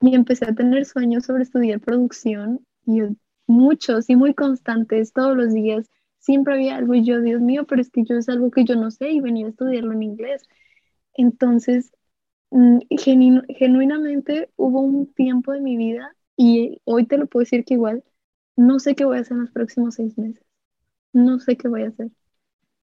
empecé 0.00 0.46
a 0.46 0.54
tener 0.54 0.84
sueños 0.84 1.26
sobre 1.26 1.44
estudiar 1.44 1.80
producción 1.80 2.66
y 2.84 3.02
muchos 3.46 4.10
y 4.10 4.16
muy 4.16 4.34
constantes 4.34 5.12
todos 5.12 5.36
los 5.36 5.52
días. 5.52 5.88
Siempre 6.18 6.54
había 6.54 6.76
algo 6.76 6.94
y 6.94 7.04
yo, 7.04 7.20
Dios 7.20 7.40
mío, 7.40 7.66
pero 7.66 7.80
es 7.82 7.90
que 7.90 8.04
yo 8.04 8.16
es 8.16 8.28
algo 8.28 8.50
que 8.50 8.64
yo 8.64 8.74
no 8.76 8.90
sé 8.90 9.10
y 9.10 9.20
venía 9.20 9.46
a 9.46 9.50
estudiarlo 9.50 9.92
en 9.92 10.02
inglés. 10.02 10.42
Entonces, 11.14 11.92
mm, 12.50 12.78
genuinamente 12.90 14.50
hubo 14.56 14.80
un 14.80 15.12
tiempo 15.14 15.52
de 15.52 15.60
mi 15.60 15.76
vida 15.76 16.16
y 16.36 16.80
hoy 16.84 17.06
te 17.06 17.18
lo 17.18 17.26
puedo 17.26 17.42
decir 17.42 17.64
que 17.64 17.74
igual, 17.74 18.04
no 18.56 18.78
sé 18.80 18.94
qué 18.94 19.04
voy 19.04 19.18
a 19.18 19.20
hacer 19.22 19.34
en 19.36 19.42
los 19.42 19.50
próximos 19.52 19.94
seis 19.96 20.18
meses. 20.18 20.44
No 21.12 21.40
sé 21.40 21.56
qué 21.56 21.68
voy 21.68 21.82
a 21.84 21.88
hacer. 21.88 22.10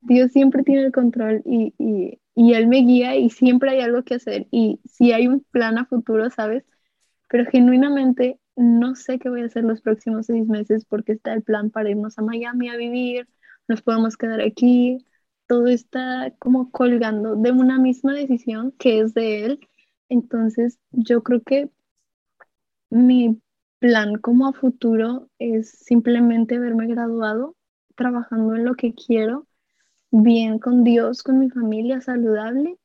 Dios 0.02 0.32
siempre 0.32 0.64
tiene 0.64 0.86
el 0.86 0.91
control 0.91 1.41
y, 1.45 1.74
y, 1.78 2.20
y 2.36 2.54
Él 2.54 2.68
me 2.68 2.78
guía 2.82 3.16
y 3.16 3.30
siempre 3.30 3.72
hay 3.72 3.82
algo 3.82 4.04
que 4.04 4.16
hacer. 4.16 4.48
Y 4.52 4.80
si 4.88 5.12
hay 5.14 5.28
un 5.28 5.41
plan 5.52 5.78
a 5.78 5.86
futuro, 5.86 6.30
¿sabes? 6.30 6.66
Pero 7.30 7.45
genuinamente 7.50 8.39
no 8.56 8.95
sé 8.95 9.20
qué 9.20 9.30
voy 9.30 9.41
a 9.41 9.45
hacer 9.45 9.64
los 9.64 9.82
próximos 9.82 10.28
seis 10.28 10.48
meses 10.48 10.86
porque 10.86 11.14
está 11.14 11.34
el 11.34 11.43
plan 11.43 11.70
para 11.72 11.89
irnos 11.89 12.18
a 12.18 12.22
Miami 12.24 12.70
a 12.70 12.78
vivir, 12.78 13.28
nos 13.68 13.82
podemos 13.82 14.18
quedar 14.18 14.41
aquí, 14.41 15.06
todo 15.48 15.68
está 15.68 16.34
como 16.39 16.72
colgando 16.72 17.36
de 17.36 17.52
una 17.52 17.80
misma 17.80 18.14
decisión 18.16 18.72
que 18.74 19.00
es 19.02 19.14
de 19.14 19.45
él. 19.45 19.60
Entonces, 20.10 20.80
yo 20.91 21.24
creo 21.24 21.41
que 21.43 21.70
mi 22.89 23.41
plan 23.79 24.15
como 24.15 24.47
a 24.47 24.53
futuro 24.53 25.29
es 25.39 25.69
simplemente 25.69 26.59
verme 26.59 26.88
graduado, 26.88 27.55
trabajando 27.95 28.55
en 28.55 28.65
lo 28.65 28.75
que 28.75 28.93
quiero, 28.93 29.47
bien 30.11 30.59
con 30.59 30.83
Dios, 30.83 31.23
con 31.23 31.39
mi 31.39 31.49
familia, 31.49 32.01
saludable 32.01 32.77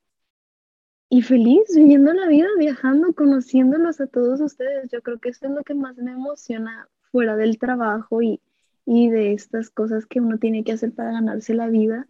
y 1.09 1.21
feliz, 1.21 1.63
viviendo 1.75 2.13
la 2.13 2.27
vida, 2.27 2.47
viajando, 2.57 3.13
conociéndolos 3.13 4.01
a 4.01 4.07
todos 4.07 4.41
ustedes. 4.41 4.89
Yo 4.91 5.01
creo 5.01 5.19
que 5.19 5.29
eso 5.29 5.45
es 5.47 5.51
lo 5.51 5.63
que 5.63 5.75
más 5.75 5.97
me 5.97 6.11
emociona 6.11 6.87
fuera 7.11 7.35
del 7.35 7.57
trabajo 7.59 8.21
y, 8.21 8.41
y 8.85 9.09
de 9.09 9.33
estas 9.33 9.69
cosas 9.69 10.05
que 10.05 10.19
uno 10.19 10.37
tiene 10.39 10.63
que 10.63 10.73
hacer 10.73 10.93
para 10.93 11.11
ganarse 11.11 11.53
la 11.53 11.67
vida 11.67 12.07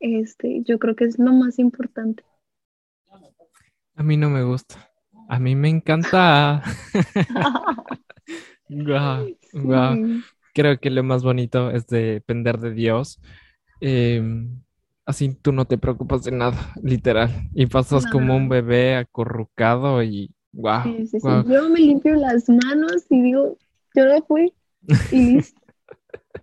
este, 0.00 0.62
yo 0.62 0.78
creo 0.78 0.96
que 0.96 1.04
es 1.04 1.18
lo 1.18 1.32
más 1.32 1.58
importante. 1.58 2.24
A 3.94 4.02
mí 4.02 4.16
no 4.16 4.28
me 4.28 4.42
gusta. 4.42 4.90
A 5.28 5.38
mí 5.38 5.54
me 5.54 5.68
encanta. 5.68 6.62
Creo 10.54 10.80
que 10.80 10.90
lo 10.90 11.02
más 11.02 11.22
bonito 11.22 11.70
es 11.70 11.86
depender 11.86 12.58
de 12.58 12.72
Dios. 12.72 13.20
Em, 13.80 14.62
así 15.04 15.34
tú 15.34 15.52
no 15.52 15.66
te 15.66 15.78
preocupas 15.78 16.24
de 16.24 16.32
nada, 16.32 16.72
literal. 16.82 17.30
Y 17.54 17.66
pasas 17.66 18.06
como 18.06 18.36
un 18.36 18.48
bebé 18.48 18.96
acurrucado 18.96 20.02
y 20.02 20.34
wow, 20.52 20.82
Yo 21.48 21.68
me 21.68 21.80
limpio 21.80 22.14
las 22.14 22.48
manos 22.48 23.04
y 23.10 23.22
digo, 23.22 23.58
yo 23.94 24.04
lo 24.04 24.22
fui 24.22 24.52
y 25.12 25.34
listo. 25.34 25.60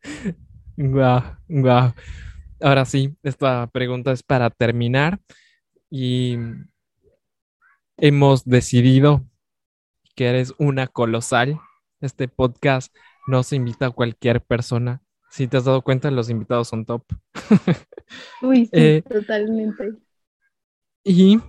Guau, 0.76 1.22
guau. 1.48 1.94
Ahora 2.60 2.86
sí, 2.86 3.16
esta 3.22 3.68
pregunta 3.68 4.12
es 4.12 4.24
para 4.24 4.50
terminar 4.50 5.20
y 5.90 6.36
hemos 7.98 8.46
decidido 8.46 9.26
que 10.16 10.28
eres 10.28 10.54
una 10.58 10.88
colosal. 10.88 11.60
Este 12.02 12.28
podcast 12.28 12.96
no 13.28 13.44
se 13.44 13.56
invita 13.56 13.88
a 13.88 13.92
cualquier 13.92 14.42
persona. 14.42 15.02
Si 15.30 15.48
te 15.48 15.58
has 15.58 15.66
dado 15.66 15.82
cuenta, 15.82 16.12
los 16.12 16.30
invitados 16.30 16.68
son 16.68 16.86
top. 16.86 17.04
Uy, 18.42 18.66
sí, 18.66 18.72
eh, 18.74 19.04
totalmente. 19.08 19.94
Y 21.04 21.40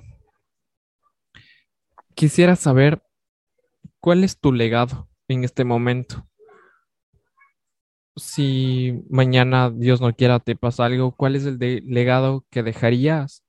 quisiera 2.15 2.57
saber 2.57 3.03
cuál 4.01 4.25
es 4.25 4.39
tu 4.39 4.53
legado 4.53 5.09
en 5.29 5.45
este 5.45 5.65
momento 5.65 6.27
si 8.17 9.03
mañana, 9.11 9.71
Dios 9.71 10.01
no 10.01 10.15
quiera, 10.15 10.41
te 10.41 10.57
pasa 10.57 10.85
algo, 10.85 11.13
¿cuál 11.13 11.37
es 11.37 11.47
el 11.47 11.59
legado 11.59 12.47
que 12.51 12.63
dejarías? 12.63 13.44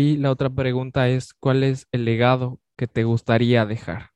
Y 0.00 0.16
la 0.16 0.30
otra 0.30 0.48
pregunta 0.48 1.08
es, 1.08 1.34
¿cuál 1.34 1.64
es 1.64 1.88
el 1.90 2.04
legado 2.04 2.60
que 2.76 2.86
te 2.86 3.02
gustaría 3.02 3.66
dejar? 3.66 4.12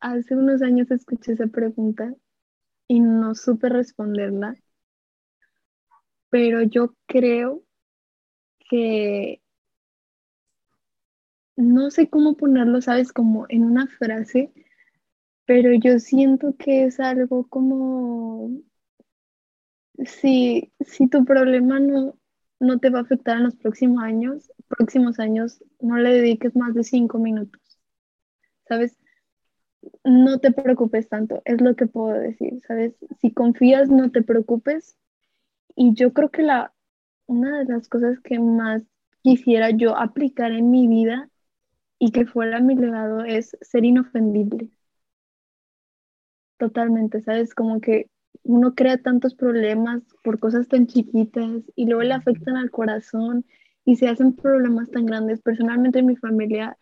Hace 0.00 0.36
unos 0.36 0.60
años 0.60 0.90
escuché 0.90 1.32
esa 1.32 1.46
pregunta 1.46 2.14
y 2.88 3.00
no 3.00 3.34
supe 3.34 3.68
responderla, 3.68 4.56
pero 6.30 6.62
yo 6.62 6.96
creo 7.06 7.62
que 8.68 9.40
no 11.56 11.90
sé 11.90 12.08
cómo 12.10 12.36
ponerlo, 12.36 12.80
¿sabes? 12.82 13.12
Como 13.12 13.46
en 13.48 13.64
una 13.64 13.86
frase, 13.86 14.52
pero 15.46 15.74
yo 15.74 15.98
siento 16.00 16.56
que 16.58 16.84
es 16.86 17.00
algo 17.00 17.48
como, 17.48 18.50
si, 20.04 20.72
si 20.80 21.08
tu 21.08 21.24
problema 21.24 21.80
no, 21.80 22.18
no 22.60 22.78
te 22.78 22.90
va 22.90 23.00
a 23.00 23.02
afectar 23.02 23.36
en 23.38 23.44
los 23.44 23.56
próximos 23.56 24.02
años, 24.02 24.52
próximos 24.68 25.18
años, 25.18 25.62
no 25.80 25.96
le 25.98 26.10
dediques 26.12 26.56
más 26.56 26.74
de 26.74 26.84
cinco 26.84 27.18
minutos, 27.18 27.60
¿sabes? 28.68 28.96
No 30.04 30.38
te 30.38 30.52
preocupes 30.52 31.08
tanto, 31.08 31.42
es 31.44 31.60
lo 31.60 31.74
que 31.74 31.86
puedo 31.86 32.14
decir, 32.18 32.60
¿sabes? 32.66 32.94
Si 33.20 33.32
confías, 33.32 33.88
no 33.90 34.10
te 34.10 34.22
preocupes. 34.22 34.96
Y 35.76 35.94
yo 35.94 36.12
creo 36.12 36.30
que 36.30 36.42
la, 36.42 36.74
una 37.26 37.60
de 37.60 37.64
las 37.66 37.88
cosas 37.88 38.20
que 38.20 38.38
más 38.38 38.82
quisiera 39.22 39.70
yo 39.70 39.96
aplicar 39.96 40.52
en 40.52 40.70
mi 40.70 40.88
vida 40.88 41.30
y 41.98 42.12
que 42.12 42.26
fuera 42.26 42.60
mi 42.60 42.76
legado 42.76 43.24
es 43.24 43.56
ser 43.62 43.84
inofendible. 43.84 44.70
Totalmente, 46.58 47.20
¿sabes? 47.20 47.54
Como 47.54 47.80
que 47.80 48.08
uno 48.44 48.74
crea 48.74 48.98
tantos 48.98 49.34
problemas 49.34 50.02
por 50.22 50.38
cosas 50.38 50.68
tan 50.68 50.86
chiquitas 50.86 51.62
y 51.76 51.86
luego 51.86 52.02
le 52.02 52.14
afectan 52.14 52.56
al 52.56 52.70
corazón 52.70 53.44
y 53.84 53.96
se 53.96 54.08
hacen 54.08 54.34
problemas 54.34 54.90
tan 54.90 55.06
grandes. 55.06 55.40
Personalmente 55.42 56.00
en 56.00 56.06
mi 56.06 56.16
familia, 56.16 56.78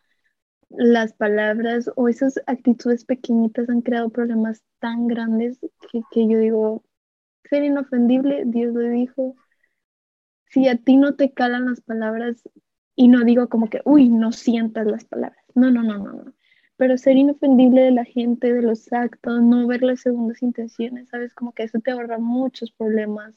las 0.70 1.12
palabras 1.12 1.90
o 1.96 2.08
esas 2.08 2.40
actitudes 2.46 3.04
pequeñitas 3.04 3.68
han 3.68 3.82
creado 3.82 4.10
problemas 4.10 4.62
tan 4.78 5.06
grandes 5.06 5.58
que, 5.90 6.02
que 6.10 6.28
yo 6.28 6.38
digo, 6.38 6.84
ser 7.44 7.64
inofendible, 7.64 8.44
Dios 8.46 8.74
lo 8.74 8.88
dijo. 8.88 9.34
Si 10.46 10.68
a 10.68 10.76
ti 10.76 10.96
no 10.96 11.14
te 11.14 11.32
calan 11.32 11.66
las 11.66 11.80
palabras, 11.80 12.42
y 12.96 13.08
no 13.08 13.24
digo 13.24 13.48
como 13.48 13.70
que, 13.70 13.80
uy, 13.84 14.08
no 14.08 14.32
sientas 14.32 14.86
las 14.86 15.04
palabras. 15.04 15.42
No, 15.54 15.70
no, 15.70 15.82
no, 15.82 15.98
no, 15.98 16.12
no 16.12 16.34
pero 16.80 16.96
ser 16.96 17.18
inofendible 17.18 17.82
de 17.82 17.90
la 17.90 18.06
gente, 18.06 18.54
de 18.54 18.62
los 18.62 18.90
actos, 18.90 19.42
no 19.42 19.66
ver 19.66 19.82
las 19.82 20.00
segundas 20.00 20.40
intenciones, 20.40 21.10
¿sabes? 21.10 21.34
Como 21.34 21.52
que 21.52 21.64
eso 21.64 21.78
te 21.78 21.90
ahorra 21.90 22.16
muchos 22.16 22.70
problemas 22.70 23.34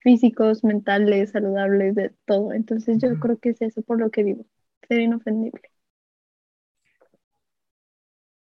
físicos, 0.00 0.64
mentales, 0.64 1.30
saludables, 1.30 1.94
de 1.94 2.12
todo. 2.26 2.52
Entonces 2.52 2.98
yo 3.00 3.16
creo 3.20 3.38
que 3.38 3.50
es 3.50 3.62
eso 3.62 3.80
por 3.82 4.00
lo 4.00 4.10
que 4.10 4.24
vivo, 4.24 4.44
ser 4.88 5.02
inofendible. 5.02 5.62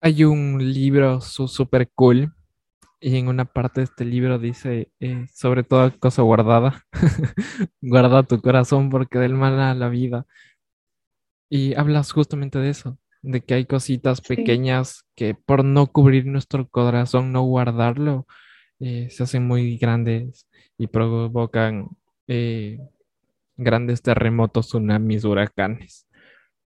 Hay 0.03 0.24
un 0.24 0.59
libro 0.59 1.22
súper 1.22 1.89
cool 1.95 2.35
y 3.01 3.16
en 3.16 3.29
una 3.29 3.47
parte 3.47 3.81
de 3.81 3.85
este 3.85 4.05
libro 4.05 4.39
dice, 4.39 4.93
eh, 5.01 5.24
sobre 5.33 5.62
toda 5.62 5.91
cosa 5.91 6.20
guardada, 6.20 6.85
guarda 7.81 8.24
tu 8.24 8.43
corazón 8.43 8.91
porque 8.91 9.18
del 9.18 9.33
mal 9.33 9.59
a 9.59 9.74
la 9.74 9.89
vida. 9.89 10.26
Y 11.49 11.74
hablas 11.76 12.12
justamente 12.12 12.59
de 12.59 12.68
eso, 12.68 12.99
de 13.22 13.40
que 13.40 13.54
hay 13.54 13.64
cositas 13.66 14.20
pequeñas 14.20 15.04
que 15.14 15.34
por 15.34 15.64
no 15.64 15.86
cubrir 15.88 16.26
nuestro 16.26 16.68
corazón, 16.68 17.32
no 17.32 17.42
guardarlo, 17.42 18.26
eh, 18.80 19.08
se 19.10 19.24
hacen 19.24 19.46
muy 19.46 19.76
grandes 19.76 20.46
y 20.76 20.86
provocan 20.86 21.88
eh, 22.28 22.78
grandes 23.56 24.02
terremotos, 24.02 24.68
tsunamis, 24.68 25.24
huracanes. 25.24 26.06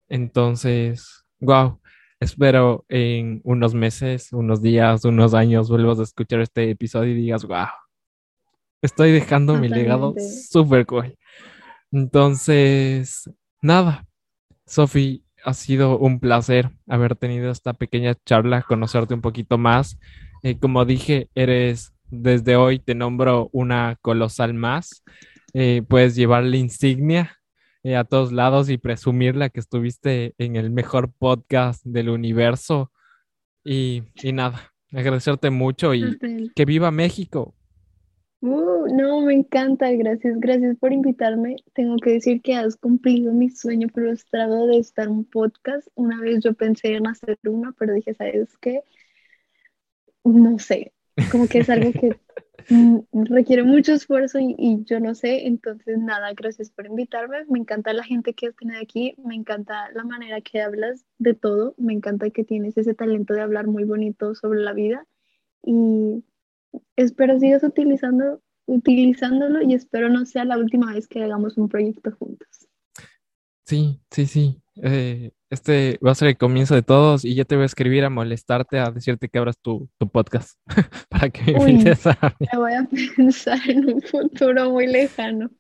Entonces, 0.09 1.25
wow, 1.39 1.81
espero 2.19 2.85
en 2.89 3.41
unos 3.45 3.75
meses, 3.75 4.33
unos 4.33 4.61
días, 4.61 5.05
unos 5.05 5.35
años 5.35 5.71
vuelvas 5.71 6.01
a 6.01 6.03
escuchar 6.03 6.41
este 6.41 6.71
episodio 6.71 7.13
y 7.13 7.23
digas, 7.23 7.45
wow, 7.45 7.69
estoy 8.83 9.13
dejando 9.13 9.57
mi 9.57 9.69
legado 9.69 10.15
súper 10.19 10.85
cool. 10.87 11.17
Entonces, 11.93 13.31
nada, 13.63 14.07
Sofi, 14.67 15.25
ha 15.45 15.55
sido 15.55 15.99
un 15.99 16.21
placer 16.21 16.71
haber 16.89 17.17
tenido 17.17 17.51
esta 17.51 17.73
pequeña 17.73 18.15
charla, 18.27 18.63
conocerte 18.63 19.15
un 19.15 19.21
poquito 19.21 19.59
más. 19.59 19.99
Eh, 20.43 20.59
como 20.59 20.85
dije, 20.85 21.29
eres 21.35 21.93
desde 22.11 22.57
hoy, 22.57 22.79
te 22.79 22.95
nombro 22.95 23.49
una 23.53 23.97
colosal 24.01 24.55
más. 24.55 25.05
Eh, 25.53 25.83
puedes 25.89 26.15
llevar 26.15 26.45
la 26.45 26.57
insignia 26.57 27.37
eh, 27.83 27.97
a 27.97 28.05
todos 28.05 28.33
lados 28.33 28.69
y 28.71 28.79
presumirla 28.79 29.51
que 29.51 29.61
estuviste 29.61 30.35
en 30.39 30.57
el 30.57 30.71
mejor 30.71 31.13
podcast 31.13 31.85
del 31.85 32.09
universo. 32.09 32.93
Y, 33.65 34.05
y 34.23 34.33
nada, 34.33 34.73
agradecerte 34.93 35.51
mucho 35.51 35.95
y 35.95 36.19
que 36.55 36.65
viva 36.65 36.91
México. 36.91 37.55
Uh, 38.43 38.87
no, 38.95 39.21
me 39.21 39.35
encanta, 39.35 39.91
gracias, 39.93 40.41
gracias 40.41 40.77
por 40.79 40.93
invitarme. 40.93 41.57
Tengo 41.75 41.97
que 41.97 42.13
decir 42.13 42.41
que 42.41 42.55
has 42.55 42.77
cumplido 42.77 43.35
mi 43.35 43.51
sueño 43.51 43.89
frustrado 43.89 44.67
de 44.67 44.79
estar 44.79 45.07
en 45.07 45.13
un 45.13 45.25
podcast. 45.25 45.89
Una 45.95 46.19
vez 46.21 46.43
yo 46.43 46.55
pensé 46.55 46.95
en 46.95 47.07
hacer 47.07 47.39
uno, 47.45 47.75
pero 47.79 47.93
dije, 47.93 48.15
¿sabes 48.15 48.57
qué? 48.59 48.83
No 50.25 50.59
sé, 50.59 50.93
como 51.31 51.49
que 51.49 51.59
es 51.59 51.69
algo 51.71 51.93
que 51.93 52.19
requiere 53.13 53.63
mucho 53.63 53.93
esfuerzo 53.93 54.39
y, 54.41 54.85
yo 54.85 55.01
no 55.01 55.15
sé, 55.15 55.47
entonces 55.47 55.99
nada, 55.99 56.33
gracias 56.33 56.71
por 56.71 56.87
invitarme. 56.87 57.45
Me 57.49 57.59
encanta 57.59 57.93
la 57.93 58.05
gente 58.05 58.33
que 58.33 58.47
has 58.47 58.57
tenido 58.57 58.81
aquí, 58.81 59.15
me 59.23 59.35
encanta 59.35 59.91
la 59.93 60.05
manera 60.05 60.41
que 60.41 60.63
hablas 60.63 61.05
de 61.19 61.35
todo, 61.35 61.75
me 61.77 61.93
encanta 61.93 62.31
que 62.31 62.45
tienes 62.45 62.79
ese 62.79 62.95
talento 62.95 63.35
de 63.35 63.43
hablar 63.43 63.67
muy 63.67 63.85
bonito 63.85 64.35
sobre 64.35 64.61
la 64.61 64.73
vida 64.73 65.07
y 65.63 66.25
espero 66.97 67.39
sigas 67.39 67.63
utilizando, 67.63 68.41
utilizándolo 68.67 69.63
y 69.63 69.75
espero 69.75 70.09
no 70.09 70.27
sea 70.27 70.45
la 70.45 70.59
última 70.59 70.93
vez 70.93 71.09
que 71.09 71.23
hagamos 71.23 71.57
un 71.57 71.69
proyecto 71.69 72.13
juntos. 72.13 72.69
Sí, 73.67 74.01
sí, 74.11 74.27
sí. 74.27 74.61
Eh, 74.83 75.31
este 75.51 75.99
va 76.05 76.13
a 76.13 76.15
ser 76.15 76.29
el 76.29 76.37
comienzo 76.37 76.75
de 76.75 76.83
todos 76.83 77.25
y 77.25 77.35
ya 77.35 77.45
te 77.45 77.55
voy 77.55 77.65
a 77.65 77.67
escribir 77.67 78.05
a 78.05 78.11
molestarte, 78.11 78.79
a 78.79 78.91
decirte 78.91 79.29
que 79.29 79.39
abras 79.39 79.59
tu, 79.61 79.89
podcast 80.13 80.59
para 81.09 81.31
que 81.31 81.53
me 81.53 81.93
a 81.93 82.59
voy 82.59 82.73
a 82.73 82.89
pensar 83.17 83.59
en 83.69 83.95
un 83.95 84.03
futuro 84.03 84.71
muy 84.71 84.87
lejano. 84.87 85.51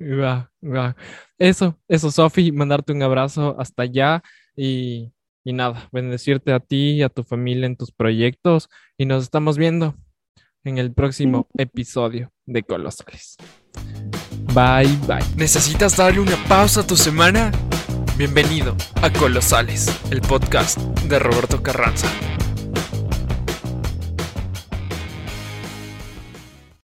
Va, 0.00 0.50
va. 0.62 0.96
Eso, 1.38 1.78
eso, 1.88 2.10
Sofi, 2.10 2.50
mandarte 2.50 2.92
un 2.92 3.02
abrazo 3.02 3.56
hasta 3.58 3.84
allá 3.84 4.22
y, 4.56 5.12
y 5.44 5.52
nada, 5.52 5.88
bendecirte 5.92 6.52
a 6.52 6.60
ti 6.60 6.92
y 6.92 7.02
a 7.02 7.08
tu 7.08 7.22
familia 7.22 7.66
en 7.66 7.76
tus 7.76 7.92
proyectos 7.92 8.68
y 8.98 9.06
nos 9.06 9.22
estamos 9.22 9.58
viendo 9.58 9.94
en 10.64 10.78
el 10.78 10.92
próximo 10.92 11.46
episodio 11.56 12.32
de 12.46 12.62
Colosales. 12.62 13.36
Bye 14.54 14.98
bye. 15.06 15.24
¿Necesitas 15.36 15.96
darle 15.96 16.20
una 16.20 16.36
pausa 16.48 16.80
a 16.80 16.86
tu 16.86 16.96
semana? 16.96 17.52
Bienvenido 18.16 18.76
a 19.02 19.10
Colosales, 19.10 19.88
el 20.10 20.20
podcast 20.20 20.78
de 20.78 21.18
Roberto 21.18 21.62
Carranza. 21.62 22.08